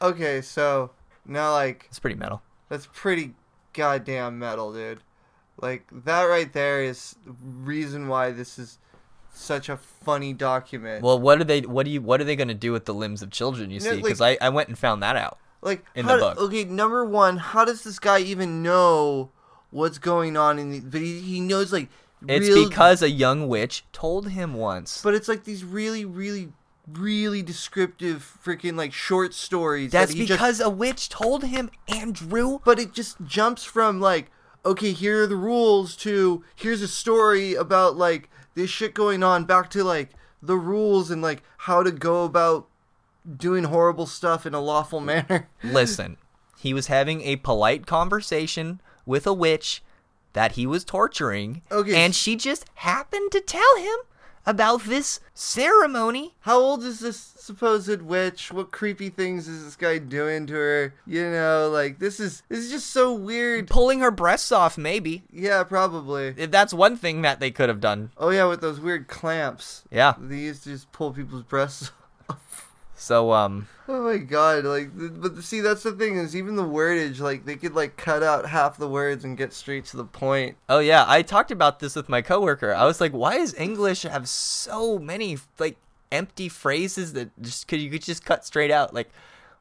Okay, 0.00 0.40
so 0.40 0.90
now 1.26 1.52
like 1.52 1.86
It's 1.88 1.98
pretty 1.98 2.16
metal. 2.16 2.42
that's 2.68 2.86
pretty 2.92 3.34
goddamn 3.72 4.38
metal, 4.38 4.72
dude. 4.72 5.00
Like 5.60 5.86
that 6.04 6.24
right 6.24 6.52
there 6.52 6.82
is 6.82 7.16
reason 7.42 8.08
why 8.08 8.30
this 8.30 8.58
is 8.58 8.78
such 9.32 9.68
a 9.68 9.76
funny 9.76 10.32
document. 10.32 11.02
Well, 11.02 11.18
what 11.18 11.40
are 11.40 11.44
they? 11.44 11.62
What 11.62 11.84
do 11.84 11.90
you? 11.90 12.00
What 12.00 12.20
are 12.20 12.24
they 12.24 12.36
going 12.36 12.48
to 12.48 12.54
do 12.54 12.72
with 12.72 12.84
the 12.84 12.94
limbs 12.94 13.22
of 13.22 13.30
children? 13.30 13.70
You 13.70 13.80
No, 13.80 13.90
see, 13.90 13.96
because 13.96 14.20
like- 14.20 14.38
I, 14.40 14.46
I 14.46 14.48
went 14.50 14.68
and 14.68 14.78
found 14.78 15.02
that 15.02 15.16
out. 15.16 15.38
like 15.60 15.84
in 15.94 16.06
the 16.06 16.14
do- 16.14 16.20
book. 16.20 16.38
okay, 16.38 16.64
number 16.64 17.04
one, 17.04 17.36
how 17.38 17.64
does 17.64 17.82
this 17.82 17.98
guy 17.98 18.20
even 18.20 18.62
know 18.62 19.30
what's 19.70 19.98
going 19.98 20.36
on 20.36 20.58
in 20.58 20.70
the? 20.70 20.80
But 20.80 21.00
he, 21.00 21.20
he 21.20 21.40
knows 21.40 21.72
like 21.72 21.88
It's 22.28 22.48
real- 22.48 22.68
because 22.68 23.02
a 23.02 23.10
young 23.10 23.48
witch 23.48 23.84
told 23.92 24.28
him 24.30 24.54
once. 24.54 25.02
But 25.02 25.14
it's 25.14 25.26
like 25.28 25.42
these 25.44 25.64
really, 25.64 26.04
really, 26.04 26.52
really 26.92 27.42
descriptive 27.42 28.38
freaking 28.44 28.76
like 28.76 28.92
short 28.92 29.34
stories. 29.34 29.90
That's 29.90 30.12
that 30.12 30.18
he 30.18 30.26
just- 30.26 30.38
because 30.38 30.60
a 30.60 30.70
witch 30.70 31.08
told 31.08 31.42
him, 31.44 31.70
Andrew. 31.88 32.60
but 32.64 32.78
it 32.78 32.92
just 32.92 33.16
jumps 33.24 33.64
from 33.64 34.00
like 34.00 34.30
okay 34.64 34.92
here 34.92 35.22
are 35.22 35.26
the 35.26 35.36
rules 35.36 35.96
to 35.96 36.44
here's 36.56 36.82
a 36.82 36.88
story 36.88 37.54
about 37.54 37.96
like 37.96 38.28
this 38.54 38.68
shit 38.70 38.94
going 38.94 39.22
on 39.22 39.44
back 39.44 39.70
to 39.70 39.82
like 39.84 40.10
the 40.42 40.56
rules 40.56 41.10
and 41.10 41.22
like 41.22 41.42
how 41.58 41.82
to 41.82 41.90
go 41.90 42.24
about 42.24 42.66
doing 43.36 43.64
horrible 43.64 44.06
stuff 44.06 44.46
in 44.46 44.54
a 44.54 44.60
lawful 44.60 45.00
manner 45.00 45.48
Listen, 45.62 46.16
he 46.58 46.72
was 46.74 46.86
having 46.88 47.22
a 47.22 47.36
polite 47.36 47.86
conversation 47.86 48.80
with 49.06 49.26
a 49.26 49.32
witch 49.34 49.82
that 50.32 50.52
he 50.52 50.66
was 50.66 50.84
torturing, 50.84 51.62
Okay. 51.72 51.94
and 51.96 52.14
she 52.14 52.36
just 52.36 52.66
happened 52.76 53.30
to 53.32 53.40
tell 53.40 53.76
him 53.78 53.96
about 54.48 54.82
this 54.84 55.20
ceremony. 55.34 56.34
how 56.40 56.58
old 56.58 56.82
is 56.82 57.00
this 57.00 57.18
supposed 57.18 58.00
witch 58.00 58.50
what 58.50 58.70
creepy 58.72 59.10
things 59.10 59.46
is 59.46 59.62
this 59.64 59.76
guy 59.76 59.98
doing 59.98 60.46
to 60.46 60.54
her 60.54 60.94
you 61.06 61.22
know 61.30 61.68
like 61.70 61.98
this 61.98 62.18
is 62.18 62.42
this 62.48 62.58
is 62.60 62.70
just 62.70 62.86
so 62.90 63.12
weird 63.12 63.68
Pulling 63.68 64.00
her 64.00 64.10
breasts 64.10 64.50
off, 64.50 64.78
maybe. 64.78 65.22
yeah 65.30 65.62
probably 65.64 66.34
If 66.36 66.50
That's 66.50 66.72
one 66.72 66.96
thing 66.96 67.20
that 67.22 67.40
they 67.40 67.50
could 67.50 67.68
have 67.68 67.80
done. 67.80 68.10
oh 68.16 68.30
yeah 68.30 68.46
with 68.46 68.62
those 68.62 68.80
weird 68.80 69.06
clamps 69.06 69.84
Yeah. 69.90 70.14
they 70.18 70.38
used 70.38 70.64
to 70.64 70.70
just 70.70 70.90
pull 70.92 71.12
people's 71.12 71.42
breasts 71.42 71.92
So, 73.00 73.32
um, 73.32 73.68
Oh 73.86 74.02
my 74.02 74.18
god! 74.18 74.64
Like, 74.64 74.90
but 74.94 75.42
see, 75.42 75.60
that's 75.60 75.84
the 75.84 75.92
thing 75.92 76.16
is 76.18 76.34
even 76.36 76.56
the 76.56 76.64
wordage, 76.64 77.20
like 77.20 77.46
they 77.46 77.56
could 77.56 77.74
like 77.74 77.96
cut 77.96 78.22
out 78.22 78.46
half 78.46 78.76
the 78.76 78.88
words 78.88 79.24
and 79.24 79.38
get 79.38 79.52
straight 79.54 79.86
to 79.86 79.96
the 79.96 80.04
point. 80.04 80.56
oh 80.68 80.80
yeah, 80.80 81.04
I 81.06 81.22
talked 81.22 81.50
about 81.50 81.78
this 81.80 81.96
with 81.96 82.08
my 82.08 82.20
coworker. 82.20 82.74
I 82.74 82.84
was 82.84 83.00
like, 83.00 83.12
why 83.12 83.38
does 83.38 83.54
English 83.54 84.02
have 84.02 84.28
so 84.28 84.98
many 84.98 85.38
like 85.58 85.76
empty 86.12 86.48
phrases 86.48 87.12
that 87.14 87.30
just 87.40 87.68
could 87.68 87.80
you 87.80 87.88
could 87.90 88.02
just 88.02 88.24
cut 88.24 88.44
straight 88.44 88.70
out? 88.70 88.92
Like, 88.92 89.10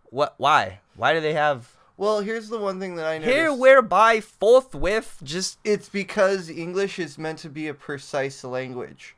what? 0.10 0.34
Why? 0.38 0.80
Why 0.96 1.14
do 1.14 1.22
they 1.22 1.34
have 1.34 1.72
Well, 1.96 2.22
here's 2.22 2.50
the 2.50 2.58
one 2.60 2.80
thing 2.80 2.96
that 2.96 3.06
I 3.06 3.20
noticed. 3.20 3.34
here, 3.34 3.54
whereby, 3.54 4.20
forthwith? 4.20 5.20
Just 5.24 5.60
it's 5.64 5.90
because 5.90 6.50
English 6.50 7.00
is 7.00 7.18
meant 7.18 7.40
to 7.40 7.50
be 7.50 7.68
a 7.68 7.74
precise 7.74 8.44
language. 8.44 9.16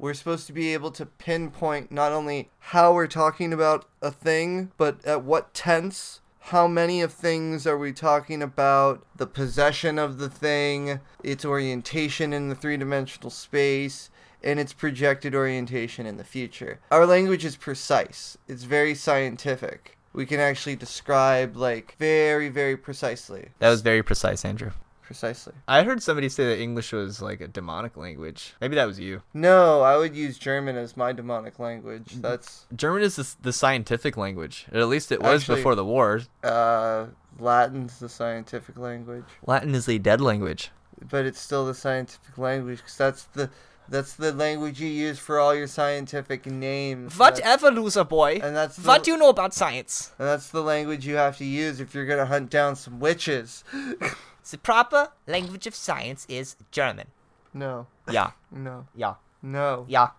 We're 0.00 0.14
supposed 0.14 0.46
to 0.46 0.54
be 0.54 0.72
able 0.72 0.92
to 0.92 1.04
pinpoint 1.04 1.92
not 1.92 2.10
only 2.10 2.48
how 2.58 2.94
we're 2.94 3.06
talking 3.06 3.52
about 3.52 3.84
a 4.00 4.10
thing, 4.10 4.72
but 4.78 5.04
at 5.04 5.24
what 5.24 5.52
tense. 5.52 6.22
How 6.38 6.66
many 6.66 7.02
of 7.02 7.12
things 7.12 7.66
are 7.66 7.76
we 7.76 7.92
talking 7.92 8.42
about? 8.42 9.04
The 9.14 9.26
possession 9.26 9.98
of 9.98 10.16
the 10.16 10.30
thing, 10.30 11.00
its 11.22 11.44
orientation 11.44 12.32
in 12.32 12.48
the 12.48 12.54
three 12.54 12.78
dimensional 12.78 13.28
space, 13.28 14.08
and 14.42 14.58
its 14.58 14.72
projected 14.72 15.34
orientation 15.34 16.06
in 16.06 16.16
the 16.16 16.24
future. 16.24 16.80
Our 16.90 17.04
language 17.04 17.44
is 17.44 17.56
precise, 17.56 18.38
it's 18.48 18.64
very 18.64 18.94
scientific. 18.94 19.98
We 20.14 20.24
can 20.24 20.40
actually 20.40 20.76
describe, 20.76 21.56
like, 21.56 21.94
very, 21.98 22.48
very 22.48 22.78
precisely. 22.78 23.50
that 23.58 23.68
was 23.68 23.82
very 23.82 24.02
precise, 24.02 24.46
Andrew. 24.46 24.70
Precisely. 25.10 25.54
I 25.66 25.82
heard 25.82 26.04
somebody 26.04 26.28
say 26.28 26.44
that 26.46 26.60
English 26.62 26.92
was 26.92 27.20
like 27.20 27.40
a 27.40 27.48
demonic 27.48 27.96
language. 27.96 28.54
Maybe 28.60 28.76
that 28.76 28.86
was 28.86 29.00
you. 29.00 29.22
No, 29.34 29.80
I 29.80 29.96
would 29.96 30.14
use 30.14 30.38
German 30.38 30.76
as 30.76 30.96
my 30.96 31.10
demonic 31.12 31.58
language. 31.58 32.12
That's 32.20 32.64
German 32.76 33.02
is 33.02 33.16
the, 33.16 33.28
the 33.42 33.52
scientific 33.52 34.16
language. 34.16 34.66
At 34.72 34.86
least 34.86 35.10
it 35.10 35.20
was 35.20 35.42
Actually- 35.42 35.56
before 35.56 35.74
the 35.74 35.84
war. 35.84 36.20
uh, 36.44 37.06
Latin's 37.40 37.98
the 37.98 38.08
scientific 38.08 38.78
language, 38.78 39.24
Latin 39.44 39.74
is 39.74 39.88
a 39.88 39.98
dead 39.98 40.20
language. 40.20 40.70
but 41.10 41.26
it's 41.26 41.40
still 41.40 41.66
the 41.66 41.74
scientific 41.74 42.38
language 42.38 42.78
because 42.78 42.96
that's 42.96 43.24
the 43.32 43.50
that's 43.88 44.12
the 44.14 44.30
language 44.32 44.80
you 44.80 44.86
use 44.86 45.18
for 45.18 45.40
all 45.40 45.52
your 45.52 45.66
scientific 45.66 46.46
names. 46.46 47.18
Whatever, 47.18 47.72
loser 47.72 48.04
boy. 48.04 48.38
and 48.40 48.54
that's 48.54 48.76
the, 48.76 48.86
What 48.86 49.02
do 49.02 49.10
you 49.10 49.16
know 49.16 49.30
about 49.30 49.54
science? 49.54 50.12
and 50.20 50.28
that's 50.28 50.50
the 50.50 50.62
language 50.62 51.04
you 51.04 51.16
have 51.16 51.36
to 51.38 51.44
use 51.44 51.80
if 51.80 51.94
you're 51.96 52.06
gonna 52.06 52.26
hunt 52.26 52.48
down 52.50 52.76
some 52.76 53.00
witches. 53.00 53.64
The 54.48 54.58
proper 54.58 55.10
language 55.26 55.66
of 55.66 55.74
science 55.74 56.26
is 56.28 56.56
German. 56.70 57.08
no, 57.54 57.86
Yeah, 58.08 58.32
no, 58.50 58.86
yeah, 58.94 59.14
no, 59.42 59.86
yeah, 59.88 60.10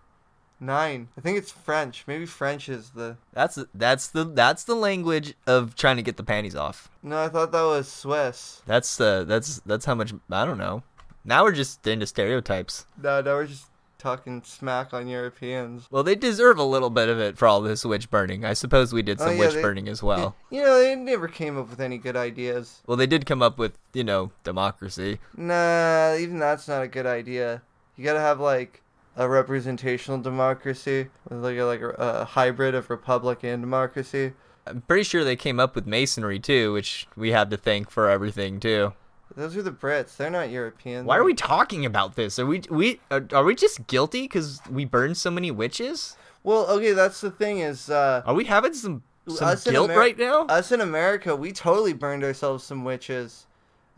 Nine. 0.62 1.08
I 1.18 1.20
think 1.20 1.38
it's 1.38 1.50
French. 1.50 2.04
Maybe 2.06 2.24
French 2.24 2.68
is 2.68 2.90
the. 2.90 3.16
That's 3.32 3.58
that's 3.74 4.06
the 4.06 4.22
that's 4.24 4.62
the 4.62 4.76
language 4.76 5.34
of 5.44 5.74
trying 5.74 5.96
to 5.96 6.02
get 6.02 6.16
the 6.16 6.22
panties 6.22 6.54
off. 6.54 6.88
No, 7.02 7.20
I 7.24 7.28
thought 7.28 7.50
that 7.50 7.62
was 7.62 7.88
Swiss. 7.90 8.62
That's 8.64 9.00
uh 9.00 9.24
that's 9.24 9.60
that's 9.66 9.86
how 9.86 9.96
much 9.96 10.14
I 10.30 10.44
don't 10.44 10.58
know. 10.58 10.84
Now 11.24 11.42
we're 11.42 11.50
just 11.50 11.84
into 11.84 12.06
stereotypes. 12.06 12.86
No, 12.96 13.20
no, 13.20 13.34
we're 13.34 13.46
just 13.46 13.66
talking 14.02 14.42
smack 14.44 14.92
on 14.92 15.06
Europeans. 15.06 15.86
Well, 15.90 16.02
they 16.02 16.14
deserve 16.16 16.58
a 16.58 16.64
little 16.64 16.90
bit 16.90 17.08
of 17.08 17.18
it 17.20 17.38
for 17.38 17.46
all 17.46 17.60
this 17.62 17.84
witch 17.84 18.10
burning. 18.10 18.44
I 18.44 18.52
suppose 18.52 18.92
we 18.92 19.02
did 19.02 19.20
Oh, 19.20 19.26
some 19.26 19.34
yeah, 19.34 19.38
witch 19.40 19.54
they- 19.54 19.62
burning 19.62 19.88
as 19.88 20.02
well. 20.02 20.34
You 20.50 20.62
know, 20.62 20.78
they 20.78 20.94
never 20.96 21.28
came 21.28 21.56
up 21.56 21.70
with 21.70 21.80
any 21.80 21.98
good 21.98 22.16
ideas. 22.16 22.82
Well, 22.86 22.96
they 22.96 23.06
did 23.06 23.24
come 23.26 23.40
up 23.42 23.58
with, 23.58 23.78
you 23.94 24.04
know, 24.04 24.32
democracy. 24.44 25.18
Nah, 25.36 26.14
even 26.18 26.38
that's 26.38 26.66
not 26.68 26.82
a 26.82 26.88
good 26.88 27.06
idea. 27.06 27.62
You 27.96 28.04
gotta 28.04 28.20
have 28.20 28.40
like 28.40 28.82
a 29.16 29.28
representational 29.28 30.18
democracy, 30.20 31.08
like 31.30 31.58
a, 31.58 31.64
like 31.64 31.80
a, 31.82 31.90
a 31.90 32.24
hybrid 32.24 32.74
of 32.74 32.90
republic 32.90 33.40
and 33.44 33.62
democracy. 33.62 34.32
I'm 34.66 34.80
pretty 34.82 35.02
sure 35.02 35.24
they 35.24 35.36
came 35.36 35.58
up 35.60 35.74
with 35.74 35.86
masonry 35.86 36.38
too, 36.38 36.72
which 36.72 37.06
we 37.16 37.32
have 37.32 37.50
to 37.50 37.56
thank 37.56 37.90
for 37.90 38.08
everything 38.08 38.60
too. 38.60 38.92
Those 39.36 39.56
are 39.56 39.62
the 39.62 39.70
Brits. 39.72 40.16
They're 40.16 40.30
not 40.30 40.50
European. 40.50 41.06
Why 41.06 41.16
are 41.16 41.24
we 41.24 41.34
talking 41.34 41.84
about 41.86 42.16
this? 42.16 42.38
Are 42.38 42.46
we 42.46 42.62
we 42.70 43.00
are, 43.10 43.26
are 43.32 43.44
we 43.44 43.54
just 43.54 43.86
guilty 43.86 44.22
because 44.22 44.60
we 44.70 44.84
burned 44.84 45.16
so 45.16 45.30
many 45.30 45.50
witches? 45.50 46.16
Well, 46.44 46.66
okay, 46.70 46.92
that's 46.92 47.20
the 47.20 47.30
thing 47.30 47.60
is, 47.60 47.88
uh, 47.88 48.22
Are 48.26 48.34
we 48.34 48.44
having 48.44 48.74
some 48.74 49.02
some 49.28 49.56
guilt 49.64 49.90
Amer- 49.90 49.98
right 49.98 50.18
now? 50.18 50.46
Us 50.46 50.72
in 50.72 50.80
America, 50.80 51.36
we 51.36 51.52
totally 51.52 51.92
burned 51.92 52.24
ourselves 52.24 52.64
some 52.64 52.84
witches 52.84 53.46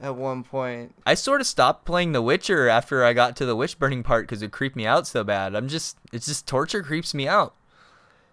at 0.00 0.14
one 0.14 0.42
point. 0.42 0.94
I 1.06 1.14
sort 1.14 1.40
of 1.40 1.46
stopped 1.46 1.84
playing 1.86 2.12
The 2.12 2.20
Witcher 2.20 2.68
after 2.68 3.02
I 3.04 3.12
got 3.14 3.36
to 3.36 3.46
the 3.46 3.56
witch 3.56 3.78
burning 3.78 4.02
part 4.02 4.26
because 4.26 4.42
it 4.42 4.52
creeped 4.52 4.76
me 4.76 4.86
out 4.86 5.06
so 5.06 5.24
bad. 5.24 5.54
I'm 5.54 5.68
just 5.68 5.96
it's 6.12 6.26
just 6.26 6.46
torture 6.46 6.82
creeps 6.82 7.14
me 7.14 7.26
out. 7.26 7.54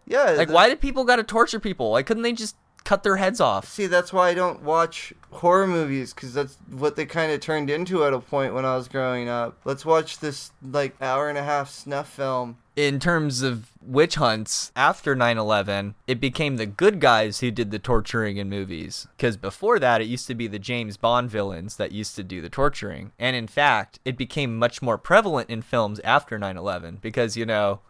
Yeah. 0.06 0.32
Like, 0.32 0.50
the- 0.50 0.54
why 0.54 0.68
did 0.68 0.82
people 0.82 1.06
gotta 1.06 1.24
torture 1.24 1.60
people? 1.60 1.92
Why 1.92 2.04
couldn't 2.04 2.24
they 2.24 2.34
just 2.34 2.56
cut 2.92 3.04
their 3.04 3.16
heads 3.16 3.40
off? 3.40 3.70
See, 3.70 3.88
that's 3.88 4.12
why 4.12 4.32
I 4.32 4.34
don't 4.34 4.64
watch 4.64 5.14
horror 5.32 5.66
movies 5.66 6.14
because 6.14 6.34
that's 6.34 6.58
what 6.70 6.98
they 6.98 7.06
kind 7.06 7.32
of 7.32 7.40
turned 7.40 7.70
into 7.70 8.04
at 8.04 8.12
a 8.14 8.20
point 8.20 8.54
when 8.54 8.66
I 8.66 8.76
was 8.76 8.90
growing 8.90 9.30
up. 9.30 9.58
Let's 9.64 9.86
watch 9.86 10.20
this 10.20 10.52
like 10.62 11.02
hour 11.02 11.30
and 11.30 11.38
a 11.38 11.44
half 11.44 11.70
snuff 11.70 12.10
film. 12.10 12.58
in 12.76 13.00
terms 13.00 13.44
of 13.44 13.72
witch 13.82 14.16
hunts 14.16 14.72
after 14.76 15.16
9-11 15.16 15.94
it 16.08 16.20
became 16.20 16.56
the 16.58 16.66
good 16.66 17.00
guys 17.02 17.40
who 17.40 17.50
did 17.52 17.70
the 17.72 17.80
torturing 17.80 18.38
in 18.38 18.48
movies 18.48 19.08
because 19.18 19.36
before 19.36 19.78
that 19.80 20.00
it 20.00 20.08
used 20.08 20.28
to 20.28 20.36
be 20.36 20.48
the 20.48 20.60
james 20.60 20.96
bond 20.96 21.30
villains 21.30 21.76
that 21.76 21.92
used 21.92 22.16
to 22.16 22.24
do 22.24 22.40
the 22.42 22.48
torturing 22.48 23.12
and 23.20 23.36
in 23.36 23.48
fact 23.48 24.00
it 24.06 24.16
became 24.16 24.58
much 24.58 24.82
more 24.82 24.98
prevalent 24.98 25.50
in 25.50 25.62
films 25.62 26.00
after 26.06 26.40
9-11 26.40 27.02
because 27.02 27.36
you 27.36 27.46
know 27.46 27.82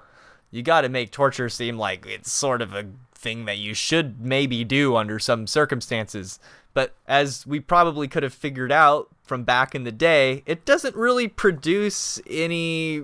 you 0.50 0.64
got 0.64 0.82
to 0.82 0.90
make 0.90 1.12
torture 1.12 1.50
seem 1.50 1.78
like 1.78 2.06
it's 2.08 2.32
sort 2.32 2.62
of 2.62 2.74
a 2.74 2.86
thing 3.22 3.46
that 3.46 3.58
you 3.58 3.74
should 3.74 4.20
maybe 4.22 4.64
do 4.64 4.96
under 4.96 5.20
some 5.20 5.46
circumstances 5.48 6.40
but 6.74 6.96
as 7.08 7.46
we 7.46 7.60
probably 7.60 8.08
could 8.08 8.24
have 8.24 8.34
figured 8.34 8.72
out 8.72 9.10
from 9.24 9.44
back 9.44 9.76
in 9.76 9.84
the 9.84 9.92
day 9.92 10.42
it 10.46 10.66
doesn't 10.66 10.96
really 10.96 11.28
produce 11.28 12.20
any 12.28 13.04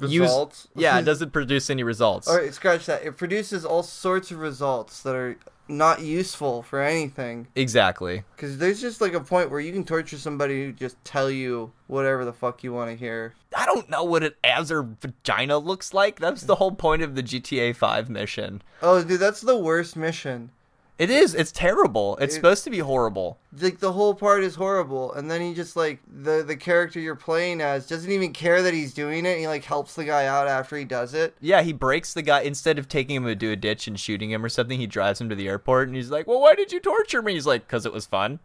use- 0.00 0.20
Results? 0.20 0.68
yeah, 0.74 0.98
it 0.98 1.02
doesn't 1.12 1.32
produce 1.32 1.70
any 1.70 1.82
results. 1.82 2.26
All 2.28 2.36
right, 2.36 2.52
scratch 2.52 2.86
that. 2.86 3.04
It 3.04 3.16
produces 3.16 3.64
all 3.64 3.82
sorts 3.82 4.30
of 4.30 4.38
results 4.38 5.02
that 5.02 5.14
are 5.14 5.36
not 5.68 6.00
useful 6.00 6.62
for 6.62 6.80
anything. 6.82 7.48
Exactly. 7.54 8.24
Because 8.36 8.58
there's 8.58 8.80
just 8.80 9.00
like 9.00 9.14
a 9.14 9.20
point 9.20 9.50
where 9.50 9.60
you 9.60 9.72
can 9.72 9.84
torture 9.84 10.18
somebody 10.18 10.64
who 10.64 10.72
just 10.72 11.02
tell 11.04 11.30
you 11.30 11.72
whatever 11.86 12.24
the 12.24 12.32
fuck 12.32 12.62
you 12.62 12.72
want 12.72 12.90
to 12.90 12.96
hear. 12.96 13.34
I 13.56 13.66
don't 13.66 13.88
know 13.88 14.04
what 14.04 14.22
an 14.22 14.34
or 14.70 14.88
vagina 15.00 15.58
looks 15.58 15.94
like. 15.94 16.18
That's 16.18 16.42
the 16.42 16.56
whole 16.56 16.72
point 16.72 17.02
of 17.02 17.14
the 17.14 17.22
GTA 17.22 17.76
5 17.76 18.10
mission. 18.10 18.62
Oh, 18.82 19.02
dude, 19.02 19.20
that's 19.20 19.40
the 19.40 19.58
worst 19.58 19.96
mission. 19.96 20.50
It 20.98 21.10
is. 21.10 21.34
It's 21.34 21.50
terrible. 21.50 22.16
It's 22.18 22.34
It- 22.34 22.36
supposed 22.36 22.64
to 22.64 22.70
be 22.70 22.78
horrible. 22.78 23.38
Like 23.58 23.80
the 23.80 23.92
whole 23.92 24.14
part 24.14 24.44
is 24.44 24.54
horrible, 24.54 25.12
and 25.12 25.30
then 25.30 25.40
he 25.40 25.52
just 25.54 25.74
like 25.74 25.98
the 26.06 26.44
the 26.46 26.54
character 26.56 27.00
you're 27.00 27.16
playing 27.16 27.60
as 27.60 27.86
doesn't 27.86 28.10
even 28.10 28.32
care 28.32 28.62
that 28.62 28.72
he's 28.74 28.94
doing 28.94 29.26
it. 29.26 29.38
He 29.38 29.48
like 29.48 29.64
helps 29.64 29.94
the 29.94 30.04
guy 30.04 30.26
out 30.26 30.46
after 30.48 30.76
he 30.76 30.84
does 30.84 31.14
it. 31.14 31.34
Yeah, 31.40 31.62
he 31.62 31.72
breaks 31.72 32.14
the 32.14 32.22
guy 32.22 32.42
instead 32.42 32.78
of 32.78 32.88
taking 32.88 33.16
him 33.16 33.38
to 33.38 33.50
a 33.50 33.56
ditch 33.56 33.88
and 33.88 33.98
shooting 33.98 34.30
him 34.30 34.44
or 34.44 34.48
something. 34.48 34.78
He 34.78 34.86
drives 34.86 35.20
him 35.20 35.28
to 35.30 35.34
the 35.34 35.48
airport 35.48 35.88
and 35.88 35.96
he's 35.96 36.10
like, 36.10 36.26
"Well, 36.26 36.40
why 36.40 36.54
did 36.54 36.72
you 36.72 36.78
torture 36.80 37.22
me?" 37.22 37.34
He's 37.34 37.46
like, 37.46 37.66
"Cause 37.68 37.84
it 37.86 37.92
was 37.92 38.06
fun. 38.06 38.38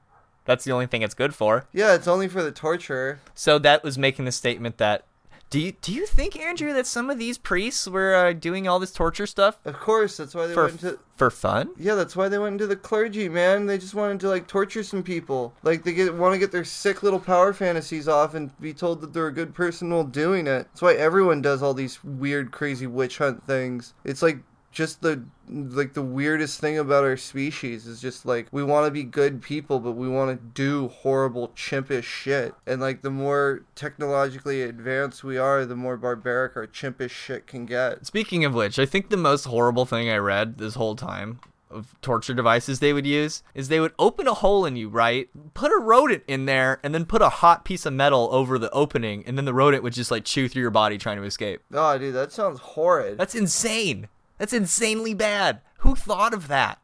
That's 0.46 0.64
the 0.64 0.72
only 0.72 0.88
thing 0.88 1.02
it's 1.04 1.14
good 1.14 1.36
for." 1.36 1.66
Yeah, 1.74 1.94
it's 1.94 2.08
only 2.08 2.28
for 2.30 2.42
the 2.42 2.52
torturer. 2.52 3.20
So 3.36 3.60
that 3.60 3.84
was 3.84 3.98
making 3.98 4.26
the 4.26 4.32
statement 4.32 4.78
that. 4.78 5.04
Do 5.50 5.60
you 5.60 5.72
do 5.72 5.94
you 5.94 6.06
think 6.06 6.38
Andrew 6.38 6.74
that 6.74 6.86
some 6.86 7.10
of 7.10 7.18
these 7.18 7.38
priests 7.38 7.88
were 7.88 8.14
uh, 8.14 8.34
doing 8.34 8.68
all 8.68 8.80
this 8.80 8.92
torture 8.92 9.26
stuff 9.26 9.60
Of 9.66 9.80
course, 9.80 10.18
that's 10.18 10.36
why 10.36 10.48
they 10.48 10.54
for 10.54 10.66
went 10.66 10.80
to. 10.82 11.00
for 11.16 11.30
fun? 11.32 11.70
Yeah, 11.78 11.96
that's 11.96 12.16
why 12.18 12.28
they 12.28 12.38
went 12.38 12.54
into 12.54 12.68
the 12.68 12.76
clergy, 12.76 13.30
man. 13.30 13.66
They 13.66 13.78
just 13.78 13.96
wanted 13.96 14.20
to 14.22 14.30
like 14.30 14.48
torture 14.48 14.84
some 14.84 15.04
people. 15.04 15.54
Like 15.64 15.84
they 15.84 15.94
get 15.94 16.14
want 16.14 16.34
to 16.34 16.40
get 16.40 16.52
their 16.52 16.66
sick 16.66 17.02
little 17.02 17.20
power 17.20 17.54
fantasies 17.54 18.10
off 18.10 18.34
and 18.34 18.52
be 18.60 18.74
told 18.74 19.00
that 19.02 19.14
they're 19.14 19.28
a 19.28 19.34
good 19.34 19.54
person 19.56 19.90
while 19.90 20.04
doing 20.04 20.48
it. 20.48 20.68
That's 20.70 20.82
why 20.82 20.96
everyone 20.96 21.42
does 21.42 21.64
all 21.64 21.74
these 21.74 22.04
weird, 22.04 22.52
crazy 22.52 22.88
witch 22.88 23.20
hunt 23.20 23.46
things. 23.48 23.94
It's 24.04 24.22
like 24.22 24.40
just 24.72 25.02
the 25.02 25.24
like 25.50 25.94
the 25.94 26.02
weirdest 26.02 26.60
thing 26.60 26.78
about 26.78 27.04
our 27.04 27.18
species 27.18 27.88
is 27.88 28.02
just 28.02 28.26
like 28.26 28.48
we 28.52 28.64
want 28.64 28.86
to 28.86 28.92
be 28.92 29.04
good 29.04 29.42
people 29.42 29.80
but 29.80 29.94
we 29.94 30.08
want 30.08 30.30
to 30.30 30.46
do 30.54 30.90
horrible 30.90 31.50
chimpish 31.56 32.04
shit 32.04 32.54
and 32.66 32.82
like 32.82 33.02
the 33.02 33.10
more 33.10 33.64
technologically 33.76 34.62
advanced 34.62 35.24
we 35.24 35.38
are 35.38 35.66
the 35.66 35.76
more 35.76 35.98
barbaric 35.98 36.56
our 36.56 36.68
chimpish 36.68 37.12
shit 37.12 37.48
can 37.48 37.66
get 37.66 38.06
Speaking 38.06 38.46
of 38.46 38.54
which, 38.54 38.78
I 38.78 38.86
think 38.86 39.10
the 39.10 39.18
most 39.18 39.46
horrible 39.46 39.86
thing 39.86 40.10
I 40.10 40.18
read 40.18 40.58
this 40.58 40.76
whole 40.76 40.96
time 40.96 41.40
of 41.70 41.94
torture 42.02 42.34
devices 42.34 42.80
they 42.80 42.94
would 42.94 43.06
use 43.06 43.44
is 43.54 43.68
they 43.68 43.80
would 43.80 43.94
open 44.00 44.26
a 44.28 44.34
hole 44.34 44.66
in 44.66 44.76
you, 44.78 44.88
right? 44.88 45.30
Put 45.54 45.72
a 45.72 45.78
rodent 45.82 46.24
in 46.28 46.46
there 46.46 46.80
and 46.82 46.94
then 46.96 47.06
put 47.06 47.22
a 47.22 47.28
hot 47.30 47.66
piece 47.66 47.86
of 47.86 47.92
metal 47.94 48.30
over 48.32 48.58
the 48.58 48.72
opening 48.72 49.24
and 49.26 49.38
then 49.38 49.44
the 49.46 49.54
rodent 49.54 49.84
would 49.84 49.94
just 49.94 50.12
like 50.12 50.24
chew 50.24 50.48
through 50.48 50.62
your 50.62 50.72
body 50.72 50.98
trying 50.98 51.18
to 51.18 51.24
escape. 51.24 51.62
oh 51.74 51.98
dude 51.98 52.14
that 52.16 52.32
sounds 52.32 52.60
horrid 52.60 53.18
That's 53.18 53.36
insane. 53.36 54.08
That's 54.38 54.54
insanely 54.54 55.14
bad. 55.14 55.62
Who 55.80 55.96
thought 55.96 56.34
of 56.34 56.48
that? 56.48 56.80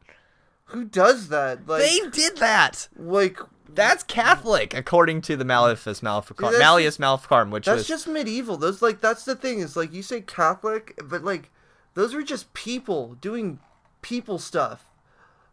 who 0.74 0.84
does 0.84 1.28
that 1.28 1.66
like 1.68 1.82
They 1.82 2.00
did 2.10 2.38
that. 2.38 2.88
like 2.96 3.38
That's 3.68 4.02
Catholic, 4.02 4.74
according 4.74 5.22
to 5.22 5.36
the 5.36 5.44
Malleus 5.44 6.02
Maleficarum. 6.02 6.58
Malleus 6.58 6.98
Maleficarum, 6.98 7.50
which 7.50 7.66
That's 7.66 7.78
was 7.78 7.88
just 7.88 8.08
medieval. 8.08 8.56
Those 8.56 8.82
like 8.82 9.00
that's 9.00 9.24
the 9.24 9.36
thing 9.36 9.60
is 9.60 9.76
like 9.76 9.92
you 9.92 10.02
say 10.02 10.20
Catholic, 10.20 10.98
but 11.04 11.22
like 11.22 11.50
those 11.94 12.14
were 12.14 12.22
just 12.22 12.52
people 12.54 13.16
doing 13.20 13.60
people 14.02 14.38
stuff. 14.38 14.90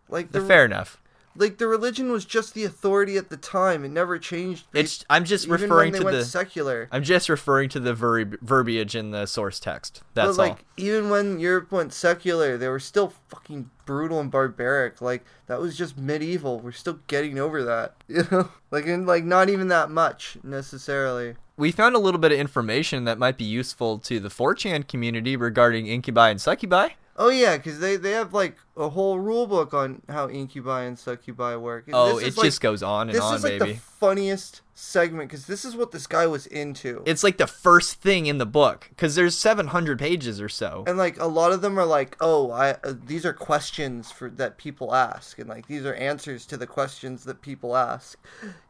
Like 0.09 0.31
the 0.31 0.41
fair 0.41 0.65
enough. 0.65 1.00
Like 1.35 1.57
the 1.57 1.67
religion 1.67 2.11
was 2.11 2.25
just 2.25 2.53
the 2.53 2.63
authority 2.63 3.17
at 3.17 3.29
the 3.29 3.37
time. 3.37 3.83
It 3.85 3.89
never 3.89 4.19
changed. 4.19 4.65
It's 4.73 5.05
I'm 5.09 5.25
just 5.25 5.45
even 5.47 5.61
referring 5.61 5.93
to 5.93 6.03
the 6.03 6.25
secular. 6.25 6.87
I'm 6.91 7.03
just 7.03 7.29
referring 7.29 7.69
to 7.69 7.79
the 7.79 7.93
ver- 7.93 8.37
verbiage 8.41 8.95
in 8.95 9.11
the 9.11 9.25
source 9.25 9.59
text. 9.59 10.01
That's 10.13 10.37
but 10.37 10.43
like 10.43 10.51
all. 10.51 10.57
even 10.77 11.09
when 11.09 11.39
Europe 11.39 11.71
went 11.71 11.93
secular, 11.93 12.57
they 12.57 12.67
were 12.67 12.79
still 12.79 13.13
fucking 13.29 13.69
brutal 13.85 14.19
and 14.19 14.31
barbaric. 14.31 15.01
Like 15.01 15.23
that 15.47 15.59
was 15.59 15.77
just 15.77 15.97
medieval. 15.97 16.59
We're 16.59 16.71
still 16.71 16.99
getting 17.07 17.39
over 17.39 17.63
that. 17.63 17.95
You 18.11 18.27
know? 18.29 18.49
Like 18.71 18.87
and 18.87 19.07
like 19.07 19.23
not 19.23 19.49
even 19.49 19.69
that 19.69 19.89
much 19.89 20.37
necessarily. 20.43 21.35
We 21.55 21.71
found 21.71 21.95
a 21.95 21.99
little 21.99 22.19
bit 22.19 22.31
of 22.31 22.39
information 22.39 23.05
that 23.05 23.17
might 23.17 23.37
be 23.37 23.45
useful 23.45 23.99
to 23.99 24.19
the 24.19 24.29
4chan 24.29 24.87
community 24.87 25.35
regarding 25.35 25.87
incubi 25.87 26.29
and 26.29 26.41
succubi. 26.41 26.89
Oh 27.23 27.29
yeah, 27.29 27.55
because 27.57 27.79
they, 27.79 27.97
they 27.97 28.11
have 28.11 28.33
like 28.33 28.57
a 28.75 28.89
whole 28.89 29.19
rule 29.19 29.45
book 29.45 29.75
on 29.75 30.01
how 30.09 30.27
incubi 30.27 30.81
and 30.83 30.97
succubi 30.97 31.55
work. 31.55 31.85
And 31.85 31.95
Oh, 31.95 32.17
this 32.19 32.29
it 32.29 32.37
like- 32.37 32.45
just 32.45 32.61
goes 32.61 32.81
on 32.81 33.09
and 33.09 33.15
This 33.15 33.23
on, 33.23 33.35
is 33.35 33.43
like 33.43 33.59
baby. 33.59 33.73
the 33.73 33.79
funniest 33.79 34.61
segment 34.73 35.29
because 35.29 35.45
this 35.45 35.63
is 35.63 35.75
what 35.75 35.91
this 35.91 36.07
guy 36.07 36.25
was 36.25 36.47
into. 36.47 37.03
It's 37.05 37.23
like 37.23 37.37
the 37.37 37.45
first 37.45 38.01
thing 38.01 38.25
in 38.25 38.39
the 38.39 38.47
book 38.47 38.87
because 38.89 39.13
there's 39.13 39.37
700 39.37 39.99
pages 39.99 40.41
or 40.41 40.49
so. 40.49 40.83
and 40.87 40.97
like 40.97 41.19
a 41.19 41.27
lot 41.27 41.51
of 41.51 41.61
them 41.61 41.77
are 41.77 41.85
like, 41.85 42.17
oh, 42.21 42.49
I 42.49 42.71
uh, 42.83 42.93
these 43.05 43.23
are 43.23 43.33
questions 43.33 44.11
for 44.11 44.27
that 44.31 44.57
people 44.57 44.95
ask, 44.95 45.37
and 45.37 45.47
like 45.47 45.67
these 45.67 45.85
are 45.85 45.93
answers 45.93 46.47
to 46.47 46.57
the 46.57 46.65
questions 46.65 47.23
that 47.25 47.41
people 47.43 47.77
ask. 47.77 48.17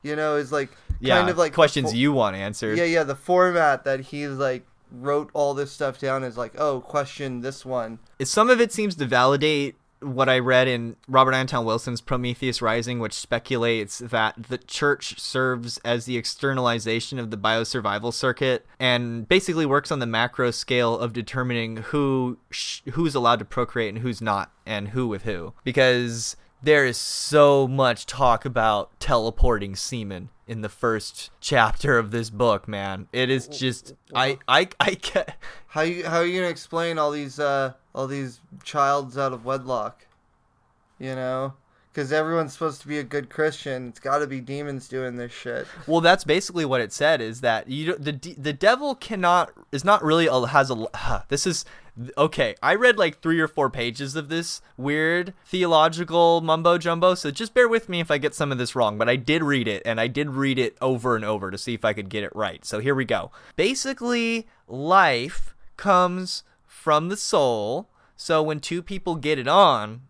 You 0.04 0.18
know, 0.18 0.36
is 0.36 0.52
like 0.52 0.72
Yeah, 1.00 1.18
kind 1.20 1.30
of 1.30 1.38
like 1.38 1.54
questions 1.54 1.92
fo- 1.92 1.98
you 1.98 2.12
want 2.12 2.36
answered. 2.36 2.78
Yeah, 2.78 2.84
yeah. 2.84 3.04
The 3.04 3.16
format 3.16 3.86
that 3.86 4.02
he's 4.02 4.32
like 4.32 4.66
wrote 4.92 5.30
all 5.34 5.54
this 5.54 5.72
stuff 5.72 6.00
down 6.00 6.24
is 6.24 6.38
like, 6.38 6.54
oh, 6.58 6.82
question 6.82 7.42
this 7.42 7.66
one. 7.66 8.00
Some 8.24 8.50
of 8.50 8.60
it 8.62 8.72
seems 8.72 8.96
to 8.96 9.06
validate 9.06 9.76
what 10.02 10.30
I 10.30 10.40
read 10.40 10.68
in 10.68 10.96
Robert 11.08 11.34
Anton 11.34 11.64
Wilson's 11.64 12.02
Prometheus 12.02 12.62
Rising, 12.62 13.00
which 13.00 13.14
speculates 13.14 14.00
that 14.00 14.36
the 14.50 14.58
church 14.58 15.20
serves 15.20 15.78
as 15.80 16.06
the 16.06 16.18
externalization 16.18 17.20
of 17.20 17.30
the 17.30 17.38
biosurvival 17.38 18.14
circuit 18.14 18.66
and 18.80 19.28
basically 19.28 19.66
works 19.66 19.92
on 19.92 20.00
the 20.00 20.08
macro 20.08 20.52
scale 20.52 20.98
of 20.98 21.14
determining 21.14 21.78
who 21.78 22.38
sh- 22.50 22.82
who's 22.94 23.16
allowed 23.16 23.39
to 23.39 23.46
procreate 23.46 23.94
and 23.94 24.00
who's 24.00 24.22
not, 24.22 24.52
and 24.66 24.89
who 24.89 25.08
with 25.08 25.24
who. 25.24 25.54
Because 25.64 26.36
there 26.64 26.86
is 26.86 26.98
so 26.98 27.68
much 27.68 28.06
talk 28.06 28.46
about 28.46 29.00
teleporting 29.00 29.76
semen 29.76 30.30
in 30.52 30.60
the 30.60 30.70
first 30.70 31.32
chapter 31.39 31.97
of 31.97 32.12
this 32.12 32.30
book, 32.30 32.68
man. 32.68 33.08
It 33.14 33.30
is 33.30 33.47
just 33.47 33.93
I 34.14 34.38
I 34.49 34.68
I 34.82 34.95
get 34.95 35.38
How 35.68 35.80
you 35.82 36.06
how 36.06 36.18
are 36.18 36.26
you 36.26 36.41
gonna 36.41 36.52
explain 36.52 36.97
all 36.97 37.10
these 37.10 37.39
uh 37.39 37.72
all 37.95 38.06
these 38.06 38.41
childs 38.62 39.18
out 39.18 39.32
of 39.32 39.45
wedlock? 39.45 40.06
You 40.99 41.16
know, 41.16 41.54
because 41.94 42.14
everyone's 42.14 42.54
supposed 42.54 42.82
to 42.82 42.88
be 42.88 43.00
a 43.00 43.04
good 43.04 43.30
Christian. 43.30 43.89
It's 43.89 44.00
got 44.00 44.20
to 44.20 44.28
be 44.28 44.39
demons 44.39 44.88
doing 44.88 45.18
this 45.18 45.32
shit. 45.32 45.68
Well, 45.88 46.02
that's 46.02 46.24
basically 46.24 46.66
what 46.66 46.82
it 46.82 46.94
said. 46.94 47.22
Is 47.22 47.42
that 47.42 47.70
you 47.70 47.96
the 47.96 48.14
the 48.38 48.54
devil 48.54 48.96
cannot 48.96 49.52
is 49.72 49.84
not 49.84 50.04
really 50.04 50.28
a, 50.28 50.48
has 50.48 50.72
a 50.72 51.26
this 51.28 51.46
is 51.46 51.66
okay. 52.18 52.56
I 52.64 52.76
read 52.76 52.98
like 52.98 53.20
three 53.20 53.39
or 53.39 53.48
four 53.48 53.70
pages 53.70 54.16
of 54.16 54.30
this 54.30 54.62
weird 54.78 55.34
theological 55.46 56.42
mumbo 56.42 56.78
jumbo. 56.78 57.16
So 57.16 57.30
just 57.32 57.54
bear 57.54 57.68
with 57.68 57.89
me 57.89 58.00
if 58.00 58.10
I 58.10 58.18
get 58.18 58.34
some 58.34 58.52
of 58.52 58.58
this 58.58 58.76
wrong. 58.76 58.98
But 58.98 59.10
I 59.10 59.18
did 59.18 59.44
read 59.44 59.68
it, 59.68 59.82
and 59.86 60.00
I 60.00 60.08
did 60.08 60.30
read 60.30 60.58
it 60.58 60.78
over 60.82 61.16
and 61.16 61.26
over 61.26 61.52
to 61.52 61.58
see 61.58 61.74
if 61.74 61.84
I 61.84 61.94
could 61.94 62.10
get 62.10 62.24
it 62.24 62.36
right. 62.36 62.64
So 62.66 62.80
here 62.80 62.96
we 62.96 63.06
go. 63.06 63.32
Basically, 63.56 64.48
life 64.68 65.56
comes 65.76 66.44
from 66.66 67.10
the 67.10 67.18
soul. 67.18 67.89
So 68.16 68.42
when 68.44 68.60
two 68.60 68.84
people 68.84 69.16
get 69.16 69.39
it 69.39 69.48
on, 69.48 70.02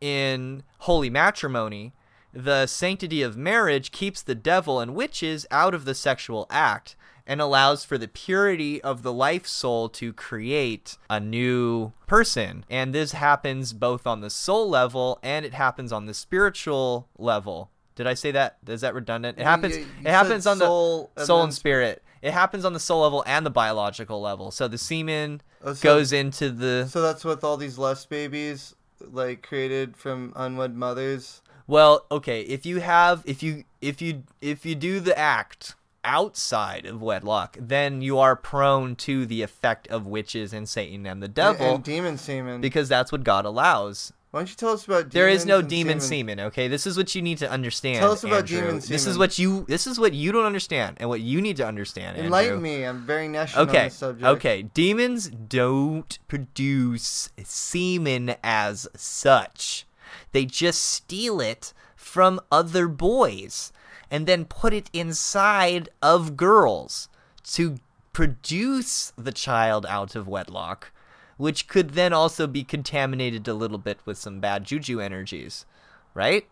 in 0.00 0.62
holy 0.86 1.10
matrimony, 1.10 1.92
the 2.32 2.66
sanctity 2.66 3.20
of 3.22 3.36
marriage 3.36 3.90
keeps 3.90 4.22
the 4.22 4.34
devil 4.36 4.78
and 4.80 4.94
witches 4.94 5.44
out 5.50 5.74
of 5.74 5.84
the 5.84 5.94
sexual 5.94 6.46
act 6.48 6.94
and 7.26 7.40
allows 7.40 7.84
for 7.84 7.98
the 7.98 8.06
purity 8.06 8.80
of 8.82 9.02
the 9.02 9.12
life 9.12 9.48
soul 9.48 9.88
to 9.88 10.12
create 10.12 10.96
a 11.10 11.18
new 11.18 11.92
person. 12.06 12.64
And 12.70 12.94
this 12.94 13.12
happens 13.12 13.72
both 13.72 14.06
on 14.06 14.20
the 14.20 14.30
soul 14.30 14.68
level 14.68 15.18
and 15.24 15.44
it 15.44 15.54
happens 15.54 15.92
on 15.92 16.06
the 16.06 16.14
spiritual 16.14 17.08
level. 17.18 17.70
Did 17.96 18.06
I 18.06 18.14
say 18.14 18.30
that? 18.30 18.58
Is 18.68 18.82
that 18.82 18.94
redundant? 18.94 19.38
It 19.38 19.44
happens. 19.44 19.76
you- 19.76 19.82
you 19.82 19.88
it 20.04 20.10
happens 20.10 20.46
on 20.46 20.58
the 20.58 20.66
soul 20.66 21.10
and 21.16 21.26
soul 21.26 21.42
and 21.42 21.52
spirit. 21.54 22.02
It 22.22 22.32
happens 22.32 22.64
on 22.64 22.74
the 22.74 22.80
soul 22.80 23.02
level 23.02 23.24
and 23.26 23.44
the 23.44 23.50
biological 23.50 24.20
level. 24.20 24.50
So 24.52 24.68
the 24.68 24.78
semen 24.78 25.40
Oh, 25.64 25.72
so- 25.72 25.82
goes 25.82 26.12
into 26.12 26.50
the 26.50 26.86
So 26.88 27.02
that's 27.02 27.24
with 27.24 27.42
all 27.42 27.56
these 27.56 27.76
lust 27.76 28.08
babies 28.08 28.76
like 29.00 29.42
created 29.42 29.96
from 29.96 30.32
unwed 30.36 30.74
mothers. 30.74 31.42
Well, 31.66 32.06
okay, 32.10 32.42
if 32.42 32.64
you 32.64 32.80
have 32.80 33.22
if 33.26 33.42
you 33.42 33.64
if 33.80 34.00
you 34.00 34.22
if 34.40 34.64
you 34.64 34.74
do 34.74 35.00
the 35.00 35.18
act 35.18 35.74
outside 36.04 36.86
of 36.86 37.02
wedlock, 37.02 37.56
then 37.60 38.00
you 38.00 38.18
are 38.18 38.36
prone 38.36 38.94
to 38.96 39.26
the 39.26 39.42
effect 39.42 39.88
of 39.88 40.06
witches 40.06 40.52
and 40.52 40.68
Satan 40.68 41.06
and 41.06 41.20
the 41.22 41.28
devil 41.28 41.74
and 41.74 41.84
demon 41.84 42.16
semen. 42.16 42.60
because 42.60 42.88
that's 42.88 43.10
what 43.10 43.24
God 43.24 43.44
allows. 43.44 44.12
Why 44.32 44.40
don't 44.40 44.50
you 44.50 44.56
tell 44.56 44.70
us 44.70 44.84
about 44.84 44.96
demons 45.08 45.12
There 45.14 45.28
is 45.28 45.46
no 45.46 45.62
demon 45.62 46.00
semen? 46.00 46.36
semen, 46.36 46.40
okay? 46.48 46.68
This 46.68 46.86
is 46.86 46.96
what 46.96 47.14
you 47.14 47.22
need 47.22 47.38
to 47.38 47.50
understand. 47.50 47.98
Tell 48.00 48.12
us 48.12 48.24
about 48.24 48.40
Andrew. 48.40 48.60
demon 48.60 48.80
This 48.80 49.06
is 49.06 49.16
what 49.16 49.38
you 49.38 49.64
this 49.68 49.86
is 49.86 49.98
what 49.98 50.12
you 50.12 50.32
don't 50.32 50.44
understand 50.44 50.96
and 51.00 51.08
what 51.08 51.20
you 51.20 51.40
need 51.40 51.56
to 51.58 51.66
understand. 51.66 52.18
Enlighten 52.18 52.54
Andrew. 52.56 52.62
me. 52.68 52.82
I'm 52.84 53.06
very 53.06 53.28
national 53.28 53.62
on 53.62 53.68
Okay. 53.70 53.84
this 53.84 53.94
subject. 53.94 54.26
Okay. 54.26 54.62
Demons 54.74 55.28
don't 55.30 56.18
produce 56.28 57.30
semen 57.44 58.34
as 58.44 58.86
such. 58.94 59.86
They 60.32 60.44
just 60.44 60.82
steal 60.82 61.40
it 61.40 61.72
from 61.94 62.40
other 62.52 62.88
boys 62.88 63.72
and 64.10 64.26
then 64.26 64.44
put 64.44 64.72
it 64.74 64.90
inside 64.92 65.88
of 66.02 66.36
girls 66.36 67.08
to 67.52 67.76
produce 68.12 69.12
the 69.16 69.32
child 69.32 69.84
out 69.86 70.14
of 70.16 70.26
wedlock, 70.28 70.90
which 71.36 71.68
could 71.68 71.90
then 71.90 72.12
also 72.12 72.46
be 72.46 72.64
contaminated 72.64 73.46
a 73.48 73.54
little 73.54 73.78
bit 73.78 73.98
with 74.04 74.18
some 74.18 74.40
bad 74.40 74.64
juju 74.64 75.00
energies, 75.00 75.66
right? 76.14 76.46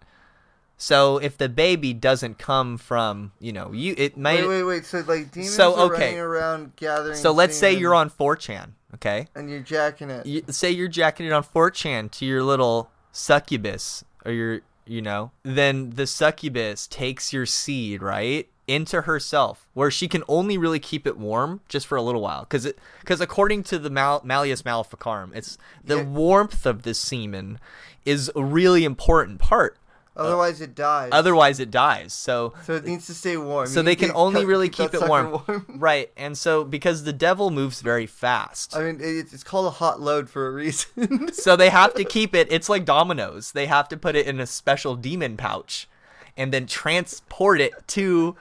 So 0.76 1.18
if 1.18 1.38
the 1.38 1.48
baby 1.48 1.94
doesn't 1.94 2.38
come 2.38 2.78
from, 2.78 3.32
you 3.38 3.52
know, 3.52 3.72
you 3.72 3.94
it 3.96 4.16
might 4.16 4.40
Wait, 4.40 4.48
wait, 4.48 4.62
wait. 4.64 4.84
So 4.84 5.04
like 5.06 5.30
demons 5.30 5.54
So, 5.54 5.74
are 5.76 5.92
okay. 5.92 6.06
running 6.06 6.18
around 6.18 6.76
gathering. 6.76 7.16
So 7.16 7.32
let's 7.32 7.56
say 7.56 7.72
you're 7.72 7.94
on 7.94 8.10
4chan, 8.10 8.70
okay? 8.94 9.28
and 9.34 9.48
you're 9.48 9.60
jacking 9.60 10.10
it. 10.10 10.26
You, 10.26 10.42
say 10.48 10.70
you're 10.70 10.88
jacking 10.88 11.26
it 11.26 11.32
on 11.32 11.44
4chan 11.44 12.10
to 12.12 12.26
your 12.26 12.42
little 12.42 12.90
succubus 13.12 14.04
or 14.24 14.32
your, 14.32 14.60
you 14.84 15.00
know, 15.00 15.30
then 15.44 15.90
the 15.90 16.06
succubus 16.06 16.86
takes 16.86 17.32
your 17.32 17.46
seed, 17.46 18.02
right? 18.02 18.48
Into 18.66 19.02
herself, 19.02 19.66
where 19.74 19.90
she 19.90 20.08
can 20.08 20.22
only 20.26 20.56
really 20.56 20.78
keep 20.78 21.06
it 21.06 21.18
warm 21.18 21.60
just 21.68 21.86
for 21.86 21.96
a 21.96 22.02
little 22.02 22.22
while, 22.22 22.40
because 22.44 22.64
it, 22.64 22.78
because 23.00 23.20
according 23.20 23.62
to 23.64 23.78
the 23.78 23.90
Mal- 23.90 24.22
Malleus 24.24 24.64
Maleficarum, 24.64 25.32
it's 25.34 25.58
the 25.84 25.96
Yeah. 25.98 26.04
warmth 26.04 26.64
of 26.64 26.82
the 26.82 26.94
semen 26.94 27.60
is 28.06 28.30
a 28.34 28.42
really 28.42 28.84
important 28.84 29.38
part. 29.38 29.76
Otherwise, 30.16 30.60
it 30.60 30.74
dies. 30.76 31.10
Otherwise, 31.12 31.58
it 31.60 31.70
dies. 31.72 32.14
So 32.14 32.54
so 32.64 32.74
it 32.74 32.84
needs 32.86 33.06
to 33.08 33.14
stay 33.14 33.36
warm. 33.36 33.66
so 33.66 33.80
You 33.80 33.84
they 33.84 33.96
can 33.96 34.12
only 34.14 34.42
cut- 34.42 34.46
really 34.46 34.68
keep 34.68 34.92
keep 34.92 34.94
it 34.94 35.00
sucker 35.00 35.08
warm. 35.46 35.66
right 35.76 36.10
and 36.16 36.38
so 36.38 36.62
because 36.62 37.02
the 37.02 37.12
devil 37.12 37.50
moves 37.50 37.80
very 37.80 38.06
fast 38.06 38.76
I 38.76 38.84
mean, 38.84 38.98
it's, 39.00 39.32
it's 39.34 39.42
called 39.42 39.66
a 39.66 39.70
hot 39.70 40.00
load 40.00 40.30
for 40.30 40.46
a 40.46 40.52
reason. 40.52 41.32
so 41.32 41.56
they 41.56 41.68
have 41.68 41.94
to 41.94 42.04
keep 42.16 42.32
it 42.34 42.46
it's 42.52 42.68
like 42.68 42.84
dominoes 42.84 43.52
they 43.52 43.66
have 43.66 43.88
to 43.88 43.96
put 43.96 44.14
it 44.14 44.26
in 44.28 44.38
a 44.38 44.46
special 44.46 44.94
demon 44.94 45.36
pouch 45.36 45.88
and 46.36 46.52
then 46.52 46.66
transport 46.66 47.60
it 47.60 47.72
to 47.88 48.34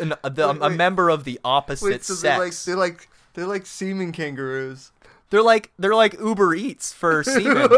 an, 0.00 0.08
the, 0.22 0.48
Wait, 0.48 0.56
a 0.56 0.68
wait. 0.68 0.76
member 0.76 1.08
of 1.10 1.24
the 1.24 1.38
opposite 1.44 1.84
Wait, 1.86 2.04
so 2.04 2.14
they're 2.14 2.38
like 2.38 2.52
sex 2.52 2.64
they're 2.64 2.76
like 2.76 3.08
they're 3.34 3.46
like 3.46 3.66
semen 3.66 4.12
kangaroos. 4.12 4.90
they're 5.30 5.42
like 5.42 5.70
they're 5.78 5.94
like 5.94 6.18
uber 6.20 6.54
eats 6.54 6.92
for 6.92 7.22
semen 7.24 7.68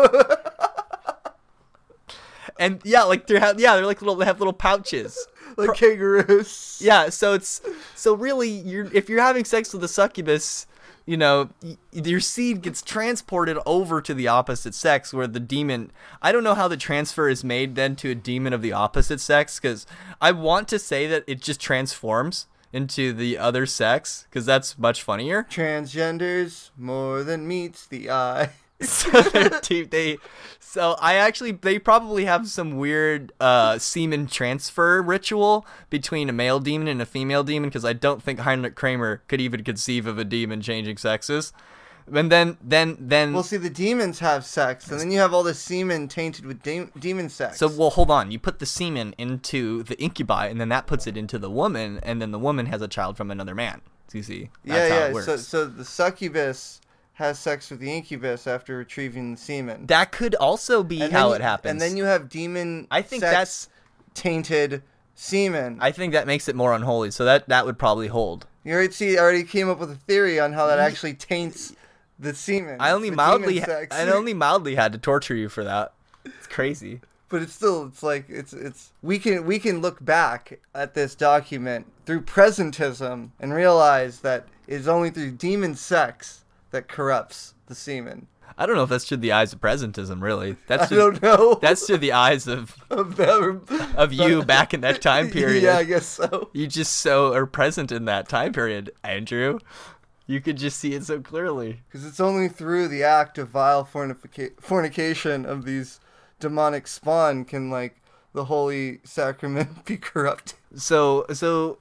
and 2.59 2.81
yeah 2.85 3.03
like 3.03 3.27
they're 3.27 3.41
ha- 3.41 3.55
yeah 3.57 3.77
they're 3.77 3.87
like 3.87 4.01
little 4.01 4.17
they 4.17 4.25
have 4.25 4.39
little 4.41 4.53
pouches 4.53 5.27
Like 5.57 5.75
kangaroos. 5.77 6.79
Yeah, 6.81 7.09
so 7.09 7.33
it's 7.35 7.61
so 7.97 8.15
really 8.15 8.49
you're 8.49 8.85
if 8.95 9.09
you're 9.09 9.21
having 9.21 9.45
sex 9.45 9.73
with 9.73 9.83
a 9.83 9.89
succubus, 9.89 10.67
you 11.09 11.17
know, 11.17 11.49
your 11.91 12.21
seed 12.21 12.61
gets 12.61 12.83
transported 12.83 13.57
over 13.65 14.03
to 14.03 14.13
the 14.13 14.29
opposite 14.29 14.75
sex 14.75 15.15
where 15.15 15.27
the 15.27 15.41
demon 15.41 15.91
I 16.21 16.33
don't 16.33 16.45
know 16.45 16.55
how 16.55 16.69
the 16.69 16.77
transfer 16.77 17.31
is 17.31 17.43
made 17.43 17.77
then 17.77 17.97
to 17.97 18.11
a 18.11 18.15
demon 18.15 18.53
of 18.53 18.61
the 18.61 18.75
opposite 18.75 19.19
sex 19.19 19.59
cuz 19.59 19.87
I 20.21 20.33
want 20.33 20.69
to 20.69 20.79
say 20.79 21.07
that 21.07 21.25
it 21.27 21.41
just 21.41 21.63
transforms 21.63 22.47
into 22.75 23.15
the 23.15 23.39
other 23.39 23.65
sex 23.65 24.27
cuz 24.31 24.45
that's 24.45 24.79
much 24.79 25.03
funnier. 25.03 25.47
Transgenders 25.51 26.69
more 26.77 27.25
than 27.25 27.49
meets 27.49 27.87
the 27.87 28.11
eye. 28.11 28.51
so 28.81 29.11
they 29.11 30.19
so 30.61 30.97
I 31.01 31.15
actually 31.15 31.53
they 31.53 31.79
probably 31.79 32.27
have 32.27 32.47
some 32.49 32.77
weird 32.77 33.33
uh 33.41 33.79
semen 33.79 34.27
transfer 34.27 35.03
ritual 35.03 35.67
between 35.91 36.29
a 36.29 36.33
male 36.33 36.61
demon 36.61 36.87
and 36.87 37.03
a 37.03 37.07
female 37.07 37.43
demon 37.43 37.71
because 37.71 37.85
I 37.85 37.93
don't 37.93 38.23
think 38.23 38.41
Heinrich 38.41 38.77
Kramer 38.77 39.23
could 39.27 39.41
even 39.41 39.65
conceive 39.65 40.07
of 40.07 40.19
a 40.19 40.25
demon 40.25 40.61
changing 40.61 40.97
sexes. 40.97 41.53
And 42.13 42.31
then 42.33 42.57
then 42.63 42.97
then 43.01 43.33
Well, 43.33 43.43
see, 43.43 43.57
the 43.57 43.69
demons 43.69 44.19
have 44.21 44.45
sex, 44.45 44.91
and 44.91 44.99
then 44.99 45.11
you 45.11 45.19
have 45.19 45.35
all 45.35 45.43
the 45.43 45.53
semen 45.53 46.09
tainted 46.09 46.47
with 46.47 46.63
de- 46.63 46.89
demon 46.99 47.29
sex. 47.29 47.59
so 47.59 47.69
well 47.69 47.91
hold 47.91 48.11
on, 48.11 48.31
you 48.31 48.39
put 48.39 48.61
the 48.61 48.67
semen 48.67 49.15
into 49.19 49.83
the 49.83 50.01
incubi 50.01 50.47
and 50.47 50.61
then 50.61 50.69
that 50.71 50.87
puts 50.87 51.07
it 51.07 51.17
into 51.17 51.39
the 51.39 51.51
woman 51.51 52.01
and 52.03 52.23
then 52.23 52.31
the 52.31 52.39
woman 52.39 52.67
has 52.67 52.81
a 52.81 52.89
child 52.89 53.17
from 53.17 53.31
another 53.31 53.55
man. 53.55 53.81
So 54.07 54.19
you 54.19 54.25
see, 54.25 54.51
that's 54.65 54.89
yeah, 54.89 54.95
how 54.95 55.01
yeah. 55.01 55.09
it 55.09 55.15
works. 55.15 55.27
So, 55.27 55.37
so 55.37 55.67
the 55.67 55.85
succubus 55.85 56.81
has 57.19 57.37
sex 57.37 57.69
with 57.69 57.81
the 57.81 57.93
incubus 57.93 58.47
after 58.47 58.77
retrieving 58.77 59.33
the 59.33 59.37
semen. 59.37 59.87
that 59.87 60.13
could 60.13 60.37
also 60.37 60.85
be 60.85 61.03
And 61.03 61.13
how 61.13 61.31
you- 61.31 61.35
it 61.35 61.41
happens. 61.41 61.73
And 61.73 61.81
then 61.81 61.97
you 61.97 62.05
have 62.05 62.29
demon. 62.29 62.87
I 62.93 63.03
think 63.03 63.23
sex 63.23 63.35
that's 63.35 63.69
tainted 64.15 64.85
semen. 65.17 65.79
I 65.81 65.91
think 65.91 66.13
that 66.13 66.29
makes 66.29 66.49
it 66.49 66.55
more 66.55 66.73
unholy. 66.73 67.11
So 67.11 67.25
that 67.25 67.49
that 67.49 67.67
would 67.67 67.77
probably 67.77 68.07
hold. 68.07 68.47
You 68.63 68.73
already 68.73 68.93
see, 68.93 69.19
I 69.19 69.21
already 69.21 69.43
came 69.43 69.69
up 69.69 69.81
with 69.81 69.91
a 69.91 69.97
theory 69.97 70.39
on 70.39 70.53
how 70.53 70.69
that 70.69 70.79
mm-hmm. 70.79 70.87
actually 70.87 71.15
taints 71.15 71.75
the 72.21 72.35
semen. 72.35 72.77
I 72.79 72.93
only 72.93 73.11
mildly. 73.11 73.65
I 73.65 74.11
only 74.13 74.33
mildly 74.35 74.77
had 74.77 74.93
to 74.93 74.99
torture 74.99 75.35
you 75.35 75.49
for 75.49 75.65
that. 75.65 75.95
It's 76.25 76.47
crazy. 76.47 77.01
but 77.29 77.43
it's 77.43 77.53
still, 77.53 77.87
it's 77.87 78.05
like 78.05 78.27
it's 78.29 78.53
it's 78.53 78.93
we 79.03 79.19
can 79.19 79.45
we 79.45 79.59
can 79.59 79.81
look 79.81 80.05
back 80.05 80.61
at 80.73 80.95
this 80.95 81.17
document 81.17 81.87
through 82.07 82.21
presentism 82.21 83.31
and 83.41 83.53
realize 83.53 84.21
that 84.21 84.47
it's 84.69 84.87
only 84.87 85.11
through 85.11 85.33
demon 85.33 85.75
sex 85.75 86.45
that 86.71 86.89
corrupts 86.89 87.55
the 87.67 87.75
semen. 87.75 88.27
I 88.57 88.67
don't 88.67 88.77
know 88.77 88.83
if 88.85 88.89
that's 88.89 89.05
through 89.05 89.19
the 89.19 89.33
eyes 89.33 89.53
of 89.53 89.61
presentism, 89.61 90.23
really. 90.23 90.57
That's 90.67 90.91
I 90.91 90.95
don't 90.97 91.23
know. 91.23 91.55
that's 91.61 91.87
through 91.87 91.99
the 91.99 92.13
eyes 92.13 92.47
of 92.49 92.77
of, 92.91 93.17
them. 93.17 93.67
of 93.97 94.13
you 94.13 94.43
back 94.43 94.73
in 94.75 94.81
that 94.81 95.03
time 95.03 95.31
period. 95.31 95.63
Yeah, 95.63 95.77
I 95.79 95.85
guess 95.85 96.07
so. 96.07 96.51
You 96.53 96.67
just 96.67 96.95
so 96.97 97.35
are 97.35 97.47
present 97.47 97.93
in 97.93 98.07
that 98.07 98.29
time 98.29 98.53
period, 98.53 98.91
Andrew. 99.05 99.59
You 100.27 100.41
could 100.41 100.57
just 100.57 100.79
see 100.79 100.93
it 100.95 101.05
so 101.05 101.21
clearly. 101.21 101.81
Because 101.89 102.05
it's 102.07 102.21
only 102.21 102.49
through 102.49 102.89
the 102.89 103.03
act 103.03 103.39
of 103.39 103.49
vile 103.49 103.85
fornifica- 103.85 104.61
fornication 104.61 105.47
of 105.47 105.65
these 105.65 106.01
demonic 106.41 106.87
spawn 106.87 107.45
can 107.45 107.71
like 107.71 108.01
the 108.35 108.45
holy 108.45 109.01
sacrament 109.05 109.85
be 109.85 109.97
corrupted. 109.97 110.59
So 110.77 111.27
so 111.33 111.79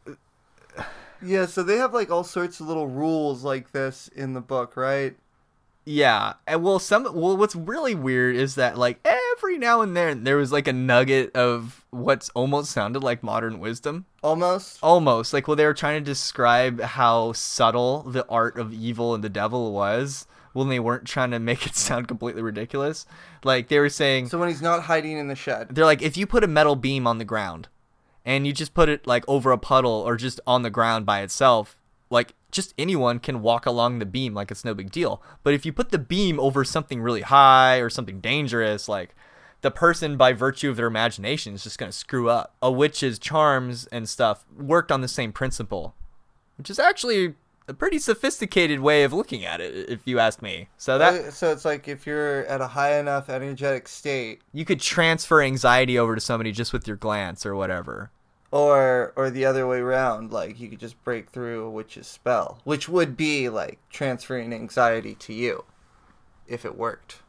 Yeah, 1.21 1.45
so 1.45 1.63
they 1.63 1.77
have 1.77 1.93
like 1.93 2.11
all 2.11 2.23
sorts 2.23 2.59
of 2.59 2.67
little 2.67 2.87
rules 2.87 3.43
like 3.43 3.71
this 3.71 4.07
in 4.09 4.33
the 4.33 4.41
book, 4.41 4.77
right? 4.77 5.15
Yeah, 5.89 6.33
and 6.45 6.63
well, 6.63 6.79
some 6.79 7.03
well, 7.03 7.37
what's 7.37 7.55
really 7.55 7.95
weird 7.95 8.35
is 8.35 8.55
that 8.55 8.77
like 8.77 8.99
every 9.05 9.57
now 9.57 9.79
and 9.81 9.95
then 9.95 10.25
there 10.25 10.35
was 10.35 10.51
like 10.51 10.67
a 10.67 10.73
nugget 10.73 11.33
of 11.33 11.85
what's 11.91 12.27
almost 12.29 12.71
sounded 12.71 13.03
like 13.03 13.23
modern 13.23 13.59
wisdom. 13.59 14.05
Almost. 14.21 14.79
Almost 14.83 15.31
like 15.31 15.47
well, 15.47 15.55
they 15.55 15.65
were 15.65 15.73
trying 15.73 16.03
to 16.03 16.05
describe 16.05 16.81
how 16.81 17.31
subtle 17.31 18.03
the 18.03 18.27
art 18.27 18.57
of 18.59 18.73
evil 18.73 19.15
and 19.15 19.23
the 19.23 19.29
devil 19.29 19.71
was 19.71 20.27
when 20.51 20.67
they 20.67 20.79
weren't 20.79 21.05
trying 21.05 21.31
to 21.31 21.39
make 21.39 21.65
it 21.65 21.75
sound 21.77 22.09
completely 22.09 22.41
ridiculous. 22.41 23.05
Like 23.45 23.69
they 23.69 23.79
were 23.79 23.89
saying, 23.89 24.27
So 24.27 24.39
when 24.39 24.49
he's 24.49 24.61
not 24.61 24.83
hiding 24.83 25.17
in 25.17 25.29
the 25.29 25.35
shed. 25.35 25.69
they're 25.71 25.85
like, 25.85 26.01
if 26.01 26.17
you 26.17 26.27
put 26.27 26.43
a 26.43 26.47
metal 26.47 26.75
beam 26.75 27.07
on 27.07 27.17
the 27.17 27.25
ground 27.25 27.69
and 28.27 28.45
you 28.45 28.51
just 28.51 28.73
put 28.73 28.89
it 28.89 29.07
like 29.07 29.23
over 29.27 29.51
a 29.53 29.57
puddle 29.57 30.03
or 30.05 30.17
just 30.17 30.41
on 30.45 30.61
the 30.61 30.69
ground 30.69 31.05
by 31.05 31.21
itself, 31.21 31.79
like 32.09 32.35
just 32.51 32.73
anyone 32.77 33.19
can 33.19 33.41
walk 33.41 33.65
along 33.65 33.99
the 33.99 34.05
beam 34.05 34.33
like 34.33 34.51
it's 34.51 34.65
no 34.65 34.73
big 34.73 34.91
deal. 34.91 35.23
But 35.43 35.53
if 35.53 35.65
you 35.65 35.71
put 35.71 35.91
the 35.91 35.97
beam 35.97 36.37
over 36.37 36.65
something 36.65 37.01
really 37.01 37.21
high 37.21 37.77
or 37.77 37.89
something 37.89 38.19
dangerous, 38.19 38.89
like 38.89 39.15
the 39.61 39.71
person 39.71 40.17
by 40.17 40.33
virtue 40.33 40.69
of 40.69 40.75
their 40.75 40.87
imagination 40.87 41.53
is 41.53 41.63
just 41.63 41.79
going 41.79 41.89
to 41.89 41.97
screw 41.97 42.29
up. 42.29 42.53
A 42.61 42.69
witch's 42.69 43.17
charms 43.17 43.87
and 43.93 44.09
stuff 44.09 44.45
worked 44.57 44.91
on 44.91 44.99
the 44.99 45.07
same 45.07 45.31
principle, 45.31 45.95
which 46.57 46.69
is 46.69 46.79
actually 46.79 47.35
a 47.69 47.73
pretty 47.73 47.97
sophisticated 47.97 48.81
way 48.81 49.03
of 49.03 49.13
looking 49.13 49.45
at 49.45 49.61
it, 49.61 49.89
if 49.89 50.01
you 50.03 50.19
ask 50.19 50.41
me. 50.41 50.67
So 50.77 50.97
that 50.97 51.13
Uh, 51.13 51.31
so 51.31 51.51
it's 51.51 51.63
like 51.63 51.87
if 51.87 52.05
you're 52.05 52.45
at 52.45 52.59
a 52.59 52.67
high 52.67 52.99
enough 52.99 53.29
energetic 53.29 53.87
state, 53.87 54.41
you 54.51 54.65
could 54.65 54.81
transfer 54.81 55.41
anxiety 55.41 55.97
over 55.97 56.13
to 56.13 56.21
somebody 56.21 56.51
just 56.51 56.73
with 56.73 56.87
your 56.87 56.97
glance 56.97 57.45
or 57.45 57.55
whatever. 57.55 58.11
Or 58.51 59.13
or 59.15 59.29
the 59.29 59.45
other 59.45 59.67
way 59.67 59.79
around, 59.79 60.31
like 60.31 60.59
you 60.59 60.69
could 60.69 60.79
just 60.79 61.01
break 61.03 61.29
through 61.29 61.65
a 61.65 61.69
witch's 61.69 62.07
spell, 62.07 62.59
which 62.63 62.87
would 62.87 63.17
be 63.17 63.49
like 63.49 63.79
transferring 63.89 64.53
anxiety 64.53 65.15
to 65.15 65.33
you, 65.33 65.65
if 66.47 66.65
it 66.65 66.77
worked. 66.77 67.21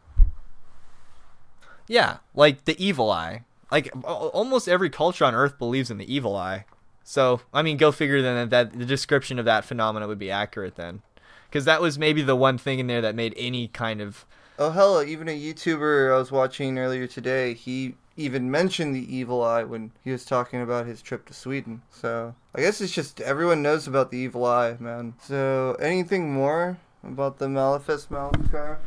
Yeah, 1.87 2.19
like 2.35 2.65
the 2.65 2.83
evil 2.83 3.11
eye. 3.11 3.45
Like 3.71 3.91
almost 4.05 4.69
every 4.69 4.91
culture 4.91 5.25
on 5.25 5.35
Earth 5.35 5.59
believes 5.59 5.91
in 5.91 5.99
the 5.99 6.13
evil 6.13 6.37
eye. 6.37 6.65
So 7.05 7.41
I 7.53 7.63
mean, 7.63 7.77
go 7.77 7.93
figure 7.93 8.23
then 8.23 8.49
that, 8.49 8.73
that 8.73 8.79
the 8.79 8.87
description 8.87 9.39
of 9.39 9.45
that 9.45 9.65
phenomena 9.65 10.07
would 10.07 10.19
be 10.19 10.31
accurate 10.31 10.77
then, 10.77 11.03
because 11.49 11.65
that 11.65 11.81
was 11.81 11.99
maybe 11.99 12.23
the 12.23 12.37
one 12.37 12.59
thing 12.59 12.79
in 12.79 12.87
there 12.87 13.01
that 13.01 13.15
made 13.15 13.35
any 13.37 13.69
kind 13.69 14.01
of 14.01 14.25
Oh 14.61 14.71
hell, 14.71 15.03
even 15.05 15.29
a 15.29 15.41
YouTuber 15.41 16.13
I 16.13 16.19
was 16.19 16.33
watching 16.33 16.79
earlier 16.79 17.07
today, 17.07 17.55
he 17.55 17.95
even 18.19 18.51
mentioned 18.51 18.95
the 18.95 19.17
evil 19.17 19.43
eye 19.45 19.63
when 19.63 19.93
he 20.03 20.11
was 20.11 20.25
talking 20.25 20.61
about 20.61 20.87
his 20.87 21.01
trip 21.01 21.25
to 21.27 21.33
Sweden. 21.33 21.83
So 21.91 22.35
I 22.55 22.61
guess 22.61 22.81
it's 22.81 22.93
just 22.93 23.21
everyone 23.21 23.63
knows 23.63 23.87
about 23.87 24.11
the 24.11 24.19
evil 24.19 24.45
eye, 24.45 24.77
man. 24.81 25.15
So 25.23 25.77
anything 25.81 26.35
more 26.35 26.79
about 27.05 27.39
the 27.39 27.49
Malefus 27.49 28.11
Maleficarum? 28.11 28.79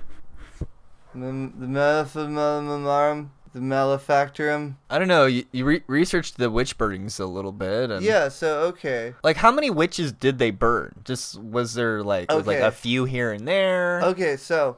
The 1.16 1.68
Maleficarum? 1.68 3.32
The 3.54 3.60
Malefactorum? 3.60 4.76
I 4.90 4.98
don't 4.98 5.10
know. 5.10 5.26
You, 5.26 5.44
you 5.52 5.66
re- 5.66 5.84
researched 5.88 6.38
the 6.38 6.50
witch 6.50 6.78
burnings 6.78 7.20
a 7.20 7.26
little 7.26 7.52
bit, 7.52 7.92
and 7.92 8.02
Yeah, 8.04 8.30
so 8.30 8.62
okay. 8.62 9.14
like 9.24 9.36
how 9.38 9.52
many 9.52 9.70
witches 9.70 10.12
did 10.14 10.40
they 10.40 10.52
burn? 10.52 10.96
Just 11.04 11.38
was 11.40 11.74
there 11.74 12.02
like 12.02 12.32
was, 12.32 12.48
like 12.48 12.60
a 12.60 12.72
few 12.72 13.04
here 13.06 13.32
and 13.32 13.48
there? 13.48 14.02
Okay, 14.04 14.38
so 14.38 14.78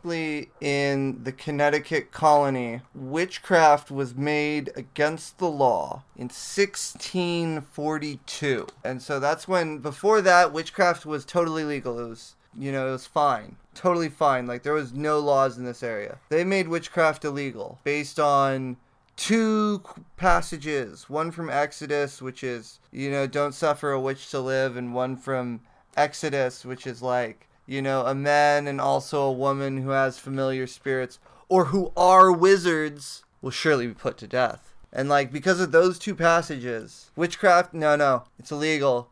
in 0.59 1.23
the 1.23 1.31
Connecticut 1.31 2.11
colony, 2.11 2.81
witchcraft 2.95 3.91
was 3.91 4.15
made 4.15 4.71
against 4.75 5.37
the 5.37 5.49
law 5.49 6.01
in 6.15 6.29
1642. 6.29 8.67
And 8.83 9.01
so 9.01 9.19
that's 9.19 9.47
when 9.47 9.77
before 9.79 10.21
that 10.21 10.51
witchcraft 10.51 11.05
was 11.05 11.25
totally 11.25 11.63
legal. 11.63 11.99
It 11.99 12.09
was, 12.09 12.35
you 12.57 12.71
know, 12.71 12.89
it 12.89 12.91
was 12.91 13.05
fine. 13.07 13.57
Totally 13.75 14.09
fine. 14.09 14.45
Like 14.45 14.63
there 14.63 14.73
was 14.73 14.93
no 14.93 15.19
laws 15.19 15.57
in 15.57 15.65
this 15.65 15.83
area. 15.83 16.19
They 16.29 16.43
made 16.43 16.67
witchcraft 16.67 17.25
illegal 17.25 17.79
based 17.83 18.19
on 18.19 18.77
two 19.15 19.81
passages. 20.17 21.09
One 21.09 21.31
from 21.31 21.49
exodus 21.49 22.21
which 22.21 22.43
is 22.43 22.79
you 22.91 23.09
know 23.09 23.27
don't 23.27 23.53
suffer 23.53 23.91
a 23.91 23.99
witch 23.99 24.29
to 24.31 24.39
live 24.39 24.77
and 24.77 24.93
one 24.93 25.17
from 25.17 25.61
exodus 25.95 26.65
which 26.65 26.87
is 26.87 27.01
like 27.01 27.47
you 27.65 27.81
know 27.81 28.05
a 28.05 28.15
man 28.15 28.67
and 28.67 28.79
also 28.81 29.21
a 29.21 29.31
woman 29.31 29.77
who 29.77 29.89
has 29.89 30.17
familiar 30.17 30.67
spirits 30.67 31.19
or 31.49 31.65
who 31.65 31.91
are 31.95 32.31
wizards 32.31 33.23
will 33.41 33.51
surely 33.51 33.87
be 33.87 33.93
put 33.93 34.17
to 34.17 34.27
death. 34.27 34.73
And 34.91 35.09
like 35.09 35.31
because 35.31 35.59
of 35.59 35.71
those 35.71 35.97
two 35.97 36.15
passages 36.15 37.11
witchcraft 37.15 37.73
no 37.73 37.95
no 37.95 38.25
it's 38.37 38.51
illegal. 38.51 39.09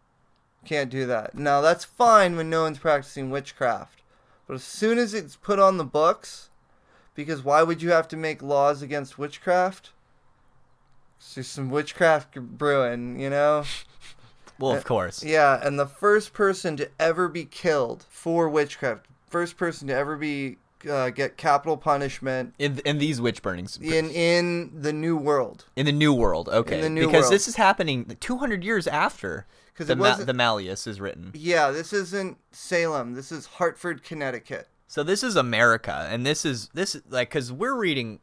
Can't 0.63 0.91
do 0.91 1.07
that. 1.07 1.33
Now 1.35 1.61
that's 1.61 1.85
fine 1.85 2.35
when 2.35 2.49
no 2.49 2.61
one's 2.63 2.77
practicing 2.77 3.31
witchcraft 3.31 4.00
but 4.51 4.55
as 4.55 4.63
soon 4.65 4.97
as 4.97 5.13
it's 5.13 5.37
put 5.37 5.59
on 5.59 5.77
the 5.77 5.85
books 5.85 6.49
because 7.15 7.41
why 7.41 7.63
would 7.63 7.81
you 7.81 7.91
have 7.91 8.05
to 8.09 8.17
make 8.17 8.43
laws 8.43 8.81
against 8.81 9.17
witchcraft? 9.17 9.91
There's 11.33 11.47
some 11.47 11.69
witchcraft 11.69 12.35
brewing, 12.35 13.17
you 13.17 13.29
know? 13.29 13.63
well, 14.59 14.73
of 14.73 14.83
course. 14.83 15.23
Yeah, 15.23 15.65
and 15.65 15.79
the 15.79 15.87
first 15.87 16.33
person 16.33 16.75
to 16.75 16.89
ever 16.99 17.29
be 17.29 17.45
killed 17.45 18.05
for 18.09 18.49
witchcraft, 18.49 19.05
first 19.29 19.55
person 19.55 19.87
to 19.87 19.95
ever 19.95 20.17
be 20.17 20.57
uh, 20.85 21.11
get 21.11 21.37
capital 21.37 21.77
punishment 21.77 22.53
In 22.59 22.81
in 22.83 22.97
these 22.97 23.21
witch 23.21 23.41
burnings 23.41 23.77
in 23.81 24.09
in 24.09 24.81
the 24.81 24.91
New 24.91 25.15
World. 25.15 25.63
in 25.77 25.85
the 25.85 25.93
new 25.93 26.13
world, 26.13 26.49
okay, 26.49 26.81
the 26.81 26.89
New 26.89 27.05
because 27.05 27.21
World. 27.21 27.33
this 27.33 27.47
is 27.47 27.55
happening 27.55 28.17
200 28.19 28.65
years 28.65 28.85
after 28.85 29.45
'Cause 29.81 29.87
the 29.87 29.95
Ma- 29.95 30.15
the 30.15 30.33
Malleus 30.33 30.87
is 30.87 30.99
written. 31.01 31.31
Yeah, 31.33 31.71
this 31.71 31.91
isn't 31.93 32.37
Salem. 32.51 33.13
This 33.13 33.31
is 33.31 33.45
Hartford, 33.45 34.03
Connecticut. 34.03 34.67
So 34.87 35.03
this 35.03 35.23
is 35.23 35.35
America, 35.35 36.07
and 36.09 36.25
this 36.25 36.45
is 36.45 36.69
this 36.73 36.97
like 37.09 37.29
because 37.29 37.51
we're 37.51 37.75
reading 37.75 38.19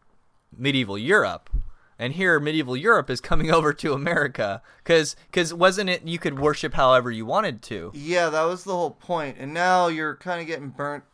medieval 0.56 0.98
Europe, 0.98 1.50
and 1.98 2.12
here 2.12 2.38
medieval 2.38 2.76
Europe 2.76 3.08
is 3.10 3.20
coming 3.20 3.50
over 3.54 3.72
to 3.72 3.92
America 3.92 4.62
because 4.84 5.16
because 5.30 5.52
wasn't 5.54 5.90
it 5.90 6.06
you 6.06 6.18
could 6.18 6.38
worship 6.38 6.74
however 6.74 7.10
you 7.10 7.24
wanted 7.26 7.62
to? 7.62 7.90
Yeah, 7.94 8.28
that 8.30 8.44
was 8.44 8.64
the 8.64 8.72
whole 8.74 8.90
point. 8.92 9.36
And 9.38 9.52
now 9.54 9.88
you're 9.88 10.16
kind 10.16 10.40
of 10.40 10.46
getting 10.46 10.68
burnt 10.68 11.04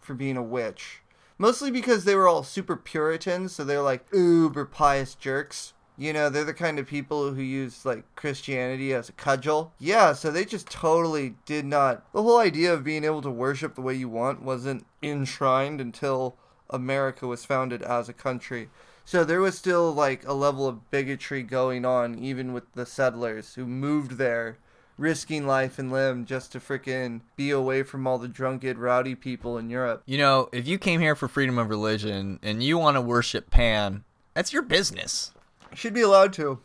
for 0.00 0.14
being 0.14 0.36
a 0.36 0.42
witch. 0.42 1.02
Mostly 1.38 1.70
because 1.70 2.04
they 2.04 2.14
were 2.14 2.26
all 2.28 2.42
super 2.42 2.76
Puritans, 2.76 3.54
so 3.54 3.64
they're 3.64 3.82
like 3.82 4.06
uber 4.12 4.64
pious 4.64 5.14
jerks. 5.14 5.74
You 5.98 6.12
know, 6.12 6.28
they're 6.28 6.44
the 6.44 6.54
kind 6.54 6.78
of 6.78 6.86
people 6.86 7.32
who 7.32 7.42
use 7.42 7.84
like 7.84 8.04
Christianity 8.16 8.92
as 8.92 9.08
a 9.08 9.12
cudgel. 9.12 9.72
Yeah, 9.78 10.12
so 10.12 10.30
they 10.30 10.44
just 10.44 10.70
totally 10.70 11.36
did 11.46 11.64
not. 11.64 12.04
The 12.12 12.22
whole 12.22 12.38
idea 12.38 12.72
of 12.72 12.84
being 12.84 13.04
able 13.04 13.22
to 13.22 13.30
worship 13.30 13.74
the 13.74 13.82
way 13.82 13.94
you 13.94 14.08
want 14.08 14.42
wasn't 14.42 14.86
enshrined 15.02 15.80
until 15.80 16.36
America 16.70 17.26
was 17.26 17.44
founded 17.44 17.82
as 17.82 18.08
a 18.08 18.12
country. 18.12 18.68
So 19.04 19.24
there 19.24 19.40
was 19.40 19.56
still 19.56 19.92
like 19.92 20.26
a 20.26 20.32
level 20.32 20.66
of 20.66 20.90
bigotry 20.90 21.42
going 21.42 21.84
on, 21.84 22.18
even 22.18 22.52
with 22.52 22.72
the 22.72 22.84
settlers 22.86 23.54
who 23.54 23.66
moved 23.66 24.12
there 24.12 24.58
risking 24.98 25.46
life 25.46 25.78
and 25.78 25.92
limb 25.92 26.24
just 26.24 26.52
to 26.52 26.60
frickin' 26.60 27.20
be 27.36 27.50
away 27.50 27.82
from 27.82 28.06
all 28.06 28.18
the 28.18 28.28
drunken, 28.28 28.78
rowdy 28.78 29.14
people 29.14 29.58
in 29.58 29.70
Europe. 29.70 30.02
You 30.06 30.18
know, 30.18 30.48
if 30.52 30.66
you 30.66 30.78
came 30.78 31.00
here 31.00 31.14
for 31.14 31.28
freedom 31.28 31.58
of 31.58 31.68
religion 31.68 32.38
and 32.42 32.62
you 32.62 32.78
want 32.78 32.96
to 32.96 33.00
worship 33.00 33.50
Pan, 33.50 34.04
that's 34.34 34.52
your 34.52 34.62
business. 34.62 35.32
Should 35.76 35.94
be 35.94 36.00
allowed 36.00 36.32
to. 36.34 36.58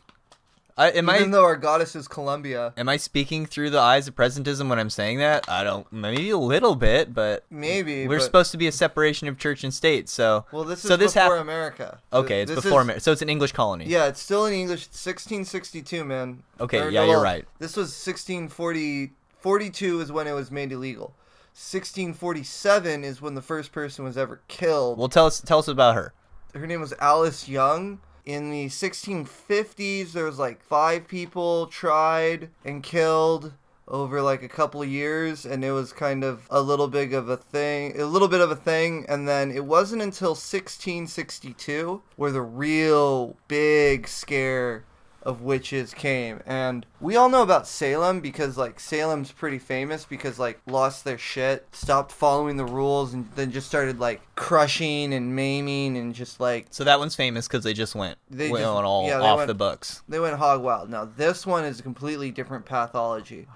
I, 0.77 0.87
am 0.91 1.09
Even 1.09 1.27
I 1.27 1.31
though 1.31 1.43
our 1.43 1.57
goddess 1.57 1.95
is 1.97 2.07
Columbia. 2.07 2.73
am 2.77 2.87
I 2.87 2.95
speaking 2.95 3.45
through 3.45 3.71
the 3.71 3.79
eyes 3.79 4.07
of 4.07 4.15
presentism 4.15 4.69
when 4.69 4.79
I'm 4.79 4.89
saying 4.89 5.17
that? 5.19 5.47
I 5.49 5.63
don't. 5.65 5.85
Maybe 5.91 6.29
a 6.29 6.37
little 6.37 6.75
bit, 6.75 7.13
but 7.13 7.43
Maybe. 7.51 8.07
we're 8.07 8.17
but- 8.19 8.23
supposed 8.23 8.51
to 8.53 8.57
be 8.57 8.67
a 8.67 8.71
separation 8.71 9.27
of 9.27 9.37
church 9.37 9.65
and 9.65 9.73
state. 9.73 10.07
So 10.07 10.45
Well, 10.51 10.63
this 10.63 10.83
is 10.83 10.87
so 10.87 10.95
this 10.95 11.13
before 11.13 11.35
hap- 11.35 11.41
America. 11.43 11.99
Okay, 12.13 12.41
it's 12.41 12.51
This 12.55 12.63
before 12.63 12.81
America. 12.81 13.01
So 13.01 13.11
it's 13.11 13.21
an 13.21 13.29
English 13.29 13.51
colony. 13.51 13.85
Yeah, 13.85 14.05
it's 14.07 14.21
still 14.21 14.45
in 14.45 14.53
English. 14.53 14.87
1662, 14.87 16.05
man. 16.05 16.41
Okay, 16.61 16.89
yeah, 16.89 17.03
you're 17.03 17.21
right. 17.21 17.45
This 17.59 17.75
was 17.75 17.89
1640. 17.93 19.11
42 19.41 19.99
is 19.99 20.11
when 20.11 20.25
it 20.25 20.33
was 20.33 20.51
made 20.51 20.71
illegal. 20.71 21.13
1647 21.53 23.03
is 23.03 23.21
when 23.21 23.35
the 23.35 23.41
first 23.41 23.71
person 23.71 24.05
was 24.05 24.17
ever 24.17 24.39
killed. 24.47 24.97
Well, 24.97 25.09
tell 25.09 25.25
us 25.25 25.41
tell 25.41 25.59
us 25.59 25.67
about 25.67 25.95
her. 25.95 26.13
her 26.53 26.65
name 26.65 26.79
was 26.81 26.93
Alice 26.99 27.47
Young. 27.49 27.99
In 28.25 28.51
the 28.51 28.67
1650s, 28.67 30.11
there 30.11 30.25
was 30.25 30.37
like 30.37 30.61
five 30.61 31.07
people 31.07 31.67
tried 31.67 32.49
and 32.63 32.83
killed 32.83 33.53
over 33.87 34.21
like 34.21 34.41
a 34.41 34.47
couple 34.47 34.81
of 34.81 34.87
years, 34.87 35.45
and 35.45 35.65
it 35.65 35.71
was 35.71 35.91
kind 35.91 36.23
of 36.23 36.47
a 36.49 36.61
little 36.61 36.87
bit 36.87 37.13
of 37.13 37.29
a 37.29 37.37
thing, 37.37 37.99
a 37.99 38.05
little 38.05 38.27
bit 38.27 38.39
of 38.39 38.51
a 38.51 38.55
thing. 38.55 39.05
And 39.09 39.27
then 39.27 39.51
it 39.51 39.65
wasn't 39.65 40.01
until 40.01 40.29
1662 40.29 42.01
where 42.15 42.31
the 42.31 42.41
real 42.41 43.35
big 43.47 44.07
scare 44.07 44.85
of 45.23 45.41
witches 45.41 45.93
came. 45.93 46.41
And 46.45 46.85
we 46.99 47.15
all 47.15 47.29
know 47.29 47.43
about 47.43 47.67
Salem 47.67 48.21
because 48.21 48.57
like 48.57 48.79
Salem's 48.79 49.31
pretty 49.31 49.59
famous 49.59 50.03
because 50.05 50.39
like 50.39 50.59
lost 50.65 51.03
their 51.03 51.17
shit, 51.17 51.67
stopped 51.71 52.11
following 52.11 52.57
the 52.57 52.65
rules 52.65 53.13
and 53.13 53.29
then 53.35 53.51
just 53.51 53.67
started 53.67 53.99
like 53.99 54.21
crushing 54.35 55.13
and 55.13 55.35
maiming 55.35 55.95
and 55.97 56.15
just 56.15 56.39
like 56.39 56.67
So 56.71 56.83
that 56.85 56.97
one's 56.99 57.15
famous 57.15 57.47
because 57.47 57.63
they 57.63 57.73
just 57.73 57.93
went 57.95 58.17
They 58.29 58.49
went 58.49 58.63
just- 58.63 58.69
all 58.69 59.07
yeah, 59.07 59.19
they 59.19 59.25
off 59.25 59.37
went- 59.37 59.47
the 59.47 59.53
books. 59.53 60.01
they 60.09 60.19
went 60.19 60.37
hog 60.37 60.61
wild. 60.63 60.89
Now 60.89 61.05
this 61.05 61.45
one 61.45 61.65
is 61.65 61.79
a 61.79 61.83
completely 61.83 62.31
different 62.31 62.65
pathology. 62.65 63.47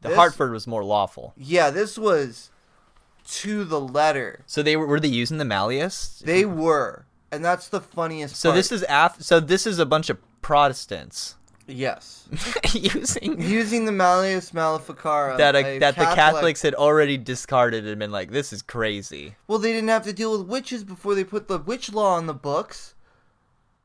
The 0.00 0.08
This- 0.08 0.16
Hartford 0.18 0.52
was 0.52 0.66
more 0.66 0.84
lawful. 0.84 1.32
Yeah, 1.36 1.70
this 1.70 1.98
was 1.98 2.50
to 3.26 3.64
the 3.64 3.80
letter. 3.80 4.42
So 4.46 4.62
they 4.62 4.76
were 4.76 4.86
were 4.86 5.00
they 5.00 5.08
using 5.08 5.38
the 5.38 5.44
Malleus? 5.46 6.22
They 6.24 6.44
were, 6.44 7.06
and 7.32 7.42
that's 7.44 7.68
the 7.68 7.80
funniest. 7.80 8.36
So 8.36 8.50
part. 8.50 8.56
this 8.56 8.70
is 8.72 8.84
af- 8.88 9.16
so 9.22 9.40
this 9.40 9.66
is 9.66 9.78
a 9.78 9.86
bunch 9.86 10.10
of 10.10 10.18
Protestants 10.44 11.36
yes, 11.66 12.28
using 12.74 13.40
using 13.40 13.84
the 13.84 13.92
Malleus 13.92 14.52
Maleficarum 14.52 15.38
that 15.38 15.54
a, 15.54 15.76
a 15.76 15.78
that 15.78 15.96
the 15.96 16.04
Catholics 16.04 16.62
had 16.62 16.74
already 16.74 17.16
discarded 17.16 17.86
and 17.86 17.98
been 17.98 18.12
like, 18.12 18.30
this 18.30 18.52
is 18.52 18.62
crazy. 18.62 19.36
Well, 19.48 19.58
they 19.58 19.72
didn't 19.72 19.88
have 19.88 20.04
to 20.04 20.12
deal 20.12 20.32
with 20.32 20.48
witches 20.48 20.84
before 20.84 21.14
they 21.14 21.24
put 21.24 21.48
the 21.48 21.58
witch 21.58 21.92
law 21.92 22.18
in 22.18 22.26
the 22.26 22.34
books. 22.34 22.94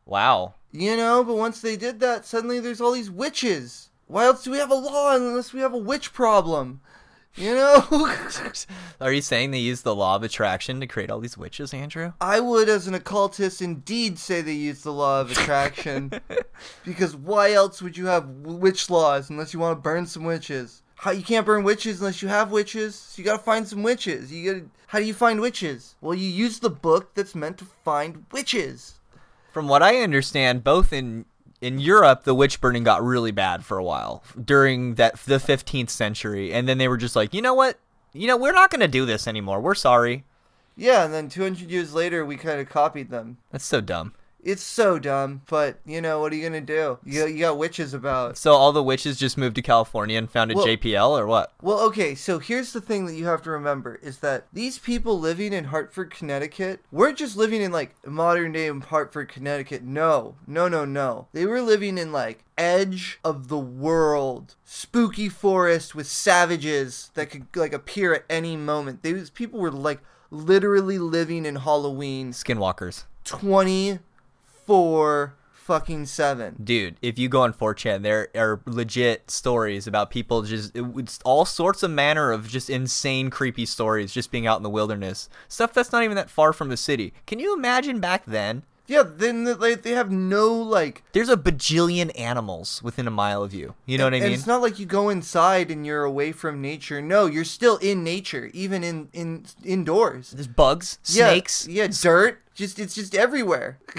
Wow. 0.06 0.56
You 0.72 0.98
know, 0.98 1.24
but 1.24 1.36
once 1.36 1.62
they 1.62 1.76
did 1.76 2.00
that, 2.00 2.26
suddenly 2.26 2.60
there's 2.60 2.82
all 2.82 2.92
these 2.92 3.12
witches. 3.12 3.90
Why 4.08 4.26
else 4.26 4.44
do 4.44 4.52
we 4.52 4.58
have 4.58 4.72
a 4.72 4.76
law 4.76 5.16
unless 5.16 5.54
we 5.54 5.62
have 5.62 5.74
a 5.74 5.78
witch 5.78 6.14
problem? 6.14 6.82
You 7.36 7.56
know? 7.56 7.86
Are 9.02 9.14
you 9.14 9.22
saying 9.22 9.52
they 9.52 9.60
use 9.60 9.82
the 9.82 9.96
law 9.96 10.16
of 10.16 10.24
attraction 10.24 10.80
to 10.82 10.88
create 10.88 11.10
all 11.10 11.20
these 11.20 11.38
witches, 11.38 11.74
Andrew? 11.74 12.12
I 12.20 12.40
would, 12.40 12.68
as 12.68 12.88
an 12.88 12.96
occultist, 12.96 13.62
indeed 13.62 14.20
say 14.20 14.42
they 14.42 14.54
use 14.54 14.82
the 14.82 14.92
law 14.92 15.22
of 15.22 15.32
attraction. 15.32 16.12
because 16.86 17.16
why 17.16 17.54
else 17.54 17.82
would 17.82 17.96
you 17.96 18.08
have 18.08 18.28
witch 18.28 18.90
laws 18.90 19.30
unless 19.30 19.54
you 19.54 19.60
want 19.60 19.78
to 19.78 19.82
burn 19.82 20.06
some 20.06 20.26
witches? 20.26 20.82
How 20.96 21.12
you 21.12 21.24
can't 21.24 21.46
burn 21.46 21.64
witches 21.64 22.02
unless 22.02 22.22
you 22.22 22.28
have 22.28 22.52
witches. 22.52 22.96
So 22.96 23.22
you 23.22 23.26
gotta 23.26 23.42
find 23.42 23.66
some 23.66 23.84
witches. 23.84 24.34
You 24.34 24.54
gotta. 24.54 24.66
How 24.88 25.00
do 25.00 25.06
you 25.06 25.14
find 25.14 25.40
witches? 25.40 25.96
Well, 26.02 26.16
you 26.16 26.28
use 26.28 26.60
the 26.60 26.70
book 26.70 27.14
that's 27.16 27.36
meant 27.36 27.58
to 27.60 27.66
find 27.86 28.26
witches. 28.34 29.00
From 29.54 29.70
what 29.70 29.82
I 29.82 30.02
understand, 30.02 30.66
both 30.66 30.92
in 30.92 31.24
in 31.62 31.80
Europe, 31.80 32.24
the 32.24 32.36
witch 32.36 32.62
burning 32.62 32.84
got 32.84 33.04
really 33.04 33.32
bad 33.32 33.66
for 33.66 33.78
a 33.78 33.84
while 33.84 34.24
during 34.44 34.96
that 34.96 35.18
the 35.20 35.38
15th 35.38 35.90
century, 35.90 36.54
and 36.54 36.68
then 36.68 36.78
they 36.78 36.88
were 36.88 36.98
just 36.98 37.16
like, 37.16 37.34
you 37.34 37.42
know 37.42 37.54
what? 37.54 37.78
You 38.14 38.28
know, 38.28 38.38
we're 38.38 38.54
not 38.54 38.72
going 38.72 38.82
to 38.82 38.88
do 38.88 39.06
this 39.06 39.28
anymore. 39.28 39.60
We're 39.60 39.76
sorry. 39.76 40.24
Yeah, 40.76 41.04
and 41.04 41.14
then 41.14 41.30
200 41.30 41.70
years 41.70 41.94
later, 41.94 42.26
we 42.26 42.38
kind 42.38 42.60
of 42.60 42.70
copied 42.70 43.10
them. 43.10 43.38
That's 43.52 43.66
so 43.66 43.82
dumb. 43.82 44.14
It's 44.42 44.64
so 44.64 45.00
dumb, 45.00 45.42
but 45.50 45.80
you 45.86 46.00
know 46.02 46.20
what 46.22 46.32
are 46.32 46.36
you 46.36 46.44
gonna 46.44 46.62
do? 46.62 46.98
You 47.04 47.22
got, 47.22 47.32
you 47.32 47.40
got 47.40 47.58
witches 47.58 47.94
about. 47.94 48.38
So 48.38 48.54
all 48.54 48.72
the 48.72 48.84
witches 48.84 49.18
just 49.18 49.38
moved 49.38 49.56
to 49.58 49.62
California 49.62 50.18
and 50.18 50.30
founded 50.30 50.58
Well- 50.58 50.66
JPL, 50.66 51.20
or 51.20 51.28
what? 51.28 51.54
Well, 51.62 51.80
okay, 51.82 52.16
so 52.16 52.40
here's 52.40 52.72
the 52.72 52.82
thing 52.82 53.06
that 53.06 53.16
you 53.16 53.26
have 53.26 53.42
to 53.44 53.52
remember 53.52 54.00
is 54.02 54.20
that 54.20 54.48
these 54.54 54.80
people 54.80 55.20
living 55.20 55.52
in 55.52 55.66
Hartford, 55.66 56.12
Connecticut, 56.12 56.80
weren't 56.92 57.18
just 57.18 57.36
living 57.36 57.62
in 57.62 57.72
like 57.72 57.96
modern 58.06 58.54
day 58.54 58.70
Hartford, 58.70 59.30
Connecticut. 59.30 59.84
No, 59.84 60.36
no, 60.48 60.68
no, 60.68 60.86
no. 60.86 61.28
They 61.34 61.46
were 61.46 61.62
living 61.62 61.98
in 61.98 62.12
like 62.12 62.44
edge 62.58 63.20
of 63.24 63.48
the 63.48 63.58
world, 63.58 64.56
spooky 64.64 65.30
forest 65.30 65.96
with 65.96 66.08
savages 66.08 67.12
that 67.16 67.30
could 67.30 67.48
like 67.56 67.74
appear 67.74 68.14
at 68.14 68.26
any 68.30 68.56
moment. 68.56 69.04
These 69.04 69.30
people 69.30 69.60
were 69.60 69.72
like 69.72 70.00
literally 70.32 70.98
living 70.98 71.46
in 71.46 71.58
Halloween 71.58 72.32
Skinwalkers. 72.32 73.04
24 74.70 75.34
fucking 75.52 76.06
7. 76.06 76.56
Dude, 76.64 76.98
if 77.02 77.18
you 77.18 77.28
go 77.28 77.42
on 77.42 77.54
4chan, 77.54 78.04
there 78.04 78.30
are 78.36 78.62
legit 78.68 79.32
stories 79.32 79.88
about 79.88 80.12
people 80.12 80.44
just 80.44 80.72
it's 80.76 81.20
all 81.26 81.44
sorts 81.44 81.82
of 81.82 81.90
manner 81.90 82.32
of 82.32 82.48
just 82.48 82.70
insane, 82.70 83.32
creepy 83.32 83.66
stories 83.66 84.14
just 84.14 84.30
being 84.30 84.46
out 84.46 84.58
in 84.58 84.64
the 84.64 84.70
wilderness. 84.70 85.28
Stuff 85.48 85.74
that's 85.74 85.92
not 85.92 86.04
even 86.04 86.16
that 86.16 86.30
far 86.30 86.54
from 86.54 86.70
the 86.70 86.78
city. 86.78 87.14
Can 87.26 87.40
you 87.40 87.56
imagine 87.56 88.00
back 88.00 88.26
then? 88.28 88.64
Yeah, 88.90 89.04
then 89.06 89.44
they, 89.44 89.76
they 89.76 89.92
have 89.92 90.10
no 90.12 90.52
like 90.52 91.04
There's 91.14 91.30
a 91.30 91.38
bajillion 91.38 92.12
animals 92.20 92.82
within 92.84 93.08
a 93.08 93.12
mile 93.12 93.44
of 93.44 93.54
you. 93.54 93.76
You 93.86 93.98
know 94.00 94.06
what 94.06 94.14
I 94.14 94.18
and 94.18 94.26
mean? 94.26 94.34
it's 94.34 94.48
not 94.48 94.62
like 94.62 94.80
you 94.80 94.86
go 94.88 95.10
inside 95.10 95.70
and 95.72 95.86
you're 95.86 96.04
away 96.04 96.32
from 96.32 96.60
nature. 96.62 97.00
No, 97.02 97.28
you're 97.28 97.46
still 97.46 97.78
in 97.78 98.04
nature, 98.04 98.50
even 98.54 98.84
in 98.84 99.08
in 99.14 99.46
indoors. 99.64 100.32
There's 100.32 100.48
bugs, 100.48 100.98
Yeah, 101.06 101.30
snakes. 101.30 101.68
yeah, 101.68 101.88
dirt. 101.88 102.42
Just 102.56 102.80
it's 102.80 102.96
just 102.96 103.14
everywhere. 103.16 103.78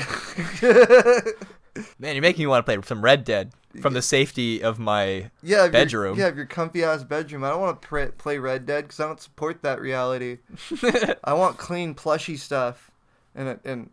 Man, 1.98 2.14
you're 2.16 2.20
making 2.22 2.42
me 2.42 2.46
want 2.48 2.66
to 2.66 2.72
play 2.72 2.82
some 2.84 3.00
Red 3.02 3.24
Dead 3.24 3.52
from 3.80 3.94
the 3.94 4.02
safety 4.02 4.60
of 4.62 4.78
my 4.80 5.30
Yeah, 5.42 5.66
if 5.66 5.72
bedroom. 5.72 6.16
Your, 6.16 6.26
yeah, 6.26 6.30
if 6.32 6.36
your 6.36 6.46
comfy 6.46 6.82
ass 6.82 7.04
bedroom. 7.04 7.44
I 7.44 7.50
don't 7.50 7.60
want 7.60 7.80
to 7.80 7.88
pr- 7.88 8.04
play 8.18 8.38
Red 8.38 8.66
Dead 8.66 8.84
because 8.84 8.98
I 8.98 9.06
don't 9.06 9.20
support 9.20 9.62
that 9.62 9.80
reality. 9.80 10.38
I 11.24 11.32
want 11.34 11.58
clean, 11.58 11.94
plushy 11.94 12.36
stuff 12.36 12.90
and 13.36 13.58
and 13.64 13.90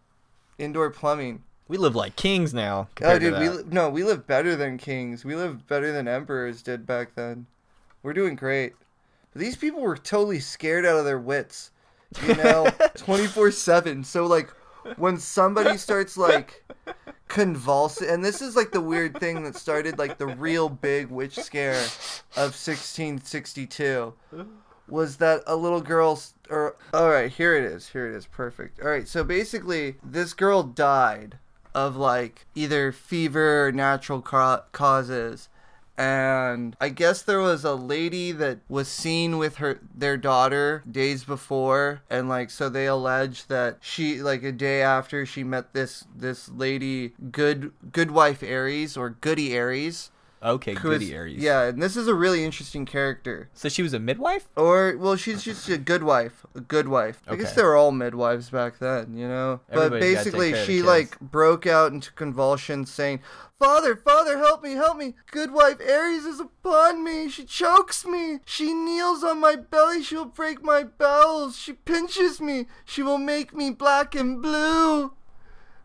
indoor 0.58 0.89
plumbing. 0.89 1.43
We 1.68 1.78
live 1.78 1.95
like 1.95 2.16
kings 2.16 2.53
now. 2.53 2.88
Oh, 3.01 3.20
dude, 3.20 3.38
we 3.39 3.49
li- 3.49 3.64
no, 3.70 3.89
we 3.89 4.03
live 4.03 4.26
better 4.26 4.55
than 4.55 4.78
kings. 4.78 5.26
We 5.26 5.36
live 5.36 5.68
better 5.68 5.91
than 5.91 6.08
emperors 6.08 6.62
did 6.62 6.86
back 6.86 7.16
then. 7.16 7.45
We're 8.03 8.14
doing 8.14 8.36
great. 8.36 8.74
But 9.34 9.41
these 9.41 9.58
people 9.58 9.82
were 9.82 9.97
totally 9.97 10.39
scared 10.39 10.86
out 10.86 10.97
of 10.97 11.05
their 11.05 11.20
wits, 11.20 11.72
you 12.26 12.36
know, 12.36 12.70
twenty 12.95 13.28
four 13.28 13.51
seven. 13.51 14.03
So 14.05 14.26
like, 14.26 14.49
when 14.95 15.18
somebody 15.18 15.78
starts 15.78 16.16
like 16.16 16.64
convulsing, 17.28 18.10
and 18.10 18.24
this 18.24 18.41
is 18.41 18.55
like 18.55 18.72
the 18.72 18.80
weird 18.80 19.20
thing 19.20 19.43
that 19.43 19.58
started 19.58 19.99
like 19.99 20.18
the 20.18 20.28
real 20.28 20.70
big 20.70 21.10
witch 21.10 21.36
scare 21.36 21.84
of 22.38 22.55
sixteen 22.55 23.22
sixty 23.22 23.66
two. 23.66 24.14
Was 24.88 25.17
that 25.17 25.43
a 25.45 25.55
little 25.55 25.81
girl? 25.81 26.21
Or 26.49 26.75
all 26.93 27.09
right, 27.09 27.31
here 27.31 27.55
it 27.55 27.63
is. 27.63 27.89
Here 27.89 28.07
it 28.07 28.15
is. 28.15 28.25
Perfect. 28.25 28.79
All 28.79 28.89
right. 28.89 29.07
So 29.07 29.23
basically, 29.23 29.95
this 30.03 30.33
girl 30.33 30.63
died 30.63 31.38
of 31.75 31.95
like 31.95 32.45
either 32.55 32.91
fever 32.91 33.67
or 33.67 33.71
natural 33.71 34.21
ca- 34.21 34.63
causes 34.71 35.49
and 35.97 36.75
I 36.79 36.89
guess 36.89 37.23
there 37.23 37.39
was 37.39 37.65
a 37.65 37.73
lady 37.73 38.31
that 38.33 38.59
was 38.69 38.88
seen 38.88 39.38
with 39.39 39.55
her 39.55 39.79
their 39.95 40.15
daughter 40.15 40.83
days 40.89 41.23
before 41.23 42.03
and 42.09 42.29
like 42.29 42.51
so 42.51 42.69
they 42.69 42.85
allege 42.85 43.47
that 43.47 43.79
she 43.81 44.21
like 44.21 44.43
a 44.43 44.51
day 44.51 44.81
after 44.83 45.25
she 45.25 45.43
met 45.43 45.73
this 45.73 46.05
this 46.15 46.49
lady 46.49 47.13
good 47.31 47.71
good 47.91 48.11
wife 48.11 48.43
Ayres 48.43 48.95
or 48.95 49.09
Goody 49.09 49.55
Ayres 49.57 50.11
Okay, 50.41 50.73
goody 50.73 51.13
Ayres. 51.13 51.38
yeah 51.38 51.63
and 51.63 51.81
this 51.81 51.97
is 51.97 52.07
a 52.07 52.13
really 52.13 52.43
interesting 52.43 52.85
character. 52.85 53.49
So 53.53 53.69
she 53.69 53.81
was 53.81 53.93
a 53.93 53.99
midwife? 53.99 54.47
or 54.55 54.95
well 54.97 55.15
she's 55.15 55.43
just 55.43 55.67
a 55.69 55.77
good 55.77 56.03
wife 56.03 56.45
a 56.55 56.59
good 56.59 56.88
wife. 56.88 57.21
I 57.27 57.35
guess 57.35 57.53
they 57.53 57.63
were 57.63 57.75
all 57.75 57.91
midwives 57.91 58.49
back 58.49 58.79
then 58.79 59.17
you 59.17 59.27
know? 59.27 59.61
But 59.69 59.77
Everybody's 59.88 60.03
take 60.05 60.17
basically 60.17 60.51
care 60.51 60.61
of 60.61 60.67
the 60.67 60.73
she 60.73 60.81
like 60.81 61.19
broke 61.19 61.65
out 61.65 61.91
into 61.91 62.11
convulsions 62.13 62.91
saying 62.91 63.21
father 63.59 63.95
father 63.95 64.38
help 64.38 64.63
me 64.63 64.73
help 64.73 64.97
me. 64.97 65.15
Good 65.31 65.51
wife 65.51 65.81
Ayres 65.81 66.25
is 66.25 66.39
upon 66.39 67.03
me. 67.03 67.29
She 67.29 67.43
chokes 67.43 68.05
me. 68.05 68.39
She 68.45 68.73
kneels 68.73 69.23
on 69.23 69.39
my 69.39 69.55
belly. 69.55 70.03
She 70.03 70.15
will 70.15 70.25
break 70.25 70.63
my 70.63 70.83
bowels. 70.83 71.57
She 71.57 71.73
pinches 71.73 72.39
me. 72.39 72.67
She 72.85 73.01
will 73.01 73.17
make 73.17 73.53
me 73.53 73.71
black 73.71 74.13
and 74.13 74.41
blue 74.41 75.13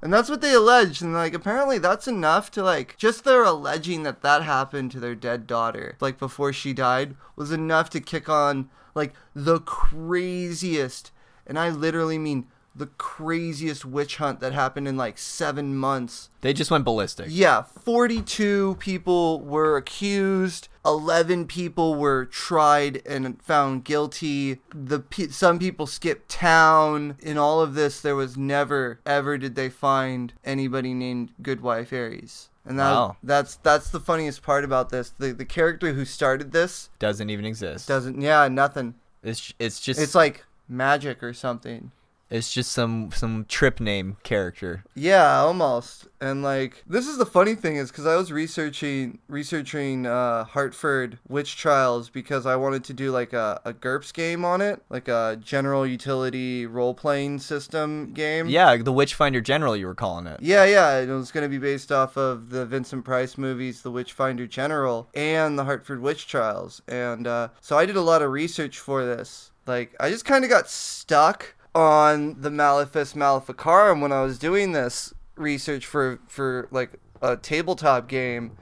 and 0.03 0.12
that's 0.12 0.28
what 0.28 0.40
they 0.40 0.53
alleged, 0.53 1.00
and 1.00 1.14
like 1.14 1.32
apparently 1.32 1.78
that's 1.78 2.09
enough 2.09 2.50
to 2.50 2.62
like 2.62 2.96
just 2.98 3.24
their 3.24 3.44
alleging 3.44 4.03
that 4.03 4.22
that 4.22 4.42
happened 4.42 4.90
to 4.90 5.00
their 5.00 5.14
dead 5.14 5.46
daughter, 5.46 5.96
like 6.00 6.18
before 6.18 6.53
she 6.53 6.72
died, 6.72 7.14
was 7.36 7.53
enough 7.53 7.88
to 7.90 8.00
kick 8.00 8.28
on 8.28 8.68
like 8.94 9.14
the 9.34 9.61
craziest, 9.61 11.12
and 11.46 11.59
I 11.59 11.70
literally 11.70 12.18
mean 12.18 12.48
the 12.75 12.87
craziest 12.87 13.85
witch 13.85 14.16
hunt 14.16 14.41
that 14.41 14.53
happened 14.53 14.89
in 14.89 14.97
like 14.97 15.18
seven 15.18 15.77
months. 15.77 16.31
They 16.41 16.53
just 16.53 16.70
went 16.70 16.85
ballistic. 16.85 17.27
Yeah, 17.31 17.62
42 17.62 18.77
people 18.81 19.41
were 19.41 19.77
accused. 19.77 20.68
11 20.85 21.47
people 21.47 21.95
were 21.95 22.25
tried 22.25 23.03
and 23.07 23.41
found 23.43 23.85
guilty. 23.85 24.59
The 24.75 25.01
pe- 25.01 25.29
some 25.29 25.59
people 25.59 25.87
skipped 25.87 26.29
town. 26.29 27.16
In 27.20 27.39
all 27.39 27.61
of 27.61 27.75
this, 27.75 28.01
there 28.01 28.16
was 28.16 28.37
never 28.37 28.99
ever 29.07 29.39
did 29.39 29.55
they 29.55 29.68
find 29.68 30.33
anybody 30.45 30.93
named 30.95 31.31
Goodwife 31.43 31.93
Ayres. 31.93 32.49
And 32.64 32.79
that, 32.79 32.91
Wow. 32.93 33.16
that's 33.23 33.57
that's 33.57 33.91
the 33.91 34.01
funniest 34.01 34.43
part 34.43 34.64
about 34.64 34.91
this. 34.91 35.11
The 35.18 35.33
the 35.33 35.45
character 35.45 35.93
who 35.93 36.05
started 36.05 36.53
this 36.53 36.91
Doesn't 36.99 37.31
even 37.31 37.45
exist. 37.45 37.87
doesn't. 37.89 38.20
Yeah, 38.20 38.49
nothing. 38.49 38.95
It's 39.23 39.53
it's 39.59 39.79
just 39.81 40.01
It's 40.01 40.14
like 40.14 40.45
magic 40.68 41.23
or 41.23 41.33
something. 41.33 41.93
It's 42.33 42.51
just 42.51 42.72
some 42.72 43.11
some 43.12 43.45
trip 43.45 43.78
name 43.78 44.16
character. 44.22 44.85
Yeah, 44.95 45.41
almost. 45.41 46.09
And 46.20 46.43
like 46.43 46.83
this 46.87 47.07
is 47.07 47.18
the 47.18 47.26
funny 47.26 47.55
thing 47.55 47.76
is 47.76 47.91
because 47.91 48.07
I 48.07 48.16
was 48.16 48.33
researching 48.33 49.18
researching 49.28 50.07
uh, 50.07 50.45
Hartford 50.45 51.18
witch 51.28 51.57
trials 51.57 52.09
because 52.09 52.47
I 52.47 52.57
wanted 52.57 52.85
to 52.85 52.95
do 52.95 53.11
like 53.11 53.35
a, 53.35 53.61
a 53.66 53.74
GURPS 53.74 54.14
game 54.14 54.45
on 54.45 54.62
it, 54.62 54.83
like 54.89 55.09
a 55.09 55.39
general 55.43 55.87
utility 55.87 56.64
role 56.64 56.95
playing 56.95 57.39
system 57.39 58.14
game. 58.14 58.49
Yeah, 58.49 58.76
the 58.78 58.93
Witchfinder 58.93 59.43
General 59.43 59.76
you 59.76 59.87
were 59.87 59.95
calling 59.95 60.26
it. 60.26 60.41
Yeah, 60.41 60.64
yeah, 60.64 60.99
it 61.01 61.09
was 61.09 61.30
going 61.33 61.45
to 61.45 61.51
be 61.51 61.59
based 61.59 61.93
off 61.93 62.16
of 62.16 62.49
the 62.49 62.64
Vincent 62.64 63.05
Price 63.05 63.37
movies, 63.37 63.83
The 63.83 63.91
Witchfinder 63.91 64.47
General, 64.47 65.09
and 65.14 65.59
the 65.59 65.64
Hartford 65.64 66.01
Witch 66.01 66.26
Trials. 66.26 66.80
And 66.89 67.26
uh, 67.26 67.49
so 67.61 67.76
I 67.76 67.85
did 67.85 67.97
a 67.97 68.01
lot 68.01 68.22
of 68.22 68.30
research 68.30 68.78
for 68.78 69.05
this. 69.05 69.51
Like, 69.66 69.95
I 70.01 70.09
just 70.09 70.24
kind 70.24 70.45
of 70.45 70.51
got 70.51 70.68
stuck 70.68 71.55
on 71.75 72.41
the 72.41 72.51
Malefus 72.51 73.14
Maleficarum 73.14 74.01
when 74.01 74.12
I 74.12 74.23
was 74.23 74.39
doing 74.39 74.73
this 74.73 75.14
research 75.37 75.87
for 75.87 76.20
for 76.29 76.68
like 76.70 76.93
a 77.20 77.37
tabletop 77.37 78.09
game 78.09 78.53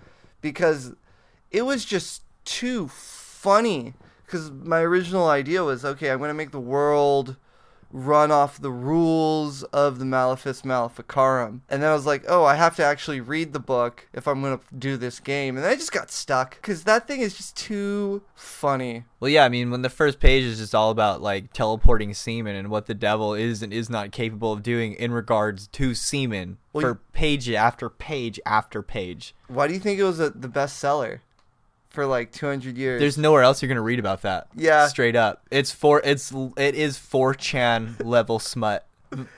because 0.40 0.94
it 1.50 1.62
was 1.62 1.84
just 1.84 2.22
too 2.44 2.88
funny 2.88 3.94
because 4.24 4.50
my 4.50 4.80
original 4.80 5.28
idea 5.28 5.64
was 5.64 5.84
okay. 5.84 6.10
I'm 6.10 6.20
gonna 6.20 6.34
make 6.34 6.52
the 6.52 6.60
world 6.60 7.36
run 7.92 8.30
off 8.30 8.60
the 8.60 8.70
rules 8.70 9.62
of 9.64 9.98
the 9.98 10.04
Malefice 10.04 10.64
Maleficarum, 10.64 11.62
and 11.68 11.82
then 11.82 11.90
I 11.90 11.94
was 11.94 12.06
like, 12.06 12.24
oh, 12.28 12.44
I 12.44 12.54
have 12.54 12.76
to 12.76 12.84
actually 12.84 13.20
read 13.20 13.52
the 13.52 13.58
book 13.60 14.08
if 14.12 14.26
I'm 14.28 14.42
gonna 14.42 14.60
do 14.76 14.96
this 14.96 15.20
game, 15.20 15.56
and 15.56 15.66
I 15.66 15.74
just 15.74 15.92
got 15.92 16.10
stuck 16.10 16.56
because 16.56 16.84
that 16.84 17.06
thing 17.08 17.20
is 17.20 17.36
just 17.36 17.56
too 17.56 18.22
funny. 18.34 19.04
Well, 19.18 19.28
yeah, 19.28 19.44
I 19.44 19.48
mean, 19.48 19.70
when 19.70 19.82
the 19.82 19.88
first 19.90 20.20
page 20.20 20.44
is 20.44 20.58
just 20.58 20.74
all 20.74 20.90
about 20.90 21.20
like 21.22 21.52
teleporting 21.52 22.14
semen 22.14 22.56
and 22.56 22.68
what 22.70 22.86
the 22.86 22.94
devil 22.94 23.34
is 23.34 23.62
and 23.62 23.72
is 23.72 23.90
not 23.90 24.12
capable 24.12 24.52
of 24.52 24.62
doing 24.62 24.94
in 24.94 25.12
regards 25.12 25.66
to 25.68 25.94
semen 25.94 26.58
Well, 26.72 26.82
for 26.82 26.88
you- 26.90 26.98
page 27.12 27.50
after 27.50 27.90
page 27.90 28.40
after 28.46 28.82
page. 28.82 29.34
Why 29.48 29.66
do 29.66 29.74
you 29.74 29.80
think 29.80 29.98
it 29.98 30.04
was 30.04 30.20
a, 30.20 30.30
the 30.30 30.48
bestseller 30.48 31.20
for 31.90 32.06
like 32.06 32.32
200 32.32 32.76
years? 32.78 33.00
There's 33.00 33.18
nowhere 33.18 33.42
else 33.42 33.60
you're 33.60 33.68
gonna 33.68 33.82
read 33.82 33.98
about 33.98 34.22
that. 34.22 34.48
Yeah. 34.54 34.86
straight 34.88 35.16
up. 35.16 35.42
It's 35.50 35.70
for 35.72 36.00
it's 36.04 36.32
it 36.56 36.74
is 36.74 36.96
4chan 36.98 38.04
level 38.04 38.38
smut 38.38 38.86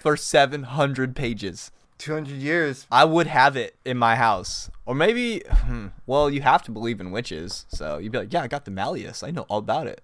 for 0.01 0.17
700 0.17 1.17
pages. 1.17 1.71
200 1.99 2.35
years. 2.37 2.87
I 2.91 3.05
would 3.05 3.27
have 3.29 3.57
it 3.57 3.77
in 3.85 3.97
my 3.97 4.17
house. 4.17 4.71
Or 4.87 4.95
maybe, 4.95 5.43
hmm, 5.49 5.89
well, 6.07 6.29
you 6.29 6.43
have 6.43 6.63
to 6.65 6.73
believe 6.73 7.01
in 7.01 7.13
witches. 7.13 7.65
So 7.69 7.99
you'd 7.99 8.11
be 8.11 8.19
like, 8.19 8.33
yeah, 8.33 8.43
I 8.43 8.49
got 8.49 8.65
the 8.65 8.73
Malleus. 8.73 9.23
I 9.23 9.31
know 9.31 9.43
all 9.43 9.59
about 9.59 9.87
it. 9.87 10.03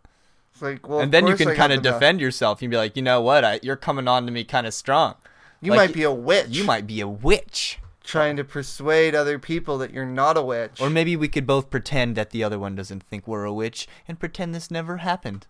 It's 0.53 0.63
like, 0.63 0.89
well, 0.89 1.01
and 1.01 1.13
then 1.13 1.27
you 1.27 1.35
can 1.35 1.55
kind 1.57 1.73
of 1.73 1.83
defend 1.83 2.21
yourself. 2.21 2.63
You'd 2.63 2.71
be 2.71 2.77
like, 2.77 2.95
you 2.97 3.03
know 3.03 3.21
what? 3.21 3.45
I, 3.45 3.59
you're 3.65 3.77
coming 3.77 4.07
on 4.07 4.27
to 4.27 4.33
me 4.33 4.45
kind 4.45 4.67
of 4.67 4.75
strong. 4.75 5.17
You 5.61 5.73
Like, 5.73 5.89
might 5.91 5.95
be 5.95 6.05
a 6.05 6.13
witch. 6.13 6.49
You 6.51 6.63
might 6.65 6.87
be 6.87 7.01
a 7.01 7.09
witch. 7.09 7.81
Trying 8.09 8.37
to 8.37 8.43
persuade 8.45 9.15
other 9.15 9.39
people 9.39 9.77
that 9.79 9.93
you're 9.93 10.07
not 10.07 10.39
a 10.39 10.43
witch. 10.43 10.81
Or 10.81 10.89
maybe 10.89 11.15
we 11.15 11.29
could 11.29 11.47
both 11.47 11.69
pretend 11.69 12.17
that 12.17 12.31
the 12.31 12.43
other 12.43 12.59
one 12.59 12.75
doesn't 12.75 13.03
think 13.03 13.29
we're 13.29 13.45
a 13.45 13.53
witch 13.53 13.87
and 14.09 14.19
pretend 14.19 14.55
this 14.55 14.71
never 14.71 14.97
happened. 14.97 15.47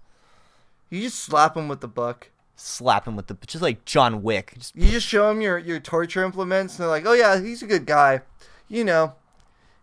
you 0.90 1.00
just 1.00 1.20
slap 1.20 1.56
him 1.56 1.68
with 1.68 1.80
the 1.80 1.88
book. 1.88 2.32
Slap 2.56 3.06
him 3.06 3.14
with 3.14 3.28
the, 3.28 3.36
just 3.46 3.62
like 3.62 3.84
John 3.84 4.24
Wick. 4.24 4.54
Just, 4.58 4.74
You 4.74 4.90
just 4.90 5.06
show 5.06 5.30
him 5.30 5.40
your, 5.40 5.56
your 5.58 5.78
torture 5.78 6.24
implements, 6.24 6.74
and 6.74 6.82
they're 6.82 6.90
like, 6.90 7.06
"Oh 7.06 7.12
yeah, 7.12 7.40
he's 7.40 7.62
a 7.62 7.68
good 7.68 7.86
guy." 7.86 8.22
You 8.66 8.82
know, 8.82 9.14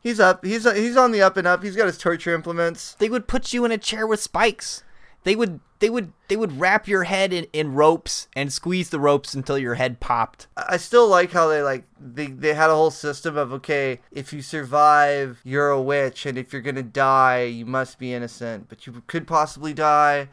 he's 0.01 0.19
up. 0.19 0.43
He's 0.43 0.69
he's 0.69 0.97
on 0.97 1.13
the 1.13 1.21
up 1.21 1.37
and 1.37 1.47
up. 1.47 1.63
He's 1.63 1.77
got 1.77 1.85
his 1.87 1.97
torture 1.97 2.35
implements. 2.35 2.95
they 2.99 3.07
would 3.07 3.29
put 3.29 3.53
you 3.53 3.63
in 3.63 3.71
a 3.71 3.77
chair 3.77 4.05
with 4.05 4.19
spikes. 4.21 4.83
They 5.23 5.37
would, 5.37 5.61
they 5.79 5.89
would, 5.89 6.13
they 6.27 6.37
would 6.37 6.59
wrap 6.59 6.87
your 6.87 7.03
head 7.03 7.33
in, 7.33 7.47
in 7.53 7.73
ropes 7.73 8.27
and 8.35 8.51
squeeze 8.51 8.89
the 8.89 8.99
ropes 8.99 9.33
until 9.33 9.57
your 9.57 9.75
head 9.75 9.99
popped. 9.99 10.47
I 10.55 10.77
still 10.77 11.07
like 11.07 11.31
how 11.31 11.47
they 11.47 11.61
like 11.61 11.85
they 11.99 12.27
they 12.27 12.53
had 12.53 12.69
a 12.69 12.75
whole 12.75 12.91
system 12.91 13.37
of 13.37 13.51
okay, 13.53 13.99
if 14.11 14.31
you 14.31 14.41
survive, 14.41 15.41
you're 15.43 15.69
a 15.69 15.81
witch, 15.81 16.25
and 16.25 16.37
if 16.37 16.53
you're 16.53 16.61
gonna 16.61 16.83
die, 16.83 17.43
you 17.43 17.65
must 17.65 17.99
be 17.99 18.13
innocent, 18.13 18.69
but 18.69 18.87
you 18.87 19.03
could 19.07 19.27
possibly 19.27 19.73
die. 19.73 20.29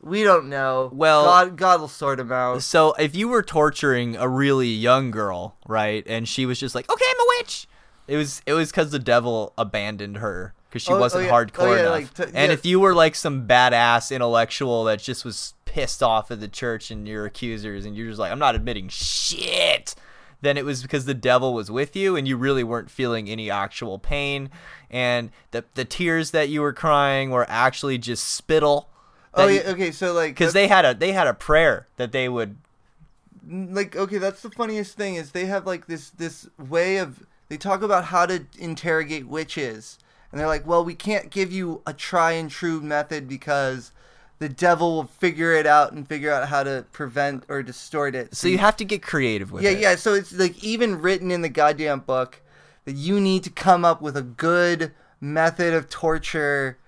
We 0.00 0.22
don't 0.22 0.48
know. 0.48 0.90
Well- 0.92 1.24
God 1.24 1.56
God 1.56 1.80
will 1.80 1.88
sort 1.88 2.18
them 2.18 2.32
out. 2.32 2.62
So 2.62 2.92
if 2.94 3.14
you 3.16 3.28
were 3.28 3.42
torturing 3.42 4.16
a 4.16 4.28
really 4.28 4.68
young 4.68 5.10
girl, 5.10 5.56
right, 5.66 6.04
and 6.06 6.28
she 6.28 6.46
was 6.46 6.58
just 6.58 6.74
like, 6.74 6.90
"Okay, 6.90 7.04
I'm 7.08 7.20
a 7.20 7.28
witch," 7.38 7.68
it 8.06 8.16
was 8.16 8.40
it 8.46 8.54
was 8.54 8.70
because 8.70 8.90
the 8.90 8.98
devil 8.98 9.52
abandoned 9.58 10.18
her 10.18 10.54
because 10.68 10.82
she 10.82 10.92
Oh, 10.92 10.96
oh, 10.96 11.00
wasn't 11.00 11.24
yeah. 11.24 11.30
hardcore 11.30 11.58
Oh, 11.58 11.72
yeah, 11.74 11.80
enough. 11.80 11.92
like, 11.92 12.14
t- 12.14 12.22
and 12.24 12.34
yeah. 12.50 12.52
if 12.52 12.64
you 12.66 12.80
were 12.80 12.94
like 12.94 13.14
some 13.14 13.46
badass 13.46 14.14
intellectual 14.14 14.84
that 14.84 15.00
just 15.00 15.24
was 15.24 15.54
pissed 15.64 16.02
off 16.02 16.30
at 16.30 16.40
the 16.40 16.48
church 16.48 16.90
and 16.90 17.06
your 17.08 17.24
accusers, 17.26 17.84
and 17.84 17.96
you're 17.96 18.08
just 18.08 18.18
like, 18.18 18.32
"I'm 18.32 18.38
not 18.38 18.54
admitting 18.54 18.88
shit," 18.88 19.94
then 20.40 20.56
it 20.56 20.64
was 20.64 20.82
because 20.82 21.04
the 21.04 21.14
devil 21.14 21.52
was 21.54 21.70
with 21.70 21.94
you 21.96 22.16
and 22.16 22.26
you 22.28 22.36
really 22.36 22.64
weren't 22.64 22.90
feeling 22.90 23.28
any 23.28 23.50
actual 23.50 23.98
pain, 23.98 24.50
and 24.90 25.30
the 25.50 25.64
the 25.74 25.84
tears 25.84 26.30
that 26.32 26.48
you 26.48 26.60
were 26.60 26.72
crying 26.72 27.30
were 27.30 27.46
actually 27.48 27.98
just 27.98 28.26
spittle. 28.26 28.88
Oh 29.34 29.46
yeah, 29.46 29.62
okay, 29.66 29.90
so 29.92 30.12
like 30.12 30.30
because 30.34 30.52
they 30.52 30.68
had 30.68 30.84
a 30.84 30.94
they 30.94 31.12
had 31.12 31.26
a 31.26 31.34
prayer 31.34 31.86
that 31.96 32.12
they 32.12 32.28
would 32.28 32.56
like 33.50 33.96
okay 33.96 34.18
that's 34.18 34.42
the 34.42 34.50
funniest 34.50 34.96
thing 34.96 35.14
is 35.14 35.30
they 35.32 35.46
have 35.46 35.64
like 35.66 35.86
this 35.86 36.10
this 36.10 36.48
way 36.58 36.98
of 36.98 37.24
they 37.48 37.56
talk 37.56 37.80
about 37.82 38.04
how 38.06 38.26
to 38.26 38.44
interrogate 38.58 39.26
witches 39.26 39.98
and 40.30 40.40
they're 40.40 40.46
like 40.46 40.66
well 40.66 40.84
we 40.84 40.94
can't 40.94 41.30
give 41.30 41.52
you 41.52 41.82
a 41.86 41.92
try 41.92 42.32
and 42.32 42.50
true 42.50 42.80
method 42.80 43.28
because 43.28 43.92
the 44.38 44.48
devil 44.48 44.94
will 44.96 45.04
figure 45.06 45.52
it 45.52 45.66
out 45.66 45.92
and 45.92 46.06
figure 46.06 46.30
out 46.32 46.48
how 46.48 46.62
to 46.62 46.84
prevent 46.92 47.42
or 47.48 47.62
distort 47.62 48.14
it 48.14 48.34
So 48.36 48.46
you 48.48 48.58
have 48.58 48.76
to 48.76 48.84
get 48.84 49.02
creative 49.02 49.50
with 49.50 49.62
yeah 49.64 49.70
it. 49.70 49.80
Yeah, 49.80 49.90
yeah 49.90 49.96
so 49.96 50.14
it's 50.14 50.32
like 50.32 50.62
even 50.62 51.00
written 51.00 51.30
in 51.30 51.42
the 51.42 51.48
goddamn 51.48 52.00
book 52.00 52.40
that 52.84 52.94
you 52.94 53.20
need 53.20 53.42
to 53.44 53.50
come 53.50 53.84
up 53.84 54.00
with 54.00 54.16
a 54.16 54.22
good 54.22 54.92
method 55.20 55.74
of 55.74 55.88
torture 55.88 56.78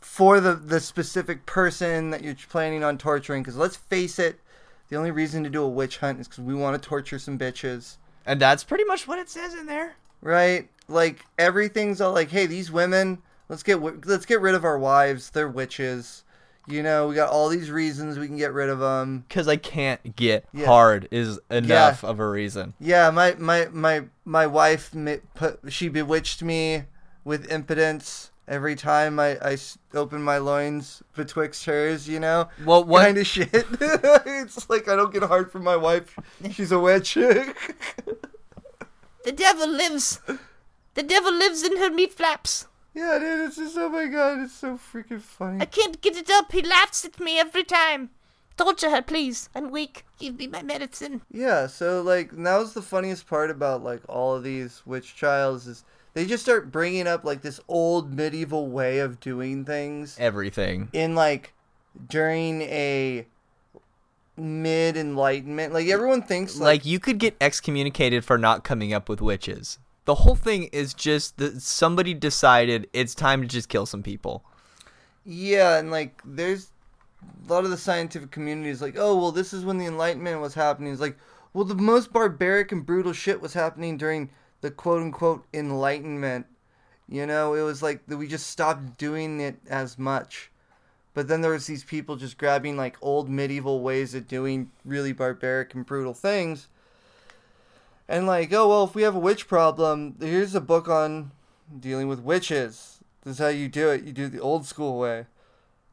for 0.00 0.40
the 0.40 0.54
the 0.54 0.80
specific 0.80 1.44
person 1.46 2.10
that 2.10 2.22
you're 2.22 2.34
planning 2.48 2.82
on 2.84 2.96
torturing 2.96 3.42
because 3.42 3.56
let's 3.56 3.76
face 3.76 4.18
it 4.18 4.40
the 4.88 4.96
only 4.96 5.10
reason 5.10 5.44
to 5.44 5.50
do 5.50 5.62
a 5.62 5.68
witch 5.68 5.98
hunt 5.98 6.18
is 6.20 6.26
because 6.28 6.42
we 6.44 6.54
want 6.54 6.80
to 6.80 6.88
torture 6.88 7.18
some 7.18 7.38
bitches 7.38 7.96
And 8.26 8.40
that's 8.40 8.64
pretty 8.64 8.84
much 8.84 9.06
what 9.06 9.18
it 9.18 9.28
says 9.28 9.54
in 9.54 9.66
there. 9.66 9.94
right 10.22 10.68
like 10.90 11.24
everything's 11.38 12.00
all 12.00 12.12
like 12.12 12.30
hey 12.30 12.46
these 12.46 12.70
women 12.70 13.18
let's 13.48 13.62
get 13.62 13.80
let's 14.06 14.26
get 14.26 14.40
rid 14.40 14.54
of 14.54 14.64
our 14.64 14.78
wives 14.78 15.30
they're 15.30 15.48
witches 15.48 16.24
you 16.68 16.82
know 16.82 17.08
we 17.08 17.14
got 17.14 17.30
all 17.30 17.48
these 17.48 17.70
reasons 17.70 18.18
we 18.18 18.26
can 18.26 18.36
get 18.36 18.52
rid 18.52 18.68
of 18.68 18.78
them 18.78 19.24
Because 19.28 19.48
I 19.48 19.56
can't 19.56 20.14
get 20.16 20.44
Yeah. 20.52 20.66
hard 20.66 21.08
is 21.10 21.38
enough 21.50 22.04
of 22.04 22.20
a 22.20 22.28
reason. 22.28 22.74
Yeah, 22.78 23.10
my 23.10 23.34
my 23.38 23.68
my 23.72 24.04
my 24.24 24.46
wife 24.46 24.94
put 25.34 25.60
she 25.68 25.88
bewitched 25.88 26.42
me 26.42 26.84
with 27.24 27.50
impotence 27.50 28.30
every 28.46 28.74
time 28.76 29.18
I, 29.18 29.38
I 29.42 29.56
open 29.94 30.22
my 30.22 30.38
loins 30.38 31.02
betwixt 31.16 31.64
hers. 31.66 32.08
You 32.08 32.20
know, 32.20 32.48
Well, 32.64 32.84
what- 32.84 33.04
kind 33.04 33.18
of 33.18 33.26
shit? 33.26 33.48
it's 33.52 34.68
like 34.68 34.86
I 34.88 34.94
don't 34.96 35.12
get 35.12 35.22
hard 35.22 35.50
from 35.50 35.64
my 35.64 35.76
wife. 35.76 36.14
She's 36.52 36.72
a 36.72 36.78
witch. 36.78 37.16
The 39.24 39.32
devil 39.32 39.68
lives. 39.68 40.20
The 40.94 41.02
devil 41.02 41.32
lives 41.32 41.62
in 41.62 41.76
her 41.78 41.90
meat 41.90 42.12
flaps. 42.12 42.66
yeah, 42.94 43.18
dude, 43.18 43.46
it's 43.46 43.56
just 43.56 43.76
oh 43.78 43.88
my 43.88 44.06
god, 44.06 44.40
it's 44.40 44.52
so 44.54 44.76
freaking 44.78 45.20
funny. 45.20 45.60
I 45.60 45.64
can't 45.64 46.00
get 46.00 46.16
it 46.16 46.30
up. 46.30 46.52
He 46.52 46.62
laughs 46.62 47.04
at 47.04 47.20
me 47.20 47.38
every 47.38 47.64
time. 47.64 48.10
Torture 48.56 48.90
her, 48.90 49.00
please. 49.00 49.48
I'm 49.54 49.70
weak. 49.70 50.04
Give 50.18 50.36
me 50.38 50.46
my 50.46 50.62
medicine. 50.62 51.22
Yeah, 51.32 51.66
so 51.66 52.02
like 52.02 52.32
and 52.32 52.44
that 52.46 52.58
was 52.58 52.74
the 52.74 52.82
funniest 52.82 53.26
part 53.26 53.50
about 53.50 53.82
like 53.82 54.02
all 54.08 54.34
of 54.34 54.42
these 54.42 54.82
witch 54.84 55.14
trials 55.16 55.66
is 55.66 55.84
they 56.12 56.26
just 56.26 56.42
start 56.42 56.72
bringing 56.72 57.06
up 57.06 57.24
like 57.24 57.40
this 57.42 57.60
old 57.68 58.12
medieval 58.12 58.68
way 58.68 58.98
of 58.98 59.20
doing 59.20 59.64
things. 59.64 60.16
Everything. 60.18 60.88
in 60.92 61.14
like 61.14 61.54
during 62.08 62.62
a 62.62 63.26
mid 64.36 64.96
enlightenment 64.96 65.72
like 65.72 65.86
everyone 65.88 66.22
thinks 66.22 66.56
Like, 66.56 66.80
like, 66.80 66.86
you 66.86 66.98
could 66.98 67.18
get 67.18 67.36
excommunicated 67.40 68.24
for 68.24 68.38
not 68.38 68.64
coming 68.64 68.92
up 68.92 69.08
with 69.08 69.20
witches. 69.20 69.78
The 70.10 70.16
whole 70.16 70.34
thing 70.34 70.64
is 70.72 70.92
just 70.92 71.36
that 71.36 71.62
somebody 71.62 72.14
decided 72.14 72.88
it's 72.92 73.14
time 73.14 73.42
to 73.42 73.46
just 73.46 73.68
kill 73.68 73.86
some 73.86 74.02
people. 74.02 74.42
yeah 75.24 75.78
and 75.78 75.92
like 75.92 76.20
there's 76.24 76.72
a 77.22 77.52
lot 77.52 77.62
of 77.62 77.70
the 77.70 77.76
scientific 77.76 78.32
community 78.32 78.70
is 78.70 78.82
like 78.82 78.96
oh 78.98 79.14
well 79.14 79.30
this 79.30 79.52
is 79.52 79.64
when 79.64 79.78
the 79.78 79.86
enlightenment 79.86 80.40
was 80.40 80.52
happening. 80.52 80.90
It's 80.90 81.00
like 81.00 81.16
well 81.52 81.64
the 81.64 81.76
most 81.76 82.12
barbaric 82.12 82.72
and 82.72 82.84
brutal 82.84 83.12
shit 83.12 83.40
was 83.40 83.54
happening 83.54 83.96
during 83.96 84.30
the 84.62 84.72
quote 84.72 85.00
unquote 85.00 85.44
enlightenment. 85.54 86.46
You 87.08 87.24
know 87.24 87.54
it 87.54 87.62
was 87.62 87.80
like 87.80 88.02
we 88.08 88.26
just 88.26 88.48
stopped 88.48 88.98
doing 88.98 89.38
it 89.38 89.60
as 89.68 89.96
much. 89.96 90.50
But 91.14 91.28
then 91.28 91.40
there 91.40 91.52
was 91.52 91.68
these 91.68 91.84
people 91.84 92.16
just 92.16 92.36
grabbing 92.36 92.76
like 92.76 92.96
old 93.00 93.30
medieval 93.30 93.80
ways 93.80 94.16
of 94.16 94.26
doing 94.26 94.72
really 94.84 95.12
barbaric 95.12 95.72
and 95.72 95.86
brutal 95.86 96.14
things 96.14 96.66
and 98.10 98.26
like 98.26 98.52
oh 98.52 98.68
well 98.68 98.84
if 98.84 98.94
we 98.94 99.02
have 99.02 99.14
a 99.14 99.20
witch 99.20 99.48
problem 99.48 100.16
here's 100.20 100.54
a 100.54 100.60
book 100.60 100.88
on 100.88 101.30
dealing 101.78 102.08
with 102.08 102.20
witches. 102.20 102.98
This 103.22 103.34
is 103.34 103.38
how 103.38 103.48
you 103.48 103.68
do 103.68 103.90
it. 103.90 104.02
You 104.02 104.12
do 104.12 104.24
it 104.24 104.32
the 104.32 104.40
old 104.40 104.66
school 104.66 104.98
way. 104.98 105.26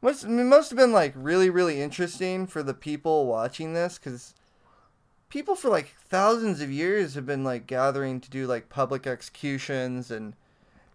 Must, 0.02 0.24
it 0.24 0.28
must 0.28 0.70
have 0.70 0.76
been 0.76 0.92
like 0.92 1.12
really 1.14 1.48
really 1.48 1.80
interesting 1.80 2.46
for 2.46 2.62
the 2.62 2.74
people 2.74 3.26
watching 3.26 3.74
this 3.74 3.98
because 3.98 4.34
people 5.28 5.54
for 5.54 5.68
like 5.68 5.94
thousands 6.08 6.60
of 6.60 6.70
years 6.70 7.14
have 7.14 7.26
been 7.26 7.44
like 7.44 7.66
gathering 7.66 8.20
to 8.20 8.30
do 8.30 8.46
like 8.46 8.68
public 8.68 9.06
executions 9.06 10.10
and 10.10 10.34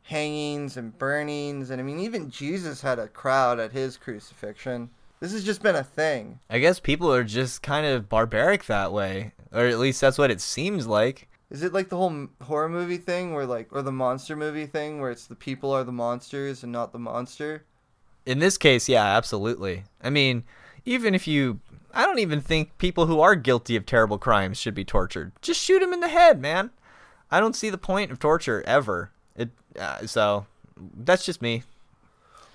hangings 0.03 0.75
and 0.75 0.97
burnings. 0.97 1.69
And 1.69 1.79
i 1.79 1.83
mean 1.83 1.99
even 1.99 2.29
jesus 2.29 2.81
had 2.81 2.99
a 2.99 3.07
crowd 3.07 3.59
at 3.59 3.71
his 3.71 3.95
crucifixion. 3.95 4.89
This 5.21 5.31
has 5.31 5.45
just 5.45 5.63
been 5.63 5.77
a 5.77 5.85
thing. 5.85 6.39
I 6.49 6.59
guess 6.59 6.81
people 6.81 7.13
are 7.13 7.23
just 7.23 7.63
kind 7.63 7.85
of 7.85 8.09
barbaric 8.09 8.65
that 8.65 8.91
way. 8.91 9.31
Or 9.53 9.67
at 9.67 9.79
least 9.79 10.01
that's 10.01 10.17
what 10.17 10.31
it 10.31 10.41
seems 10.41 10.87
like. 10.87 11.27
is 11.51 11.61
it 11.61 11.73
like 11.73 11.89
the 11.89 11.97
whole 11.97 12.27
horror 12.41 12.69
movie 12.69 12.97
thing 12.97 13.33
where 13.33 13.45
like 13.45 13.67
or 13.71 13.81
the 13.83 13.91
monster 13.91 14.35
movie 14.35 14.65
thing 14.65 14.99
where 14.99 15.11
it's 15.11 15.27
the 15.27 15.35
people 15.35 15.71
are 15.71 15.83
the 15.83 15.91
monsters 15.91 16.63
and 16.63 16.71
not 16.71 16.91
the 16.91 16.99
monster 16.99 17.63
In 18.25 18.39
this 18.39 18.57
case, 18.57 18.89
yeah, 18.89 19.05
absolutely. 19.05 19.83
I 20.01 20.09
mean, 20.09 20.43
even 20.85 21.13
if 21.13 21.27
you. 21.27 21.59
I 21.95 22.05
don't 22.07 22.17
even 22.19 22.41
think 22.41 22.75
people 22.79 23.05
who 23.05 23.19
are 23.21 23.35
guilty 23.35 23.75
of 23.75 23.85
terrible 23.85 24.17
crimes 24.17 24.57
should 24.57 24.73
be 24.73 24.83
tortured. 24.83 25.31
Just 25.41 25.61
shoot 25.61 25.79
them 25.79 25.93
in 25.93 25.99
the 25.99 26.07
head, 26.07 26.41
man. 26.41 26.71
I 27.29 27.39
don't 27.39 27.55
see 27.55 27.69
the 27.69 27.77
point 27.77 28.11
of 28.11 28.17
torture 28.17 28.63
ever. 28.65 29.11
It 29.35 29.49
uh, 29.79 30.07
so 30.07 30.47
that's 31.05 31.23
just 31.25 31.41
me. 31.41 31.61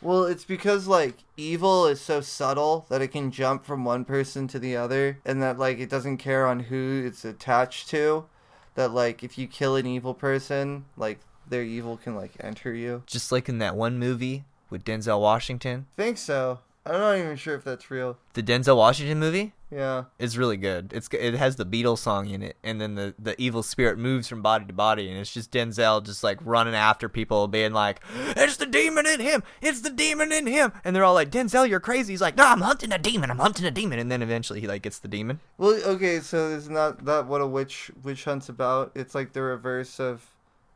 Well, 0.01 0.25
it's 0.25 0.45
because 0.45 0.87
like 0.87 1.25
evil 1.37 1.87
is 1.87 2.01
so 2.01 2.21
subtle 2.21 2.87
that 2.89 3.03
it 3.03 3.09
can 3.09 3.31
jump 3.31 3.65
from 3.65 3.85
one 3.85 4.05
person 4.05 4.47
to 4.49 4.59
the 4.59 4.77
other, 4.77 5.19
and 5.25 5.43
that 5.43 5.59
like 5.59 5.79
it 5.79 5.91
doesn't 5.91 6.19
care 6.19 6.47
on 6.47 6.61
who 6.61 7.03
it's 7.07 7.25
attached 7.25 7.89
to. 7.91 8.27
That 8.75 8.93
like 8.93 9.25
if 9.25 9.37
you 9.39 9.47
kill 9.49 9.77
an 9.77 9.87
evil 9.87 10.15
person, 10.15 10.85
like 10.97 11.19
their 11.49 11.63
evil 11.63 11.97
can 11.97 12.15
like 12.15 12.33
enter 12.41 12.73
you. 12.73 13.03
Just 13.07 13.33
like 13.33 13.49
in 13.49 13.59
that 13.59 13.77
one 13.77 13.99
movie 13.99 14.45
with 14.71 14.85
Denzel 14.85 15.21
Washington. 15.21 15.87
think 15.97 16.19
so. 16.19 16.61
I'm 16.89 17.01
not 17.01 17.19
even 17.19 17.37
sure 17.37 17.55
if 17.55 17.65
that's 17.65 17.91
real. 17.91 18.17
The 18.35 18.43
Denzel 18.43 18.77
Washington 18.77 19.19
movie 19.19 19.53
Yeah. 19.71 20.05
is 20.19 20.39
really 20.39 20.57
good. 20.57 20.93
It's 20.95 21.09
it 21.13 21.35
has 21.35 21.57
the 21.57 21.67
Beatles 21.67 21.99
song 21.99 22.29
in 22.29 22.43
it, 22.43 22.57
and 22.65 22.81
then 22.81 22.95
the 22.95 23.15
the 23.19 23.41
evil 23.41 23.63
spirit 23.63 23.99
moves 23.99 24.27
from 24.29 24.41
body 24.43 24.65
to 24.65 24.73
body, 24.73 25.09
and 25.11 25.19
it's 25.19 25.33
just 25.33 25.51
Denzel 25.51 26.03
just 26.03 26.25
like 26.25 26.39
running 26.43 26.75
after 26.75 27.09
people, 27.09 27.47
being 27.49 27.73
like, 27.73 28.01
"It's 28.37 28.57
the 28.57 28.67
demon 28.67 29.07
in 29.07 29.21
him! 29.21 29.43
It's 29.61 29.83
the 29.83 29.91
demon 29.91 30.33
in 30.33 30.47
him!" 30.47 30.73
And 30.85 30.97
they're 30.97 31.05
all 31.05 31.15
like, 31.15 31.31
"Denzel, 31.31 31.69
you're 31.69 31.81
crazy." 31.81 32.13
He's 32.15 32.21
like, 32.23 32.37
"No, 32.37 32.47
I'm 32.47 32.63
hunting 32.63 32.93
a 32.93 32.99
demon. 32.99 33.31
I'm 33.31 33.39
hunting 33.39 33.67
a 33.67 33.71
demon." 33.71 33.99
And 33.99 34.11
then 34.11 34.23
eventually 34.23 34.61
he 34.61 34.67
like 34.67 34.83
gets 34.83 34.99
the 34.99 35.09
demon. 35.09 35.41
Well, 35.59 35.79
okay, 35.85 36.21
so 36.21 36.49
it's 36.51 36.69
not 36.69 37.05
that 37.05 37.27
what 37.27 37.41
a 37.43 37.47
witch 37.47 37.91
witch 38.03 38.25
hunt's 38.25 38.49
about. 38.49 38.93
It's 38.95 39.15
like 39.15 39.33
the 39.35 39.43
reverse 39.43 40.01
of 40.01 40.25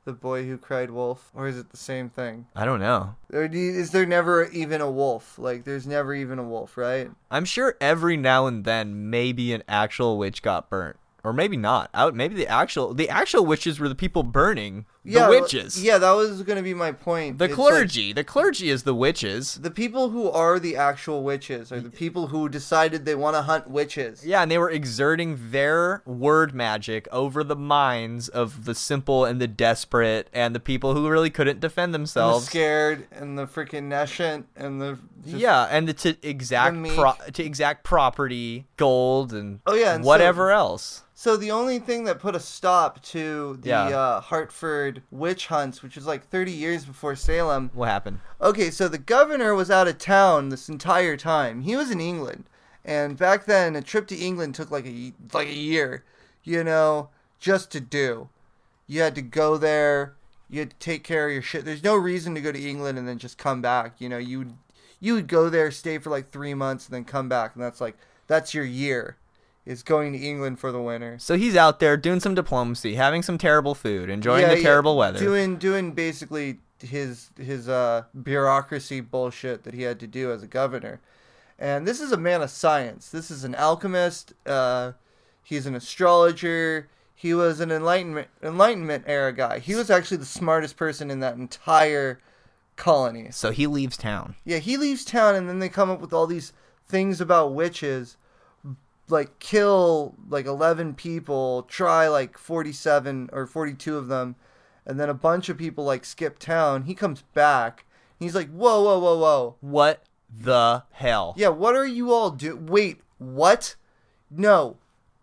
the 0.04 0.12
boy 0.12 0.44
who 0.44 0.58
cried 0.58 0.90
wolf, 0.90 1.30
or 1.34 1.46
is 1.46 1.58
it 1.58 1.70
the 1.70 1.76
same 1.76 2.08
thing? 2.08 2.46
I 2.56 2.64
don't 2.64 2.80
know. 2.80 3.14
Or 3.32 3.44
is 3.44 3.90
there 3.90 4.06
never 4.06 4.46
even 4.46 4.80
a 4.80 4.90
wolf? 4.90 5.38
Like, 5.38 5.64
there's 5.64 5.86
never 5.86 6.14
even 6.14 6.38
a 6.38 6.42
wolf, 6.42 6.76
right? 6.76 7.10
I'm 7.30 7.44
sure 7.44 7.76
every 7.80 8.16
now 8.16 8.46
and 8.46 8.64
then 8.64 9.10
maybe 9.10 9.52
an 9.52 9.62
actual 9.68 10.18
witch 10.18 10.42
got 10.42 10.68
burnt, 10.68 10.96
or 11.22 11.32
maybe 11.32 11.56
not. 11.56 11.90
Out 11.94 12.14
maybe 12.14 12.34
the 12.34 12.48
actual 12.48 12.94
the 12.94 13.08
actual 13.08 13.46
witches 13.46 13.78
were 13.78 13.88
the 13.88 13.94
people 13.94 14.22
burning 14.22 14.86
the 15.04 15.10
yeah, 15.12 15.28
witches. 15.28 15.82
Yeah, 15.82 15.98
that 15.98 16.12
was 16.12 16.42
gonna 16.42 16.62
be 16.62 16.74
my 16.74 16.92
point. 16.92 17.38
The 17.38 17.46
It's 17.46 17.58
like- 17.58 17.68
clergy, 17.70 18.12
the 18.12 18.22
clergy 18.24 18.70
is 18.70 18.84
the 18.84 18.94
witches. 18.94 19.54
the 19.56 19.70
people 19.70 20.10
who 20.10 20.30
are 20.30 20.60
the 20.60 20.76
actual 20.76 21.22
witches 21.24 21.72
are 21.72 21.80
the 21.80 21.90
people 21.90 22.28
who 22.28 22.48
decided 22.48 23.04
they 23.04 23.14
want 23.16 23.34
to 23.34 23.42
hunt 23.42 23.68
witches. 23.68 24.24
Yeah, 24.24 24.42
and 24.42 24.50
they 24.50 24.58
were 24.58 24.70
exerting 24.70 25.50
their 25.50 26.02
word 26.06 26.54
magic 26.54 27.08
over 27.10 27.42
the 27.42 27.56
minds 27.56 28.28
of 28.28 28.64
the 28.64 28.74
simple 28.76 29.24
and 29.24 29.40
the 29.40 29.48
desperate 29.48 30.28
and 30.32 30.54
the 30.54 30.60
people 30.60 30.94
who 30.94 31.08
really 31.08 31.30
couldn't 31.30 31.58
defend 31.60 31.82
And 31.86 31.94
the 31.94 31.98
themselves. 31.98 32.46
scared 32.46 33.06
and 33.10 33.36
the 33.36 33.46
freaking 33.46 33.88
nescient 33.88 34.44
and 34.54 34.80
the 34.80 34.98
yeah, 35.24 35.68
and 35.70 35.88
the, 35.88 35.92
to 35.94 36.16
exact 36.26 36.80
the 36.82 36.90
pro- 36.94 37.30
to 37.32 37.42
exact 37.44 37.84
property, 37.84 38.66
gold, 38.76 39.32
and 39.32 39.60
Oh, 39.66 39.74
yeah, 39.74 39.94
and 39.94 40.04
so- 40.04 40.08
whatever 40.08 40.50
else. 40.50 41.02
So 41.14 41.36
the 41.36 41.52
only 41.52 41.78
thing 41.78 42.02
that 42.04 42.18
put 42.18 42.34
a 42.34 42.40
stop 42.40 43.00
to 43.04 43.56
the 43.62 43.68
Yeah. 43.68 43.84
uh, 43.96 44.20
Hartford 44.20 44.91
witch 45.10 45.46
hunts, 45.46 45.82
which 45.82 45.96
was 45.96 46.06
like 46.06 46.28
30 46.28 46.52
years 46.52 46.84
before 46.84 47.16
Salem. 47.16 47.70
What 47.72 47.88
happened? 47.88 48.20
Okay, 48.40 48.70
so 48.70 48.88
the 48.88 48.98
governor 48.98 49.54
was 49.54 49.70
out 49.70 49.88
of 49.88 49.98
town 49.98 50.48
this 50.48 50.68
entire 50.68 51.16
time. 51.16 51.62
He 51.62 51.76
was 51.76 51.90
in 51.90 52.00
England, 52.00 52.44
and 52.84 53.16
back 53.16 53.46
then 53.46 53.76
a 53.76 53.82
trip 53.82 54.06
to 54.08 54.16
England 54.16 54.54
took 54.54 54.70
like 54.70 54.86
a 54.86 55.12
like 55.32 55.48
a 55.48 55.54
year, 55.54 56.04
you 56.42 56.64
know, 56.64 57.08
just 57.38 57.70
to 57.72 57.80
do. 57.80 58.28
You 58.86 59.00
had 59.00 59.14
to 59.14 59.22
go 59.22 59.56
there. 59.56 60.14
You 60.50 60.60
had 60.60 60.70
to 60.70 60.76
take 60.76 61.02
care 61.04 61.28
of 61.28 61.32
your 61.32 61.42
shit. 61.42 61.64
There's 61.64 61.84
no 61.84 61.96
reason 61.96 62.34
to 62.34 62.40
go 62.40 62.52
to 62.52 62.60
England 62.60 62.98
and 62.98 63.08
then 63.08 63.18
just 63.18 63.38
come 63.38 63.62
back. 63.62 64.00
You 64.00 64.08
know, 64.08 64.18
you 64.18 64.54
you 65.00 65.14
would 65.14 65.26
go 65.26 65.48
there, 65.48 65.70
stay 65.70 65.98
for 65.98 66.10
like 66.10 66.30
three 66.30 66.54
months, 66.54 66.86
and 66.86 66.94
then 66.94 67.04
come 67.04 67.28
back, 67.28 67.54
and 67.54 67.64
that's 67.64 67.80
like 67.80 67.96
that's 68.26 68.54
your 68.54 68.64
year. 68.64 69.16
Is 69.64 69.84
going 69.84 70.12
to 70.12 70.18
England 70.18 70.58
for 70.58 70.72
the 70.72 70.82
winter. 70.82 71.18
So 71.20 71.36
he's 71.36 71.54
out 71.54 71.78
there 71.78 71.96
doing 71.96 72.18
some 72.18 72.34
diplomacy, 72.34 72.96
having 72.96 73.22
some 73.22 73.38
terrible 73.38 73.76
food, 73.76 74.10
enjoying 74.10 74.42
Yeah, 74.42 74.48
the 74.50 74.56
yeah, 74.56 74.62
terrible 74.62 74.96
weather. 74.96 75.20
Doing 75.20 75.56
doing 75.56 75.92
basically 75.92 76.58
his 76.80 77.30
his 77.38 77.68
uh 77.68 78.02
bureaucracy 78.22 79.00
bullshit 79.00 79.62
that 79.62 79.72
he 79.74 79.82
had 79.82 80.00
to 80.00 80.08
do 80.08 80.32
as 80.32 80.42
a 80.42 80.48
governor. 80.48 81.00
And 81.60 81.86
this 81.86 82.00
is 82.00 82.10
a 82.10 82.16
man 82.16 82.42
of 82.42 82.50
science. 82.50 83.10
This 83.10 83.30
is 83.30 83.44
an 83.44 83.54
alchemist. 83.54 84.32
Uh, 84.44 84.92
he's 85.44 85.64
an 85.66 85.76
astrologer. 85.76 86.88
He 87.14 87.32
was 87.32 87.60
an 87.60 87.70
enlightenment 87.70 88.26
enlightenment 88.42 89.04
era 89.06 89.32
guy. 89.32 89.60
He 89.60 89.76
was 89.76 89.90
actually 89.90 90.16
the 90.16 90.24
smartest 90.24 90.76
person 90.76 91.08
in 91.08 91.20
that 91.20 91.36
entire 91.36 92.18
colony. 92.74 93.28
so 93.30 93.52
he 93.52 93.68
leaves 93.68 93.96
town. 93.96 94.34
Yeah, 94.44 94.58
he 94.58 94.76
leaves 94.76 95.04
town 95.04 95.36
and 95.36 95.48
then 95.48 95.60
they 95.60 95.68
come 95.68 95.88
up 95.88 96.00
with 96.00 96.12
all 96.12 96.26
these 96.26 96.52
things 96.88 97.20
about 97.20 97.54
witches 97.54 98.16
like 99.12 99.38
kill 99.38 100.14
like 100.28 100.46
11 100.46 100.94
people, 100.94 101.64
try 101.64 102.08
like 102.08 102.36
47 102.36 103.30
or 103.32 103.46
42 103.46 103.96
of 103.96 104.08
them, 104.08 104.36
and 104.84 104.98
then 104.98 105.08
a 105.08 105.14
bunch 105.14 105.48
of 105.48 105.58
people 105.58 105.84
like 105.84 106.04
skip 106.04 106.38
town. 106.38 106.84
He 106.84 106.94
comes 106.94 107.22
back. 107.34 107.84
He's 108.18 108.34
like, 108.34 108.50
"Whoa, 108.50 108.82
whoa, 108.82 108.98
whoa, 108.98 109.18
whoa. 109.18 109.56
What 109.60 110.02
the 110.28 110.84
hell? 110.90 111.34
Yeah, 111.36 111.48
what 111.48 111.76
are 111.76 111.86
you 111.86 112.12
all 112.12 112.30
do? 112.30 112.56
Wait, 112.56 113.00
what? 113.18 113.76
No. 114.30 114.78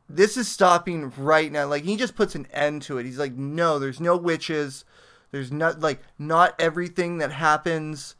This 0.07 0.37
is 0.37 0.47
stopping 0.47 1.11
right 1.17 1.51
now. 1.51 1.67
Like 1.67 1.83
he 1.83 1.95
just 1.95 2.15
puts 2.15 2.35
an 2.35 2.47
end 2.51 2.81
to 2.83 2.97
it. 2.97 3.05
He's 3.05 3.19
like, 3.19 3.33
"No, 3.33 3.79
there's 3.79 3.99
no 3.99 4.15
witches. 4.15 4.85
There's 5.31 5.51
not 5.51 5.79
like 5.79 5.99
not 6.17 6.55
everything 6.59 7.17
that 7.19 7.31
happens 7.31 8.15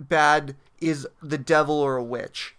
bad 0.00 0.56
is 0.80 1.06
the 1.22 1.38
devil 1.38 1.76
or 1.76 1.96
a 1.96 2.04
witch. 2.04 2.53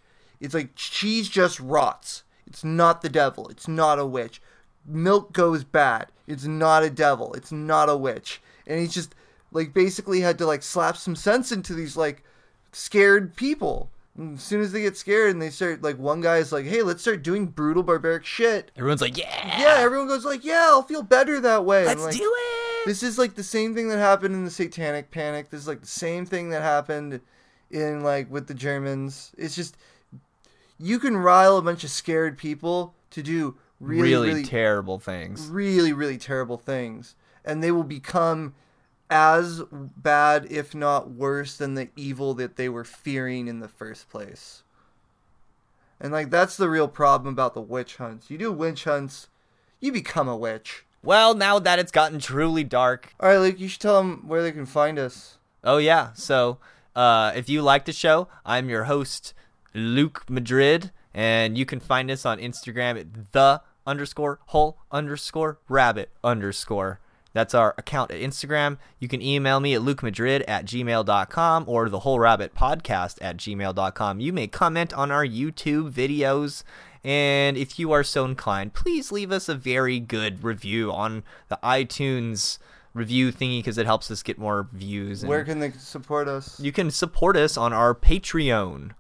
It's 0.46 0.54
like 0.54 0.76
cheese 0.76 1.28
just 1.28 1.60
rots. 1.60 2.24
It's 2.48 2.64
not 2.64 3.02
the 3.02 3.10
devil. 3.10 3.48
It's 3.50 3.68
not 3.68 4.00
a 4.00 4.06
witch. 4.06 4.41
Milk 4.86 5.34
goes 5.34 5.64
bad. 5.64 6.08
It's 6.28 6.46
not 6.46 6.84
a 6.84 6.89
devil. 6.89 7.34
It's 7.34 7.52
not 7.52 7.89
a 7.89 7.98
witch. 7.98 8.41
And 8.68 8.80
he's 8.80 8.93
just 8.93 9.16
like 9.52 9.74
basically 9.74 10.22
had 10.22 10.38
to 10.38 10.46
like 10.46 10.64
slap 10.64 10.98
some 10.98 11.16
sense 11.16 11.52
into 11.52 11.74
these 11.74 11.98
like 11.98 12.24
scared 12.72 13.36
people. 13.36 13.89
And 14.18 14.38
as 14.38 14.43
soon 14.43 14.62
as 14.62 14.72
they 14.72 14.82
get 14.82 14.96
scared 14.96 15.32
and 15.32 15.41
they 15.41 15.50
start 15.50 15.82
like 15.82 15.98
one 15.98 16.22
guy's 16.22 16.52
like, 16.52 16.66
"Hey, 16.66 16.84
let's 16.84 17.02
start 17.02 17.24
doing 17.24 17.48
brutal 17.48 17.84
barbaric 17.84 18.24
shit." 18.26 18.72
Everyone's 18.78 19.02
like, 19.02 19.18
yeah, 19.18 19.60
Yeah, 19.60 19.76
everyone 19.80 20.08
goes 20.08 20.24
like, 20.24 20.46
"Yeah, 20.46 20.68
I'll 20.70 20.84
feel 20.84 21.04
better 21.04 21.39
that 21.41 21.66
way." 21.66 21.86
let's 21.86 22.04
like, 22.04 22.16
do 22.16 22.34
it. 22.38 22.86
this 22.86 23.04
is 23.04 23.18
like 23.18 23.36
the 23.36 23.43
same 23.43 23.76
thing 23.76 23.89
that 23.89 23.98
happened 23.98 24.36
in 24.36 24.46
the 24.46 24.52
Satanic 24.52 25.12
Panic. 25.12 25.50
This 25.50 25.62
is 25.62 25.68
like 25.68 25.82
the 25.82 25.88
same 25.88 26.26
thing 26.26 26.52
that 26.52 26.62
happened 26.62 27.20
in 27.72 28.04
like 28.04 28.32
with 28.32 28.48
the 28.48 28.54
Germans. 28.54 29.32
It's 29.38 29.56
just 29.56 29.76
you 30.80 31.00
can 31.00 31.18
rile 31.18 31.58
a 31.58 31.62
bunch 31.62 31.84
of 31.84 31.90
scared 31.90 32.38
people 32.38 32.94
to 33.12 33.24
do 33.24 33.56
really 33.80 34.12
really, 34.12 34.28
really 34.30 34.44
terrible 34.44 35.00
things. 35.00 35.48
really 35.48 35.94
really 35.94 36.18
terrible 36.18 36.58
things 36.58 37.16
and 37.44 37.64
they 37.64 37.72
will 37.72 37.84
become 37.84 38.56
as 39.10 39.62
bad 39.72 40.48
if 40.50 40.74
not 40.74 41.12
worse 41.12 41.58
than 41.58 41.76
the 41.76 41.90
evil 41.96 42.34
that 42.34 42.56
they 42.56 42.68
were 42.68 42.84
fearing 42.84 43.48
in 43.48 43.60
the 43.60 43.68
first 43.68 44.10
place. 44.10 44.64
And 46.00 46.12
like 46.12 46.30
that's 46.30 46.58
the 46.58 46.70
real 46.70 46.88
problem 46.88 47.34
about 47.34 47.54
the 47.54 47.62
witch 47.62 47.98
hunts. 47.98 48.30
You 48.30 48.38
do 48.38 48.52
witch 48.52 48.84
hunts, 48.84 49.28
you 49.80 49.92
become 49.92 50.28
a 50.28 50.36
witch. 50.36 50.86
Well, 51.04 51.36
now 51.36 51.60
that 51.60 51.78
it's 51.78 51.92
gotten 51.92 52.20
truly 52.20 52.64
dark, 52.64 53.14
All 53.20 53.30
right, 53.30 53.38
Luke, 53.38 53.60
you 53.60 53.68
should 53.68 53.82
tell 53.82 53.98
them 54.02 54.28
where 54.28 54.42
they 54.42 54.52
can 54.52 54.66
find 54.66 54.98
us. 54.98 55.38
Oh 55.64 55.78
yeah. 55.78 56.10
So 56.14 56.58
uh, 56.96 57.32
if 57.36 57.48
you 57.48 57.62
like 57.62 57.86
the 57.86 57.94
show, 57.94 58.28
I'm 58.44 58.70
your 58.70 58.86
host, 58.86 59.34
Luke 59.76 60.24
Madrid, 60.30 60.92
and 61.14 61.58
you 61.58 61.66
can 61.66 61.80
find 61.80 62.10
us 62.10 62.26
on 62.26 62.40
Instagram 62.40 63.00
at 63.00 63.32
the 63.34 63.62
underscore 63.86 64.40
whole 64.48 64.78
underscore 64.92 65.60
rabbit 65.70 66.10
underscore. 66.24 67.00
That's 67.34 67.54
our 67.54 67.76
account 67.78 68.12
at 68.12 68.22
Instagram. 68.22 68.78
You 68.98 69.10
can 69.10 69.22
email 69.22 69.60
me 69.60 69.74
at 69.74 69.82
lukemadrid 69.82 70.46
at 70.48 70.66
gmail.com 70.66 71.66
or 71.68 71.90
the 71.90 72.00
whole 72.00 72.18
rabbit 72.18 72.56
podcast 72.56 73.18
at 73.22 73.36
gmail.com. 73.36 74.20
You 74.22 74.32
may 74.32 74.48
comment 74.48 74.94
on 74.94 75.12
our 75.12 75.26
YouTube 75.26 75.92
videos. 75.92 76.64
And 77.04 77.58
if 77.58 77.78
you 77.78 77.92
are 77.92 78.04
so 78.04 78.24
inclined, 78.26 78.74
please 78.74 79.12
leave 79.12 79.32
us 79.34 79.50
a 79.50 79.54
very 79.56 80.00
good 80.00 80.44
review 80.46 80.92
on 80.94 81.24
the 81.50 81.60
iTunes 81.62 82.58
review 82.94 83.34
thingy 83.34 83.60
because 83.60 83.78
it 83.78 83.86
helps 83.86 84.10
us 84.10 84.24
get 84.24 84.38
more 84.40 84.70
views. 84.72 85.22
And 85.22 85.30
Where 85.30 85.44
can 85.44 85.60
they 85.60 85.72
support 85.72 86.30
us? 86.30 86.58
you 86.60 86.72
can 86.72 86.90
support 86.90 87.36
us 87.36 87.58
on 87.58 87.74
our 87.74 87.94
Patreon, 87.94 88.92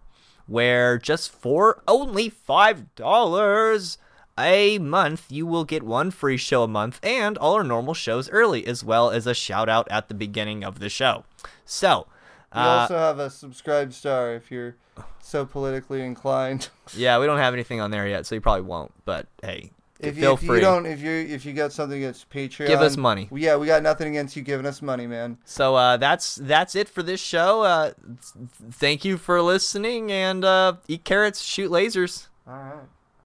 where 0.47 0.97
just 0.97 1.31
for 1.31 1.81
only 1.87 2.29
$5 2.29 3.97
a 4.37 4.79
month, 4.79 5.25
you 5.31 5.45
will 5.45 5.63
get 5.63 5.83
one 5.83 6.11
free 6.11 6.37
show 6.37 6.63
a 6.63 6.67
month 6.67 6.99
and 7.03 7.37
all 7.37 7.53
our 7.53 7.63
normal 7.63 7.93
shows 7.93 8.29
early, 8.29 8.65
as 8.65 8.83
well 8.83 9.09
as 9.09 9.25
a 9.27 9.33
shout 9.33 9.69
out 9.69 9.87
at 9.89 10.07
the 10.07 10.13
beginning 10.13 10.63
of 10.63 10.79
the 10.79 10.89
show. 10.89 11.23
So, 11.65 12.07
We 12.53 12.61
uh, 12.61 12.65
also 12.65 12.97
have 12.97 13.19
a 13.19 13.29
subscribe 13.29 13.93
star 13.93 14.33
if 14.33 14.51
you're 14.51 14.75
so 15.19 15.45
politically 15.45 16.01
inclined. 16.01 16.69
yeah, 16.95 17.17
we 17.19 17.25
don't 17.25 17.39
have 17.39 17.53
anything 17.53 17.81
on 17.81 17.91
there 17.91 18.07
yet, 18.07 18.25
so 18.25 18.35
you 18.35 18.41
probably 18.41 18.63
won't, 18.63 18.91
but 19.05 19.27
hey, 19.41 19.71
If 19.99 20.17
you, 20.17 20.23
feel 20.23 20.33
if 20.33 20.43
you 20.43 20.59
don't, 20.59 20.85
if 20.85 21.01
you 21.01 21.11
if 21.11 21.45
you 21.45 21.53
got 21.53 21.71
something 21.71 21.97
against 21.97 22.29
Patreon, 22.29 22.67
Give 22.67 22.81
us 22.81 22.97
money. 22.97 23.29
Yeah, 23.31 23.55
we 23.55 23.65
got 23.65 23.81
nothing 23.81 24.09
against 24.09 24.35
you 24.35 24.41
giving 24.41 24.65
us 24.65 24.81
money, 24.81 25.07
man. 25.07 25.37
So 25.45 25.75
uh, 25.75 25.95
that's 25.97 26.35
that's 26.35 26.75
it 26.75 26.89
for 26.89 27.01
this 27.01 27.21
show. 27.21 27.61
Uh, 27.61 27.93
th- 27.93 28.49
thank 28.71 29.05
you 29.05 29.17
for 29.17 29.41
listening, 29.41 30.11
and 30.11 30.43
uh, 30.43 30.73
eat 30.89 31.05
carrots, 31.05 31.41
shoot 31.41 31.71
lasers. 31.71 32.27
All 32.45 32.53
right. 32.53 32.73